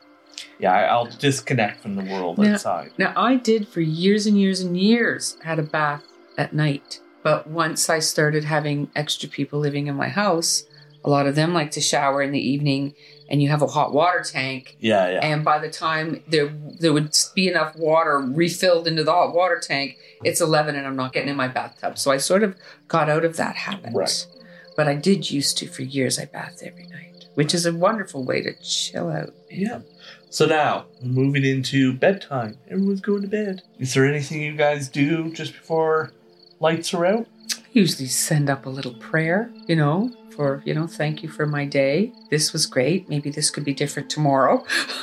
yeah, 0.61 0.73
I- 0.73 0.85
I'll 0.85 1.07
disconnect 1.07 1.83
from 1.83 1.97
the 1.97 2.05
world 2.05 2.39
Now- 2.39 2.55
outside. 2.55 2.93
Now, 2.97 3.13
I 3.17 3.35
did 3.37 3.67
for 3.69 3.81
years 3.81 4.25
and 4.27 4.41
years 4.41 4.61
and 4.61 4.79
years 4.79 5.37
had 5.43 5.59
a 5.59 5.63
bath 5.65 6.05
at 6.37 6.53
night. 6.53 7.01
But 7.23 7.49
once 7.49 7.91
I 7.91 7.99
started 7.99 8.45
having 8.45 8.91
extra 8.95 9.29
people 9.29 9.59
living 9.59 9.89
in 9.89 9.97
my 9.97 10.09
house, 10.09 10.65
a 11.05 11.11
lot 11.11 11.27
of 11.27 11.35
them 11.35 11.55
like 11.55 11.71
to 11.73 11.81
shower 11.81 12.23
in 12.23 12.33
the 12.33 12.41
evening 12.41 12.95
and 13.29 13.43
you 13.43 13.49
have 13.49 13.63
a 13.63 13.67
hot 13.67 13.93
water 13.93 14.23
tank. 14.23 14.77
Yeah, 14.81 15.09
yeah. 15.09 15.21
And 15.23 15.45
by 15.45 15.59
the 15.59 15.71
time 15.71 16.23
there 16.29 16.53
there 16.79 16.93
would 16.93 17.17
be 17.35 17.49
enough 17.49 17.77
water 17.77 18.19
refilled 18.19 18.87
into 18.87 19.05
the 19.05 19.13
hot 19.13 19.35
water 19.35 19.61
tank, 19.61 19.99
it's 20.25 20.41
11 20.41 20.77
and 20.77 20.87
I'm 20.87 20.97
not 20.97 21.13
getting 21.13 21.29
in 21.29 21.37
my 21.37 21.49
bathtub. 21.49 21.99
So 21.99 22.11
I 22.11 22.19
sort 22.19 22.43
of 22.43 22.57
got 22.89 23.09
out 23.09 23.25
of 23.25 23.37
that 23.37 23.57
habit. 23.57 23.93
Right. 23.93 24.27
But 24.77 24.89
I 24.89 24.95
did 24.95 25.31
used 25.31 25.57
to 25.59 25.69
for 25.69 25.83
years. 25.83 26.19
I 26.19 26.27
bathed 26.27 26.63
every 26.63 26.87
night, 26.89 27.27
which 27.35 27.55
is 27.55 27.67
a 27.67 27.73
wonderful 27.73 28.25
way 28.25 28.43
to 28.43 28.53
chill 28.63 29.09
out. 29.09 29.33
Yeah. 29.51 29.81
So 30.29 30.45
now, 30.45 30.87
moving 31.01 31.45
into 31.45 31.95
bedtime. 31.95 32.59
Everyone's 32.69 33.01
going 33.01 33.23
to 33.23 33.29
bed. 33.29 33.63
Is 33.79 33.95
there 33.95 34.05
anything 34.05 34.43
you 34.43 34.55
guys 34.55 34.89
do 34.89 35.33
just 35.33 35.53
before 35.53 36.13
lights 36.61 36.93
are 36.95 37.07
out? 37.07 37.27
I 37.55 37.59
usually 37.73 38.09
send 38.09 38.49
up 38.51 38.67
a 38.67 38.71
little 38.71 38.95
prayer, 38.95 39.51
you 39.67 39.77
know, 39.77 40.11
for, 40.31 40.63
you 40.65 40.75
know, 40.75 40.87
thank 40.87 41.23
you 41.23 41.29
for 41.29 41.47
my 41.47 41.65
day. 41.65 42.13
This 42.31 42.53
was 42.53 42.67
great. 42.67 43.09
Maybe 43.09 43.31
this 43.31 43.51
could 43.51 43.65
be 43.65 43.75
different 43.75 44.11
tomorrow. 44.11 44.65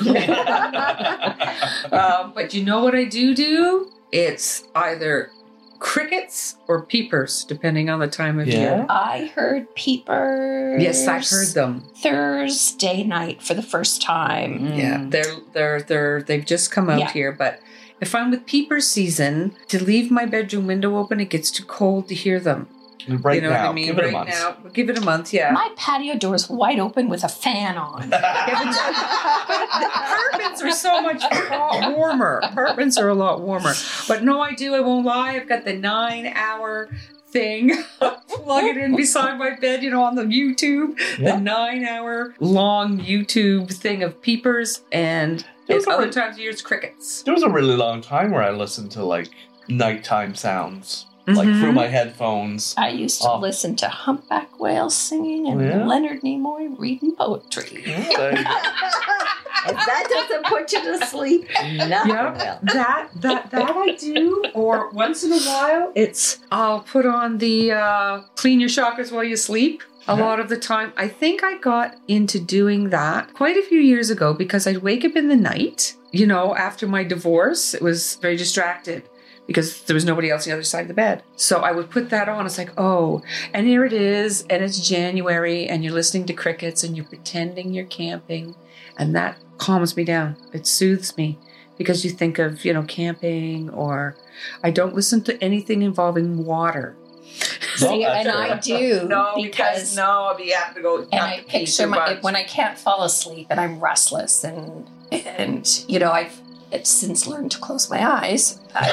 um, 1.92 2.32
but 2.34 2.52
you 2.54 2.64
know 2.64 2.82
what 2.82 2.94
I 2.94 3.04
do 3.04 3.34
do? 3.34 3.90
It's 4.12 4.64
either 4.74 5.30
crickets 5.78 6.56
or 6.68 6.82
peepers, 6.86 7.44
depending 7.44 7.90
on 7.90 7.98
the 7.98 8.06
time 8.08 8.38
of 8.38 8.46
Yeah. 8.48 8.58
year. 8.60 8.86
I 8.88 9.30
heard 9.34 9.72
peepers. 9.74 10.82
Yes, 10.82 11.06
I've 11.06 11.28
heard 11.28 11.48
them. 11.48 11.84
Thursday 11.96 13.02
night 13.04 13.42
for 13.42 13.54
the 13.54 13.62
first 13.62 14.00
time. 14.02 14.72
Yeah, 14.74 15.04
they're 15.08 15.34
they're 15.52 15.82
they're 15.82 16.22
they've 16.22 16.44
just 16.46 16.70
come 16.70 16.88
out 16.88 17.00
Yeah. 17.00 17.12
here, 17.12 17.32
but 17.32 17.60
if 18.00 18.14
I'm 18.14 18.30
with 18.30 18.46
peeper 18.46 18.80
season, 18.80 19.54
to 19.68 19.82
leave 19.82 20.10
my 20.10 20.26
bedroom 20.26 20.66
window 20.66 20.96
open, 20.98 21.20
it 21.20 21.30
gets 21.30 21.50
too 21.50 21.64
cold 21.64 22.08
to 22.08 22.14
hear 22.14 22.38
them. 22.40 22.68
Right 23.06 23.34
you 23.36 23.42
know 23.42 23.50
now, 23.50 23.64
what 23.64 23.70
I 23.70 23.72
mean? 23.74 23.86
give 23.86 23.98
it 23.98 24.02
right 24.02 24.08
a 24.08 24.12
month. 24.12 24.28
now, 24.30 24.56
give 24.72 24.88
it 24.88 24.96
a 24.96 25.00
month. 25.02 25.32
Yeah. 25.34 25.50
My 25.50 25.70
patio 25.76 26.14
door 26.16 26.34
is 26.36 26.48
wide 26.48 26.78
open 26.78 27.10
with 27.10 27.22
a 27.22 27.28
fan 27.28 27.76
on. 27.76 28.08
Yeah, 28.10 28.18
but, 29.46 29.46
but 29.46 29.80
the 29.80 29.86
apartments 29.86 30.62
are 30.62 30.70
so 30.70 31.02
much 31.02 31.22
warmer. 31.98 32.40
Apartments 32.42 32.96
are 32.96 33.08
a 33.10 33.14
lot 33.14 33.42
warmer. 33.42 33.74
But 34.08 34.24
no, 34.24 34.40
I 34.40 34.54
do. 34.54 34.74
I 34.74 34.80
won't 34.80 35.04
lie. 35.04 35.32
I've 35.32 35.46
got 35.48 35.66
the 35.66 35.74
nine-hour 35.74 36.88
thing. 37.28 37.72
Plug 37.98 38.64
it 38.64 38.78
in 38.78 38.96
beside 38.96 39.38
my 39.38 39.54
bed. 39.54 39.82
You 39.82 39.90
know, 39.90 40.02
on 40.02 40.14
the 40.14 40.22
YouTube, 40.24 40.98
Yeah. 41.18 41.34
the 41.36 41.40
nine-hour 41.42 42.36
long 42.40 42.98
YouTube 43.00 43.70
thing 43.74 44.02
of 44.02 44.22
peepers, 44.22 44.80
and 44.92 45.44
Those 45.66 45.86
at 45.86 45.94
other 45.94 46.08
are- 46.08 46.12
times 46.12 46.36
of 46.36 46.40
year 46.40 46.50
it's 46.50 46.62
crickets. 46.62 47.22
There 47.22 47.34
was 47.34 47.42
a 47.42 47.48
really 47.50 47.76
long 47.76 48.00
time 48.00 48.30
where 48.30 48.42
I 48.42 48.50
listened 48.50 48.90
to 48.92 49.04
like 49.04 49.30
nighttime 49.68 50.34
sounds, 50.34 51.06
like 51.26 51.48
Mhm. 51.48 51.60
through 51.60 51.72
my 51.72 51.86
headphones. 51.86 52.74
I 52.76 52.90
used 52.90 53.22
to 53.22 53.30
Oh. 53.30 53.38
listen 53.38 53.76
to 53.76 53.88
humpback 53.88 54.60
whales 54.60 54.94
singing 54.94 55.48
and 55.48 55.60
Yeah. 55.60 55.84
Leonard 55.86 56.20
Nimoy 56.22 56.78
reading 56.78 57.14
poetry. 57.16 57.82
Yeah, 57.86 58.06
there 58.16 58.30
you 58.38 58.44
go. 58.44 58.50
if 59.66 59.76
that 59.86 60.06
doesn't 60.10 60.44
put 60.46 60.70
you 60.72 60.80
to 60.82 61.06
sleep, 61.06 61.48
nothing 61.52 62.10
Yeah, 62.10 62.30
will. 62.30 62.58
that 62.74 63.08
that 63.22 63.50
that 63.52 63.70
I 63.74 63.92
do. 63.94 64.44
Or 64.52 64.90
once 64.90 65.24
in 65.24 65.32
a 65.32 65.38
while, 65.40 65.92
it's 65.94 66.40
I'll 66.52 66.80
put 66.80 67.06
on 67.06 67.38
the 67.38 67.72
uh, 67.72 68.20
clean 68.36 68.60
your 68.60 68.68
chakras 68.68 69.10
while 69.10 69.24
you 69.24 69.36
sleep. 69.36 69.82
A 70.06 70.16
lot 70.16 70.40
of 70.40 70.48
the 70.48 70.56
time. 70.56 70.92
I 70.96 71.08
think 71.08 71.42
I 71.42 71.58
got 71.58 71.96
into 72.08 72.38
doing 72.38 72.90
that 72.90 73.32
quite 73.34 73.56
a 73.56 73.62
few 73.62 73.80
years 73.80 74.10
ago 74.10 74.34
because 74.34 74.66
I'd 74.66 74.78
wake 74.78 75.04
up 75.04 75.16
in 75.16 75.28
the 75.28 75.36
night, 75.36 75.94
you 76.12 76.26
know, 76.26 76.54
after 76.54 76.86
my 76.86 77.04
divorce. 77.04 77.74
It 77.74 77.82
was 77.82 78.16
very 78.16 78.36
distracted 78.36 79.08
because 79.46 79.82
there 79.82 79.94
was 79.94 80.04
nobody 80.04 80.30
else 80.30 80.46
on 80.46 80.50
the 80.50 80.54
other 80.54 80.62
side 80.62 80.82
of 80.82 80.88
the 80.88 80.94
bed. 80.94 81.22
So 81.36 81.60
I 81.60 81.72
would 81.72 81.90
put 81.90 82.10
that 82.10 82.28
on. 82.28 82.46
It's 82.46 82.58
like, 82.58 82.72
oh, 82.78 83.22
and 83.52 83.66
here 83.66 83.84
it 83.84 83.92
is, 83.92 84.42
and 84.48 84.62
it's 84.62 84.86
January, 84.86 85.66
and 85.66 85.84
you're 85.84 85.92
listening 85.92 86.26
to 86.26 86.32
crickets, 86.32 86.82
and 86.82 86.96
you're 86.96 87.04
pretending 87.04 87.74
you're 87.74 87.84
camping, 87.84 88.54
and 88.96 89.14
that 89.14 89.38
calms 89.58 89.96
me 89.96 90.04
down. 90.04 90.36
It 90.52 90.66
soothes 90.66 91.16
me 91.16 91.38
because 91.76 92.04
you 92.04 92.10
think 92.10 92.38
of, 92.38 92.64
you 92.64 92.72
know, 92.72 92.84
camping, 92.84 93.68
or 93.70 94.16
I 94.62 94.70
don't 94.70 94.94
listen 94.94 95.22
to 95.24 95.42
anything 95.42 95.82
involving 95.82 96.44
water. 96.44 96.96
See, 97.76 98.04
and 98.04 98.28
I 98.28 98.58
do 98.58 99.04
No, 99.08 99.32
because, 99.36 99.92
because 99.92 99.96
no, 99.96 100.36
you 100.38 100.54
have 100.54 100.74
to 100.74 100.82
go. 100.82 101.00
and 101.10 101.20
I 101.20 101.40
picture 101.40 101.86
my 101.86 102.18
when 102.20 102.36
I 102.36 102.44
can't 102.44 102.78
fall 102.78 103.02
asleep 103.02 103.48
and 103.50 103.58
I'm 103.58 103.80
restless 103.80 104.44
and 104.44 104.86
and 105.10 105.84
you 105.88 105.98
know 105.98 106.12
I've 106.12 106.40
it's 106.70 106.90
since 106.90 107.26
learned 107.26 107.52
to 107.52 107.58
close 107.58 107.88
my 107.88 108.04
eyes. 108.04 108.60
I 108.74 108.88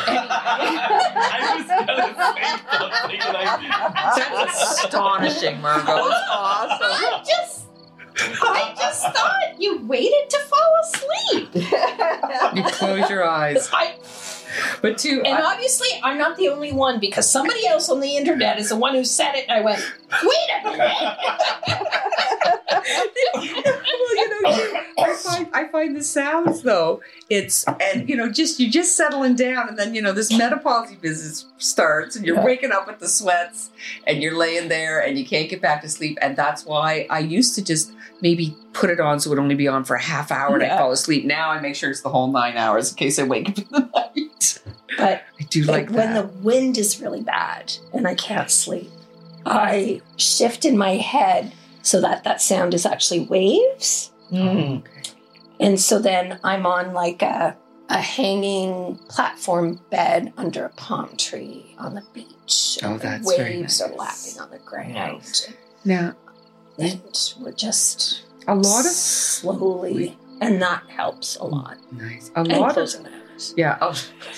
was 1.57 1.65
gonna 1.67 1.87
say 1.87 2.45
something, 2.69 3.19
and 3.21 3.35
That's 3.95 4.61
astonishing, 4.83 5.61
Margo. 5.61 6.05
It's 6.05 6.15
awesome. 6.29 6.77
I 6.81 7.23
just 7.25 7.65
I 8.17 8.73
just 8.77 9.01
thought 9.03 9.59
you 9.59 9.79
waited 9.85 10.29
to 10.29 10.39
fall 10.39 10.75
asleep. 10.83 11.49
You 12.55 12.63
close 12.71 13.09
your 13.09 13.27
eyes. 13.27 13.69
I, 13.73 13.95
But 14.81 14.97
to 14.99 15.21
and 15.21 15.37
I- 15.37 15.53
obviously 15.53 15.89
I'm 16.03 16.17
not 16.17 16.37
the 16.37 16.49
only 16.49 16.71
one 16.71 16.99
because 16.99 17.29
somebody 17.29 17.67
else 17.67 17.89
on 17.89 17.99
the 17.99 18.17
internet 18.17 18.57
is 18.59 18.69
the 18.69 18.75
one 18.75 18.95
who 18.95 19.03
said 19.03 19.35
it 19.35 19.45
and 19.47 19.59
I 19.59 19.61
went, 19.61 19.81
wait 20.23 20.49
a 20.53 20.63
minute. 20.69 20.81
well, 23.33 24.15
you 24.15 24.41
know, 24.41 24.81
I 24.99 25.13
find 25.13 25.47
I 25.53 25.67
find 25.67 25.95
the 25.95 26.03
sounds 26.03 26.63
though. 26.63 27.01
It's 27.29 27.65
and 27.67 28.07
you 28.09 28.15
know, 28.15 28.29
just 28.29 28.59
you're 28.59 28.71
just 28.71 28.95
settling 28.95 29.35
down, 29.35 29.69
and 29.69 29.77
then 29.77 29.95
you 29.95 30.01
know 30.01 30.11
this 30.11 30.35
menopause 30.35 30.93
business 30.95 31.45
starts, 31.57 32.15
and 32.15 32.25
you're 32.25 32.43
waking 32.43 32.71
up 32.71 32.87
with 32.87 32.99
the 32.99 33.07
sweats, 33.07 33.69
and 34.05 34.21
you're 34.21 34.35
laying 34.35 34.69
there, 34.69 34.99
and 34.99 35.17
you 35.17 35.25
can't 35.25 35.49
get 35.49 35.61
back 35.61 35.81
to 35.81 35.89
sleep, 35.89 36.17
and 36.21 36.35
that's 36.35 36.65
why 36.65 37.07
I 37.09 37.19
used 37.19 37.55
to 37.55 37.63
just 37.63 37.91
maybe 38.21 38.55
put 38.73 38.89
it 38.89 38.99
on 38.99 39.19
so 39.19 39.27
it 39.27 39.31
would 39.31 39.41
only 39.41 39.55
be 39.55 39.67
on 39.67 39.83
for 39.83 39.95
a 39.95 40.01
half 40.01 40.31
hour 40.31 40.55
and 40.55 40.63
I 40.63 40.77
fall 40.77 40.91
asleep. 40.91 41.25
Now 41.25 41.49
I 41.49 41.59
make 41.59 41.75
sure 41.75 41.89
it's 41.89 42.01
the 42.01 42.09
whole 42.09 42.31
nine 42.31 42.57
hours 42.57 42.91
in 42.91 42.95
case 42.95 43.19
I 43.19 43.23
wake 43.23 43.49
up 43.49 43.57
in 43.57 43.65
the 43.71 43.79
night. 44.15 44.59
But 44.97 45.23
I 45.39 45.43
do 45.49 45.63
like 45.63 45.89
when 45.89 46.13
the 46.13 46.27
wind 46.41 46.77
is 46.77 47.01
really 47.01 47.21
bad 47.21 47.73
and 47.93 48.07
I 48.07 48.15
can't 48.15 48.51
sleep, 48.51 48.91
I 49.45 50.01
shift 50.17 50.65
in 50.65 50.77
my 50.77 50.97
head 50.97 51.53
so 51.81 51.99
that 52.01 52.23
that 52.23 52.41
sound 52.41 52.73
is 52.73 52.85
actually 52.85 53.21
waves. 53.21 54.11
Mm. 54.31 54.83
And 55.59 55.79
so 55.79 55.99
then 55.99 56.39
I'm 56.43 56.65
on 56.65 56.93
like 56.93 57.21
a, 57.21 57.57
a 57.89 57.99
hanging 57.99 58.97
platform 59.09 59.79
bed 59.89 60.33
under 60.37 60.65
a 60.65 60.69
palm 60.69 61.15
tree 61.17 61.75
on 61.77 61.95
the 61.95 62.03
beach. 62.13 62.79
Oh, 62.83 62.97
that's 62.97 63.35
very 63.35 63.61
waves 63.61 63.81
are 63.81 63.89
nice. 63.89 64.35
lapping 64.35 64.41
on 64.41 64.51
the 64.51 64.65
ground. 64.65 64.93
Nice. 64.93 65.51
now 65.85 66.15
And 66.77 67.01
we're 67.39 67.51
just 67.51 68.23
a 68.47 68.55
lot 68.55 68.85
of 68.85 68.91
slowly, 68.91 70.17
and 70.39 70.61
that 70.61 70.83
helps 70.87 71.35
a 71.37 71.43
lot. 71.43 71.77
nice 71.91 72.31
a 72.35 72.39
And 72.39 72.47
lot 72.49 72.69
of 72.69 72.73
closing 72.75 73.03
the 73.03 73.09
eyes. 73.09 73.53
yeah. 73.57 73.77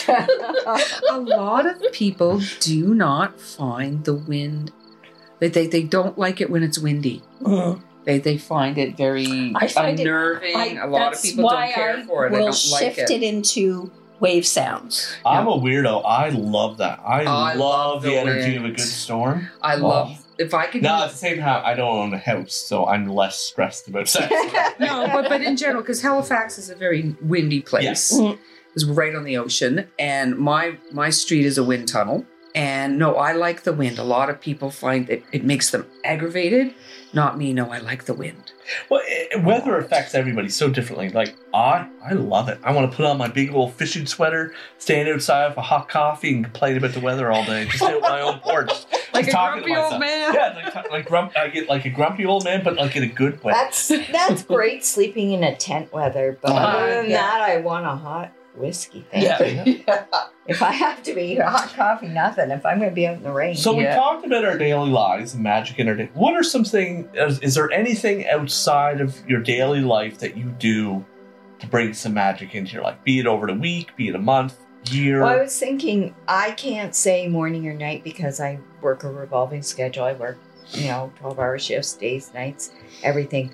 a- 0.07 0.79
a 1.11 1.17
lot 1.19 1.65
of 1.65 1.81
people 1.91 2.41
do 2.59 2.93
not 2.93 3.39
find 3.39 4.03
the 4.05 4.13
wind 4.13 4.71
they, 5.39 5.49
they, 5.49 5.67
they 5.67 5.83
don't 5.83 6.17
like 6.17 6.39
it 6.41 6.49
when 6.49 6.63
it's 6.63 6.79
windy 6.79 7.21
Mhm. 7.41 7.81
they, 8.05 8.19
they 8.19 8.37
find 8.37 8.77
it 8.77 8.95
very 8.97 9.51
I 9.55 9.67
find 9.67 9.99
it- 9.99 10.03
unnerving 10.03 10.55
I- 10.55 10.83
a 10.83 10.87
lot 10.87 11.13
of 11.13 11.21
people 11.21 11.49
don't 11.49 11.71
care 11.71 11.97
I 11.97 12.05
for 12.05 12.27
it 12.27 12.31
they 12.31 12.37
will 12.39 12.45
don't 12.51 12.71
like 12.71 12.81
shift 12.95 12.99
it, 12.99 13.11
it 13.11 13.23
into 13.23 13.91
wave 14.19 14.47
sounds. 14.47 15.13
I'm 15.25 15.47
a 15.47 15.57
weirdo. 15.57 16.01
I 16.05 16.29
love 16.29 16.77
that. 16.77 17.01
I, 17.05 17.23
I 17.23 17.53
love, 17.55 17.57
love 17.57 18.03
the, 18.03 18.11
the 18.11 18.15
energy 18.17 18.55
of 18.55 18.63
a 18.63 18.69
good 18.69 18.79
storm. 18.79 19.49
i 19.61 19.75
Oh. 19.75 19.79
love 19.85 20.22
if 20.39 20.53
i 20.53 20.65
could 20.67 20.81
Now, 20.81 21.03
at 21.05 21.11
the 21.11 21.17
same 21.17 21.39
time, 21.39 21.61
I 21.65 21.73
don't 21.75 21.97
own 21.97 22.13
a 22.13 22.17
house, 22.17 22.53
so 22.53 22.85
I'm 22.85 23.05
less 23.07 23.39
stressed 23.39 23.87
about 23.87 24.07
sex. 24.07 24.29
no 24.79 25.07
but, 25.13 25.29
but 25.29 25.41
in 25.41 25.55
general 25.57 25.81
because 25.81 26.01
halifax 26.01 26.57
is 26.57 26.69
a 26.69 26.75
very 26.75 27.15
windy 27.21 27.61
place 27.61 27.83
Yes. 27.83 28.13
Mhm. 28.13 28.37
it's 28.75 28.85
right 28.85 29.15
on 29.15 29.23
the 29.23 29.37
ocean 29.37 29.87
and 29.99 30.37
my 30.37 30.77
my 30.91 31.09
street 31.09 31.45
is 31.45 31.57
a 31.57 31.63
wind 31.63 31.87
tunnel 31.87 32.25
and 32.55 32.97
no 32.99 33.15
i 33.15 33.31
like 33.33 33.63
the 33.63 33.73
wind 33.73 33.97
a 33.99 34.03
lot 34.03 34.29
of 34.29 34.39
people 34.41 34.69
find 34.69 35.07
that 35.07 35.21
it 35.31 35.43
makes 35.43 35.71
them 35.71 35.85
aggravated 36.03 36.73
not 37.13 37.37
me 37.37 37.53
no 37.53 37.69
i 37.71 37.77
like 37.79 38.05
the 38.05 38.13
wind 38.13 38.51
Well, 38.89 39.01
it, 39.05 39.43
weather 39.43 39.77
affects 39.77 40.15
everybody 40.15 40.47
so 40.47 40.69
differently. 40.69 41.09
Like 41.09 41.35
I, 41.53 41.85
I 42.01 42.13
love 42.13 42.47
it. 42.47 42.59
I 42.63 42.71
want 42.71 42.89
to 42.89 42.95
put 42.95 43.05
on 43.05 43.17
my 43.17 43.27
big 43.27 43.51
old 43.53 43.73
fishing 43.73 44.05
sweater, 44.05 44.53
stand 44.77 45.09
outside 45.09 45.49
with 45.49 45.57
a 45.57 45.61
hot 45.61 45.89
coffee, 45.89 46.33
and 46.33 46.45
complain 46.45 46.77
about 46.77 46.93
the 46.93 47.01
weather 47.01 47.29
all 47.29 47.43
day, 47.45 47.65
just 47.65 47.83
out 47.83 47.95
on 47.95 48.01
my 48.01 48.21
own 48.21 48.39
porch, 48.39 48.71
Like 49.13 49.27
a 49.27 49.31
talking 49.31 49.63
to 49.63 49.67
grumpy 49.69 49.75
old 49.75 49.99
myself. 49.99 50.01
man. 50.01 50.33
Yeah, 50.33 50.71
like 50.75 50.91
like 50.91 51.05
grump. 51.05 51.33
I 51.37 51.49
get 51.49 51.67
like 51.67 51.83
a 51.85 51.89
grumpy 51.89 52.25
old 52.25 52.45
man, 52.45 52.63
but 52.63 52.77
like 52.77 52.95
in 52.95 53.03
a 53.03 53.07
good 53.07 53.43
way. 53.43 53.51
That's 53.51 53.89
that's 53.89 54.43
great 54.55 54.85
sleeping 54.85 55.33
in 55.33 55.43
a 55.43 55.53
tent 55.57 55.91
weather, 55.91 56.39
but 56.41 56.51
Uh, 56.51 56.55
other 56.55 56.95
than 57.01 57.09
yeah. 57.11 57.17
that, 57.21 57.41
I 57.41 57.57
want 57.57 57.85
a 57.85 57.95
hot 57.95 58.31
whiskey. 58.55 59.05
Thank 59.11 59.23
Yeah. 59.25 59.63
you. 59.65 59.83
If 60.45 60.61
I 60.61 60.71
have 60.71 61.01
to 61.03 61.15
be 61.15 61.35
hot 61.35 61.71
coffee, 61.73 62.09
nothing. 62.09 62.51
If 62.51 62.65
I'm 62.65 62.77
going 62.77 62.89
to 62.89 62.93
be 62.93 63.07
out 63.07 63.15
in 63.15 63.23
the 63.23 63.31
rain, 63.31 63.55
So 63.55 63.73
we 63.73 63.85
talked 63.85 64.25
about 64.25 64.43
our 64.43 64.57
daily 64.57 64.89
lives 64.89 65.33
and 65.35 65.41
magic 65.41 65.79
in 65.79 65.87
our 65.87 65.95
day. 65.95 66.09
What 66.13 66.33
are 66.33 66.43
some 66.43 66.65
things? 66.65 67.07
Is, 67.13 67.39
is 67.39 67.55
there 67.55 67.71
anything 67.71 68.27
outside 68.27 68.99
of 68.99 69.15
your 69.25 69.39
daily 69.39 69.79
life 69.79 70.19
that 70.19 70.35
you 70.35 70.49
do 70.59 71.05
to 71.59 71.67
bring 71.67 71.93
some 71.93 72.13
magic 72.13 72.55
into 72.55 72.73
your 72.73 72.83
life? 72.83 72.97
Be 73.05 73.19
it 73.19 73.25
over 73.25 73.47
the 73.47 73.53
week, 73.53 73.95
be 73.95 74.09
it 74.09 74.15
a 74.15 74.19
month, 74.19 74.57
year. 74.91 75.21
Well, 75.21 75.29
I 75.29 75.41
was 75.41 75.57
thinking 75.57 76.13
I 76.27 76.51
can't 76.51 76.93
say 76.93 77.29
morning 77.29 77.65
or 77.69 77.73
night 77.73 78.03
because 78.03 78.41
I 78.41 78.59
work 78.81 79.05
a 79.05 79.09
revolving 79.09 79.61
schedule. 79.61 80.03
I 80.03 80.11
work, 80.11 80.37
you 80.73 80.87
know, 80.87 81.13
12 81.21 81.39
hour 81.39 81.57
shifts, 81.57 81.93
days, 81.93 82.33
nights, 82.33 82.73
everything. 83.01 83.53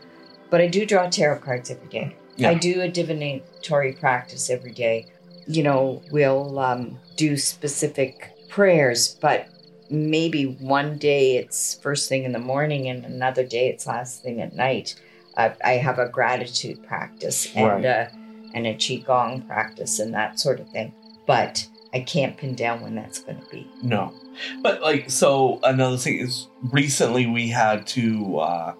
But 0.49 0.61
I 0.61 0.67
do 0.67 0.87
draw 0.87 1.07
tarot 1.07 1.37
cards 1.41 1.69
every 1.69 1.87
day. 1.87 2.15
Yeah. 2.39 2.49
I 2.51 2.53
do 2.55 2.81
a 2.81 2.87
divinatory 2.87 3.93
practice 3.93 4.49
every 4.49 4.71
day. 4.71 5.07
You 5.47 5.63
know, 5.63 6.01
we'll 6.11 6.59
um, 6.59 6.99
do 7.15 7.37
specific 7.37 8.31
prayers, 8.49 9.17
but 9.21 9.47
maybe 9.89 10.45
one 10.59 10.97
day 10.97 11.37
it's 11.37 11.75
first 11.81 12.07
thing 12.09 12.23
in 12.23 12.31
the 12.31 12.39
morning 12.39 12.87
and 12.87 13.03
another 13.05 13.43
day 13.43 13.69
it's 13.69 13.87
last 13.87 14.21
thing 14.23 14.41
at 14.41 14.53
night. 14.55 14.95
Uh, 15.35 15.49
I 15.63 15.73
have 15.73 15.99
a 15.99 16.07
gratitude 16.07 16.83
practice 16.87 17.47
and 17.55 17.83
Right. 17.83 17.85
uh, 17.85 18.05
and 18.53 18.65
a 18.67 18.73
qigong 18.75 19.45
practice 19.47 19.99
and 19.99 20.13
that 20.13 20.39
sort 20.39 20.59
of 20.59 20.69
thing. 20.69 20.93
But 21.25 21.67
I 21.93 22.01
can't 22.01 22.37
pin 22.37 22.55
down 22.55 22.81
when 22.81 22.95
that's 22.95 23.19
going 23.19 23.39
to 23.39 23.45
be. 23.49 23.67
No. 23.81 24.13
But 24.61 24.81
like 24.81 25.09
so 25.09 25.59
another 25.63 25.97
thing 25.97 26.19
is 26.19 26.47
recently 26.71 27.25
we 27.25 27.47
had 27.49 27.85
to 27.87 28.37
uh 28.39 28.73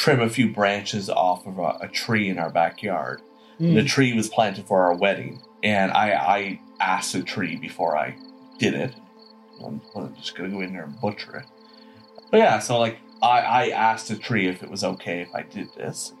trim 0.00 0.20
a 0.20 0.30
few 0.30 0.48
branches 0.50 1.10
off 1.10 1.46
of 1.46 1.58
a, 1.58 1.76
a 1.82 1.88
tree 1.88 2.30
in 2.30 2.38
our 2.38 2.48
backyard. 2.48 3.20
Mm. 3.60 3.74
The 3.74 3.84
tree 3.84 4.14
was 4.14 4.30
planted 4.30 4.66
for 4.66 4.82
our 4.82 4.94
wedding 4.94 5.42
and 5.62 5.92
I 5.92 6.12
I 6.12 6.60
asked 6.80 7.12
the 7.12 7.22
tree 7.22 7.56
before 7.56 7.98
I 7.98 8.16
did 8.58 8.72
it. 8.72 8.94
I'm, 9.62 9.82
I'm 9.94 10.16
just 10.16 10.34
gonna 10.34 10.48
go 10.48 10.62
in 10.62 10.72
there 10.72 10.84
and 10.84 10.98
butcher 11.02 11.36
it. 11.36 11.46
But 12.30 12.38
yeah, 12.38 12.58
so 12.60 12.78
like 12.78 12.96
I, 13.20 13.40
I 13.40 13.68
asked 13.68 14.08
the 14.08 14.16
tree 14.16 14.48
if 14.48 14.62
it 14.62 14.70
was 14.70 14.84
okay 14.84 15.20
if 15.20 15.34
I 15.34 15.42
did 15.42 15.68
this. 15.76 16.14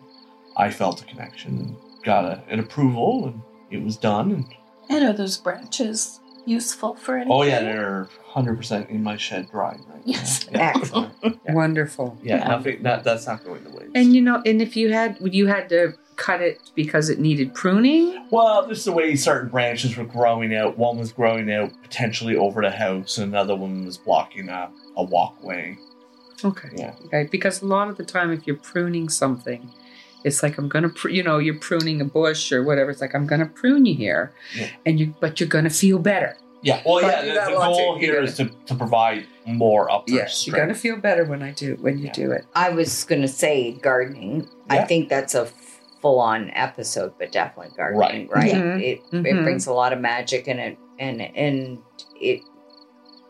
I 0.58 0.70
felt 0.70 1.00
a 1.00 1.06
connection 1.06 1.58
and 1.58 1.76
got 2.04 2.26
a, 2.26 2.42
an 2.48 2.60
approval 2.60 3.28
and 3.28 3.40
it 3.70 3.82
was 3.82 3.96
done 3.96 4.30
and 4.30 4.54
And 4.90 5.04
are 5.04 5.14
those 5.14 5.38
branches 5.38 6.19
useful 6.46 6.94
for 6.94 7.16
anything? 7.16 7.32
oh 7.32 7.42
yeah, 7.42 7.60
they're 7.60 8.08
hundred 8.26 8.56
percent 8.56 8.88
in 8.90 9.02
my 9.02 9.16
shed 9.16 9.50
drying 9.50 9.78
right 9.88 9.96
now. 10.06 10.12
Yes. 10.12 10.46
Yeah. 10.52 10.72
Excellent. 10.76 11.12
wonderful 11.48 12.16
Yeah, 12.22 12.38
Yeah. 12.38 12.48
nothing. 12.48 12.82
That 12.82 13.04
that's 13.04 13.26
not 13.26 13.44
going 13.44 13.64
to 13.64 13.70
waste. 13.70 13.90
and 13.94 14.14
you 14.14 14.20
know 14.22 14.42
and 14.46 14.62
if 14.62 14.76
you 14.76 14.92
had 14.92 15.16
you 15.20 15.46
had 15.46 15.68
to 15.70 15.94
cut 16.16 16.40
it 16.42 16.60
because 16.74 17.08
it 17.08 17.18
needed 17.18 17.54
pruning 17.54 18.26
well, 18.30 18.68
just 18.68 18.84
the 18.84 18.92
way 18.92 19.16
certain 19.16 19.48
branches 19.48 19.96
were 19.96 20.04
growing 20.04 20.54
out. 20.54 20.76
One 20.78 20.98
was 20.98 21.12
growing 21.12 21.50
out 21.52 21.70
potentially 21.82 22.36
over 22.36 22.60
the 22.62 22.70
house, 22.70 23.18
and 23.18 23.32
another 23.32 23.56
one 23.56 23.84
was 23.86 23.96
blocking 23.98 24.48
a, 24.50 24.70
a 24.96 25.02
walkway. 25.02 25.76
okay 26.44 26.68
Yeah. 26.76 26.94
Okay, 27.06 27.26
because 27.30 27.62
a 27.62 27.66
lot 27.66 27.88
of 27.88 27.96
the 27.96 28.04
time, 28.04 28.30
if 28.30 28.46
you're 28.46 28.56
pruning 28.56 29.08
something, 29.08 29.70
it's 30.24 30.42
like 30.42 30.58
I'm 30.58 30.68
gonna, 30.68 30.88
pr- 30.90 31.08
you 31.10 31.22
know, 31.22 31.38
you're 31.38 31.58
pruning 31.58 32.00
a 32.00 32.04
bush 32.04 32.52
or 32.52 32.62
whatever. 32.62 32.90
It's 32.90 33.00
like 33.00 33.14
I'm 33.14 33.26
gonna 33.26 33.46
prune 33.46 33.86
you 33.86 33.94
here, 33.94 34.32
Yeah. 34.56 34.68
and 34.86 34.98
you, 35.00 35.14
but 35.20 35.40
you're 35.40 35.48
gonna 35.48 35.70
feel 35.70 35.98
better. 35.98 36.36
Yeah. 36.62 36.82
Well, 36.84 37.00
But 37.00 37.10
yeah. 37.10 37.22
you 37.22 37.28
The, 37.28 37.34
got 37.36 37.50
the 37.50 37.56
goal 37.56 37.94
you 37.94 38.00
here 38.00 38.14
gotta- 38.16 38.26
is 38.26 38.36
to, 38.36 38.50
to 38.66 38.74
provide 38.74 39.26
more 39.46 39.90
upper 39.90 40.10
Yes, 40.12 40.46
you're 40.46 40.56
gonna 40.56 40.74
feel 40.74 40.96
better 40.98 41.24
when 41.24 41.42
I 41.42 41.52
do 41.52 41.76
when 41.80 41.98
you 41.98 42.06
Yeah. 42.06 42.12
do 42.12 42.32
it. 42.32 42.44
I 42.54 42.68
was 42.70 43.04
going 43.04 43.22
to 43.22 43.28
say 43.28 43.72
gardening. 43.72 44.46
I 44.68 44.82
think 44.84 45.08
that's 45.08 45.34
a 45.34 45.48
full 46.02 46.20
on 46.20 46.50
episode, 46.54 47.14
but 47.18 47.32
definitely 47.32 47.72
gardening, 47.76 48.28
Right. 48.28 48.52
right? 48.52 48.54
Mhm. 48.54 48.82
It, 48.82 49.10
Mhm. 49.10 49.26
it 49.26 49.42
brings 49.42 49.66
a 49.66 49.72
lot 49.72 49.92
of 49.94 50.00
magic 50.00 50.48
and 50.48 50.60
it, 50.60 50.78
and 50.98 51.20
and 51.34 51.78
it 52.20 52.42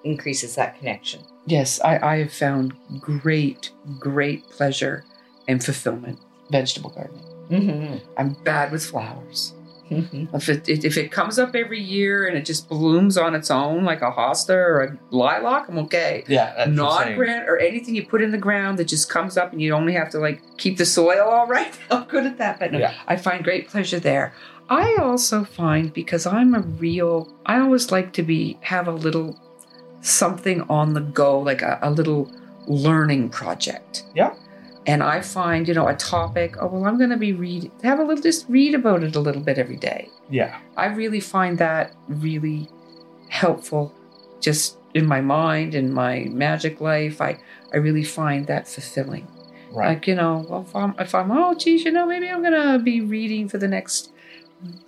increases 0.04 0.54
that 0.56 0.78
connection. 0.78 1.20
Yes, 1.46 1.80
I, 1.82 1.98
I 1.98 2.16
have 2.18 2.32
found 2.32 2.74
great, 3.00 3.70
great 3.98 4.48
pleasure 4.50 5.04
and 5.48 5.62
fulfillment 5.62 6.18
vegetable 6.50 6.90
gardening. 6.90 7.24
Mm-hmm. 7.50 7.96
I'm 8.16 8.34
bad 8.44 8.70
with 8.72 8.84
flowers. 8.84 9.54
Mm-hmm. 9.90 10.36
If 10.36 10.48
it 10.48 10.68
if 10.68 10.96
it 10.96 11.10
comes 11.10 11.36
up 11.36 11.56
every 11.56 11.80
year 11.80 12.28
and 12.28 12.36
it 12.38 12.44
just 12.44 12.68
blooms 12.68 13.18
on 13.18 13.34
its 13.34 13.50
own 13.50 13.82
like 13.84 14.02
a 14.02 14.12
hosta 14.12 14.50
or 14.54 14.84
a 14.84 14.98
lilac, 15.10 15.68
I'm 15.68 15.78
okay. 15.78 16.22
Yeah, 16.28 16.54
that's 16.56 16.70
Not 16.70 17.16
grant 17.16 17.48
or 17.48 17.58
anything 17.58 17.96
you 17.96 18.06
put 18.06 18.22
in 18.22 18.30
the 18.30 18.38
ground 18.38 18.78
that 18.78 18.84
just 18.84 19.10
comes 19.10 19.36
up 19.36 19.50
and 19.52 19.60
you 19.60 19.74
only 19.74 19.94
have 19.94 20.10
to 20.10 20.20
like 20.20 20.42
keep 20.58 20.78
the 20.78 20.86
soil 20.86 21.22
all 21.28 21.48
right. 21.48 21.76
I'm 21.90 22.04
good 22.04 22.24
at 22.24 22.38
that, 22.38 22.60
but 22.60 22.70
no, 22.70 22.78
Yeah. 22.78 22.94
I 23.08 23.16
find 23.16 23.42
great 23.42 23.68
pleasure 23.68 23.98
there. 23.98 24.32
I 24.68 24.94
also 25.00 25.42
find 25.42 25.92
because 25.92 26.24
I'm 26.24 26.54
a 26.54 26.60
real, 26.60 27.28
I 27.44 27.58
always 27.58 27.90
like 27.90 28.12
to 28.12 28.22
be 28.22 28.58
have 28.60 28.86
a 28.86 28.92
little 28.92 29.36
something 30.02 30.62
on 30.70 30.94
the 30.94 31.00
go, 31.00 31.40
like 31.40 31.62
a, 31.62 31.80
a 31.82 31.90
little 31.90 32.30
learning 32.68 33.30
project. 33.30 34.04
Yeah. 34.14 34.34
And 34.86 35.02
I 35.02 35.20
find, 35.20 35.68
you 35.68 35.74
know, 35.74 35.88
a 35.88 35.94
topic. 35.94 36.56
Oh 36.60 36.66
well, 36.66 36.86
I'm 36.86 36.96
going 36.96 37.10
to 37.10 37.16
be 37.16 37.32
read 37.32 37.70
have 37.82 37.98
a 37.98 38.04
little 38.04 38.22
just 38.22 38.48
read 38.48 38.74
about 38.74 39.02
it 39.02 39.14
a 39.14 39.20
little 39.20 39.42
bit 39.42 39.58
every 39.58 39.76
day. 39.76 40.08
Yeah, 40.30 40.58
I 40.76 40.86
really 40.86 41.20
find 41.20 41.58
that 41.58 41.94
really 42.08 42.68
helpful 43.28 43.94
just 44.40 44.78
in 44.94 45.06
my 45.06 45.20
mind 45.20 45.74
in 45.74 45.92
my 45.92 46.26
magic 46.30 46.80
life. 46.80 47.20
I, 47.20 47.38
I 47.72 47.76
really 47.76 48.04
find 48.04 48.46
that 48.46 48.66
fulfilling. 48.68 49.26
right. 49.70 49.88
Like, 49.88 50.06
you 50.06 50.14
know, 50.14 50.44
well, 50.48 50.62
if 50.62 50.74
I'm, 50.74 50.94
if 50.98 51.14
I'm, 51.14 51.30
oh, 51.30 51.54
geez, 51.54 51.84
you 51.84 51.92
know, 51.92 52.06
maybe 52.06 52.28
I'm 52.28 52.42
going 52.42 52.60
to 52.60 52.78
be 52.78 53.00
reading 53.00 53.48
for 53.48 53.58
the 53.58 53.68
next, 53.68 54.12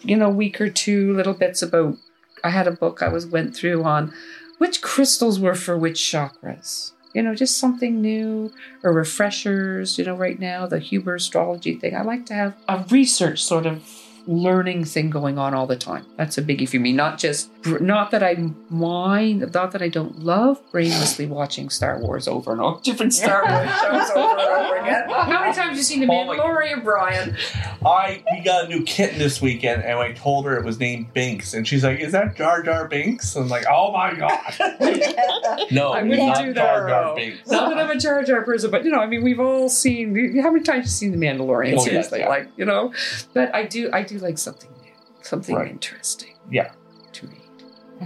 you 0.00 0.16
know, 0.16 0.28
week 0.28 0.60
or 0.60 0.70
two 0.70 1.14
little 1.14 1.34
bits 1.34 1.62
about, 1.62 1.98
I 2.42 2.50
had 2.50 2.66
a 2.66 2.72
book 2.72 3.02
I 3.02 3.08
was 3.08 3.26
went 3.26 3.54
through 3.54 3.84
on 3.84 4.12
which 4.58 4.82
crystals 4.82 5.38
were 5.40 5.54
for 5.54 5.76
which 5.76 6.00
chakras. 6.00 6.92
You 7.14 7.22
know, 7.22 7.34
just 7.34 7.58
something 7.58 8.00
new 8.00 8.52
or 8.82 8.92
refreshers, 8.92 9.98
you 9.98 10.04
know, 10.04 10.14
right 10.14 10.38
now, 10.38 10.66
the 10.66 10.78
Huber 10.78 11.16
astrology 11.16 11.74
thing. 11.76 11.94
I 11.94 12.02
like 12.02 12.26
to 12.26 12.34
have 12.34 12.56
a 12.68 12.84
research 12.90 13.42
sort 13.42 13.66
of 13.66 13.82
learning 14.26 14.84
thing 14.84 15.10
going 15.10 15.38
on 15.38 15.52
all 15.54 15.66
the 15.66 15.76
time. 15.76 16.06
That's 16.16 16.38
a 16.38 16.42
biggie 16.42 16.68
for 16.68 16.78
me. 16.78 16.92
Not 16.92 17.18
just, 17.18 17.50
not 17.66 18.10
that 18.10 18.22
I 18.22 18.36
mind, 18.70 19.52
not 19.54 19.72
that 19.72 19.82
I 19.82 19.88
don't 19.88 20.20
love 20.20 20.60
brainlessly 20.72 21.28
watching 21.28 21.70
Star 21.70 21.98
Wars 22.00 22.26
over 22.28 22.52
and 22.52 22.60
over, 22.60 22.80
different 22.82 23.14
Star 23.14 23.44
Wars 23.48 23.70
shows 23.80 24.10
over 24.10 24.30
and 24.38 24.40
over 24.40 24.76
again. 24.76 25.08
How 25.08 25.40
many 25.40 25.54
times 25.54 25.56
have 25.56 25.76
you 25.76 25.82
seen 25.82 26.00
The 26.00 26.06
Oh 26.06 26.10
Mandalorian, 26.10 26.82
Brian? 26.82 27.36
I 27.84 28.22
we 28.32 28.40
got 28.42 28.64
a 28.64 28.68
new 28.68 28.82
kitten 28.84 29.18
this 29.18 29.40
weekend, 29.40 29.82
and 29.82 29.98
I 29.98 30.12
told 30.12 30.46
her 30.46 30.56
it 30.58 30.64
was 30.64 30.78
named 30.78 31.12
Binks, 31.12 31.54
and 31.54 31.66
she's 31.66 31.84
like, 31.84 32.00
"Is 32.00 32.12
that 32.12 32.36
Jar 32.36 32.62
Jar 32.62 32.88
Binks?" 32.88 33.34
I'm 33.36 33.48
like, 33.48 33.64
"Oh 33.70 33.92
my 33.92 34.14
god, 34.14 34.40
no, 35.70 35.92
I 35.92 36.02
wouldn't 36.02 36.18
not 36.26 36.38
do 36.42 36.52
that. 36.52 36.54
Jar 36.54 36.88
Jar. 36.88 37.14
Binks." 37.16 37.50
Not 37.50 37.68
that 37.70 37.78
I'm 37.78 37.90
a 37.90 37.98
Jar 37.98 38.22
Jar 38.24 38.42
person, 38.42 38.70
but 38.70 38.84
you 38.84 38.90
know, 38.90 38.98
I 38.98 39.06
mean, 39.06 39.22
we've 39.22 39.40
all 39.40 39.68
seen. 39.68 40.14
How 40.40 40.50
many 40.50 40.62
times 40.64 40.66
have 40.78 40.84
you 40.84 40.90
seen 40.90 41.10
The 41.12 41.18
Mandalorian? 41.26 41.74
Oh, 41.78 41.84
Seriously, 41.84 42.20
yeah. 42.20 42.28
like 42.28 42.48
you 42.56 42.64
know. 42.64 42.92
But 43.34 43.54
I 43.54 43.64
do, 43.64 43.90
I 43.92 44.02
do 44.02 44.18
like 44.18 44.38
something 44.38 44.70
new, 44.82 44.92
something 45.22 45.54
Right. 45.54 45.70
interesting. 45.70 46.34
Yeah. 46.50 46.72
To 47.14 47.26
read. 47.26 47.36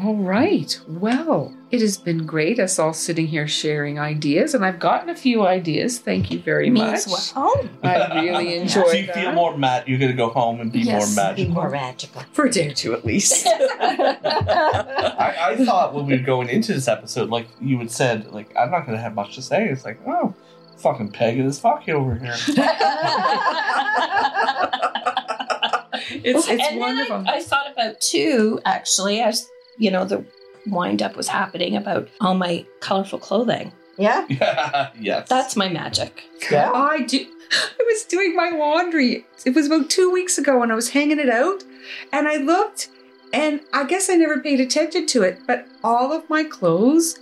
All 0.05 0.17
right. 0.17 0.79
Well, 0.87 1.55
it 1.71 1.81
has 1.81 1.97
been 1.97 2.27
great 2.27 2.61
us 2.61 2.79
all 2.79 2.93
sitting 2.93 3.27
here 3.27 3.49
sharing 3.49 3.99
ideas, 3.99 4.53
and 4.53 4.63
I've 4.65 4.79
gotten 4.79 5.09
a 5.09 5.17
few 5.17 5.47
ideas. 5.47 5.99
Thank 5.99 6.31
you 6.31 6.39
very 6.39 6.69
Me 6.69 6.81
much. 6.81 6.95
as 7.07 7.33
well. 7.35 7.67
I 7.83 8.21
really 8.21 8.57
enjoyed 8.61 8.89
So 8.89 8.93
you 8.93 9.07
that. 9.07 9.15
feel 9.15 9.33
more 9.33 9.57
mad. 9.57 9.89
You're 9.89 9.99
gonna 9.99 10.13
go 10.13 10.29
home 10.29 10.61
and 10.61 10.71
be 10.71 10.81
Yes, 10.81 11.17
more 11.17 11.33
Be 11.35 11.49
more 11.49 11.71
magical. 11.71 12.23
for 12.33 12.45
a 12.45 12.51
day 12.51 12.69
or 12.69 12.75
two 12.75 12.93
at 12.93 13.07
least. 13.07 13.47
I, 13.51 15.35
I 15.53 15.57
thought 15.65 15.95
when 15.95 16.05
we 16.07 16.19
were 16.19 16.23
going 16.23 16.51
into 16.51 16.75
this 16.75 16.89
episode, 16.89 17.31
like 17.31 17.49
you 17.61 17.79
had 17.79 17.91
said, 17.91 18.33
like 18.33 18.55
I'm 18.55 18.71
not 18.71 18.85
gonna 18.85 18.99
have 19.01 19.15
much 19.15 19.35
to 19.37 19.43
say. 19.43 19.67
It's 19.69 19.85
like, 19.87 19.99
oh, 20.07 20.35
fucking 20.77 21.13
pegging 21.13 21.47
as 21.47 21.59
fuck 21.59 21.89
over 21.89 22.17
here. 22.17 22.35
it's 26.11 26.47
it's 26.47 26.49
and 26.49 26.61
then 26.61 26.79
wonderful. 26.81 27.25
I, 27.27 27.37
I 27.37 27.41
thought 27.43 27.73
about 27.73 27.99
two 28.01 28.61
actually, 28.67 29.21
as 29.21 29.49
you 29.79 29.91
know, 29.91 30.05
the 30.05 30.25
wind 30.67 31.03
up 31.03 31.17
was 31.17 31.29
happening 31.29 31.77
about 31.77 32.09
all 32.21 32.35
my 32.35 32.65
colorful 32.81 33.19
clothing. 33.19 33.73
Yeah. 33.99 34.27
yeah, 34.29 34.91
yes. 35.01 35.29
That's 35.29 35.57
my 35.57 35.69
magic. 35.69 36.25
yeah. 36.51 36.71
I 36.73 37.03
do. 37.03 37.27
I 37.51 37.83
was 37.85 38.05
doing 38.05 38.35
my 38.35 38.51
laundry. 38.51 39.25
It 39.45 39.55
was 39.55 39.67
about 39.67 39.89
two 39.89 40.11
weeks 40.11 40.37
ago, 40.37 40.63
and 40.63 40.73
I 40.73 40.75
was 40.75 40.91
hanging 40.91 41.19
it 41.21 41.31
out, 41.31 41.63
and 42.13 42.27
I 42.29 42.37
looked, 42.37 42.89
and 43.33 43.61
I 43.73 43.85
guess 43.85 44.11
I 44.11 44.15
never 44.15 44.41
paid 44.41 44.61
attention 44.61 45.07
to 45.07 45.23
it, 45.23 45.39
but 45.47 45.67
all 45.85 46.13
of 46.13 46.29
my 46.29 46.43
clothes 46.45 47.19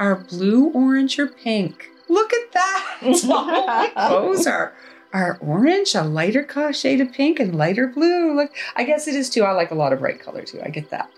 are 0.00 0.16
blue, 0.16 0.70
orange, 0.72 1.18
or 1.18 1.28
pink. 1.28 1.88
Look 2.08 2.32
at 2.32 2.52
that! 2.52 2.98
all 3.30 3.66
my 3.66 3.90
clothes 3.94 4.46
are 4.46 4.74
are 5.12 5.38
orange, 5.40 5.94
a 5.94 6.02
lighter 6.02 6.44
co- 6.44 6.72
shade 6.72 7.00
of 7.00 7.12
pink, 7.12 7.40
and 7.40 7.56
lighter 7.56 7.86
blue. 7.86 8.34
Look, 8.34 8.50
I 8.76 8.84
guess 8.84 9.06
it 9.08 9.14
is 9.14 9.30
too. 9.30 9.44
I 9.44 9.52
like 9.52 9.70
a 9.70 9.74
lot 9.74 9.92
of 9.92 10.00
bright 10.00 10.20
color 10.20 10.42
too. 10.42 10.60
I 10.62 10.68
get 10.68 10.90
that. 10.90 11.10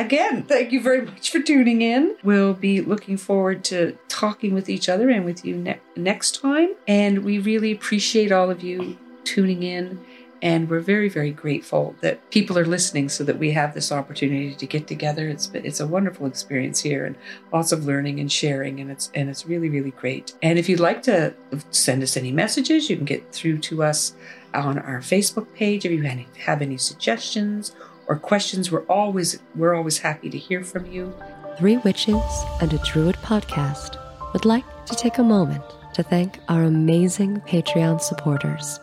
Again, 0.00 0.44
thank 0.44 0.72
you 0.72 0.80
very 0.80 1.02
much 1.02 1.30
for 1.30 1.40
tuning 1.40 1.82
in. 1.82 2.16
We'll 2.22 2.54
be 2.54 2.80
looking 2.80 3.18
forward 3.18 3.62
to 3.64 3.98
talking 4.08 4.54
with 4.54 4.70
each 4.70 4.88
other 4.88 5.10
and 5.10 5.26
with 5.26 5.44
you 5.44 5.54
ne- 5.56 5.78
next 5.94 6.40
time. 6.40 6.70
And 6.88 7.22
we 7.22 7.38
really 7.38 7.70
appreciate 7.70 8.32
all 8.32 8.50
of 8.50 8.62
you 8.62 8.96
tuning 9.24 9.62
in. 9.62 10.02
And 10.40 10.70
we're 10.70 10.80
very, 10.80 11.10
very 11.10 11.32
grateful 11.32 11.94
that 12.00 12.30
people 12.30 12.58
are 12.58 12.64
listening 12.64 13.10
so 13.10 13.24
that 13.24 13.38
we 13.38 13.50
have 13.50 13.74
this 13.74 13.92
opportunity 13.92 14.54
to 14.54 14.66
get 14.66 14.86
together. 14.86 15.28
It's 15.28 15.50
it's 15.52 15.80
a 15.80 15.86
wonderful 15.86 16.24
experience 16.24 16.80
here 16.80 17.04
and 17.04 17.14
lots 17.52 17.70
of 17.70 17.84
learning 17.84 18.20
and 18.20 18.32
sharing 18.32 18.80
and 18.80 18.90
it's 18.90 19.10
and 19.14 19.28
it's 19.28 19.44
really, 19.44 19.68
really 19.68 19.90
great. 19.90 20.32
And 20.40 20.58
if 20.58 20.66
you'd 20.66 20.80
like 20.80 21.02
to 21.02 21.34
send 21.72 22.02
us 22.02 22.16
any 22.16 22.32
messages, 22.32 22.88
you 22.88 22.96
can 22.96 23.04
get 23.04 23.34
through 23.34 23.58
to 23.58 23.82
us 23.82 24.14
on 24.54 24.78
our 24.78 25.00
Facebook 25.00 25.52
page. 25.52 25.84
If 25.84 25.92
you 25.92 26.02
have 26.46 26.62
any 26.62 26.78
suggestions 26.78 27.76
or 28.10 28.18
questions, 28.18 28.72
we're 28.72 28.84
always 28.86 29.38
we're 29.54 29.74
always 29.74 29.98
happy 29.98 30.28
to 30.28 30.36
hear 30.36 30.64
from 30.64 30.84
you. 30.90 31.14
Three 31.56 31.76
Witches 31.76 32.20
and 32.60 32.72
a 32.72 32.78
Druid 32.78 33.14
podcast 33.16 33.96
would 34.32 34.44
like 34.44 34.64
to 34.86 34.96
take 34.96 35.18
a 35.18 35.22
moment 35.22 35.62
to 35.94 36.02
thank 36.02 36.40
our 36.48 36.64
amazing 36.64 37.40
Patreon 37.42 38.00
supporters. 38.00 38.80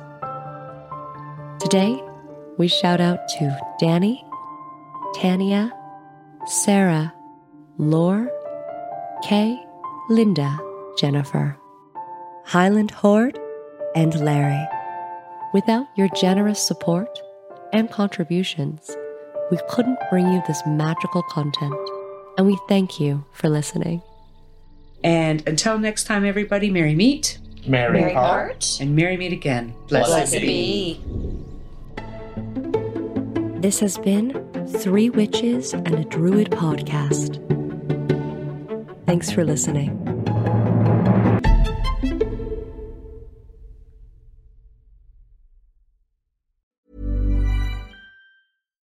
Today, 1.60 2.02
we 2.58 2.70
shout 2.70 3.02
out 3.02 3.28
to 3.40 3.60
Danny, 3.80 4.26
Tania, 5.14 5.74
Sarah, 6.46 7.14
Lore, 7.78 8.32
Kay, 9.24 9.62
Linda, 10.10 10.58
Jennifer, 10.98 11.58
Highland 12.46 12.92
Horde, 12.92 13.38
and 13.94 14.18
Larry. 14.22 14.66
Without 15.54 15.88
your 15.98 16.08
generous 16.16 16.66
support 16.66 17.20
and 17.74 17.92
contributions, 17.92 18.96
we 19.50 19.58
couldn't 19.70 20.00
bring 20.10 20.32
you 20.32 20.42
this 20.48 20.62
magical 20.66 21.24
content, 21.24 21.76
and 22.38 22.46
we 22.48 22.58
thank 22.68 23.00
you 23.00 23.26
for 23.32 23.50
listening. 23.50 24.02
And 25.04 25.48
until 25.48 25.78
next 25.78 26.06
time, 26.06 26.26
everybody, 26.26 26.70
merry 26.70 26.96
meet 26.96 27.38
merry, 27.68 28.00
Mary 28.00 28.14
Hart. 28.14 28.52
Hart. 28.52 28.78
and 28.82 28.96
merry 28.96 29.18
meet 29.18 29.34
again. 29.34 29.74
Bless 29.88 30.08
Blessed 30.08 30.32
Blessed 30.32 30.46
be. 30.46 31.02
This 33.60 33.80
has 33.80 33.98
been 33.98 34.32
Three 34.68 35.10
Witches 35.10 35.74
and 35.74 35.94
a 35.96 36.04
Druid 36.06 36.52
podcast. 36.52 37.44
Thanks 39.06 39.32
for 39.32 39.44
listening. 39.44 40.17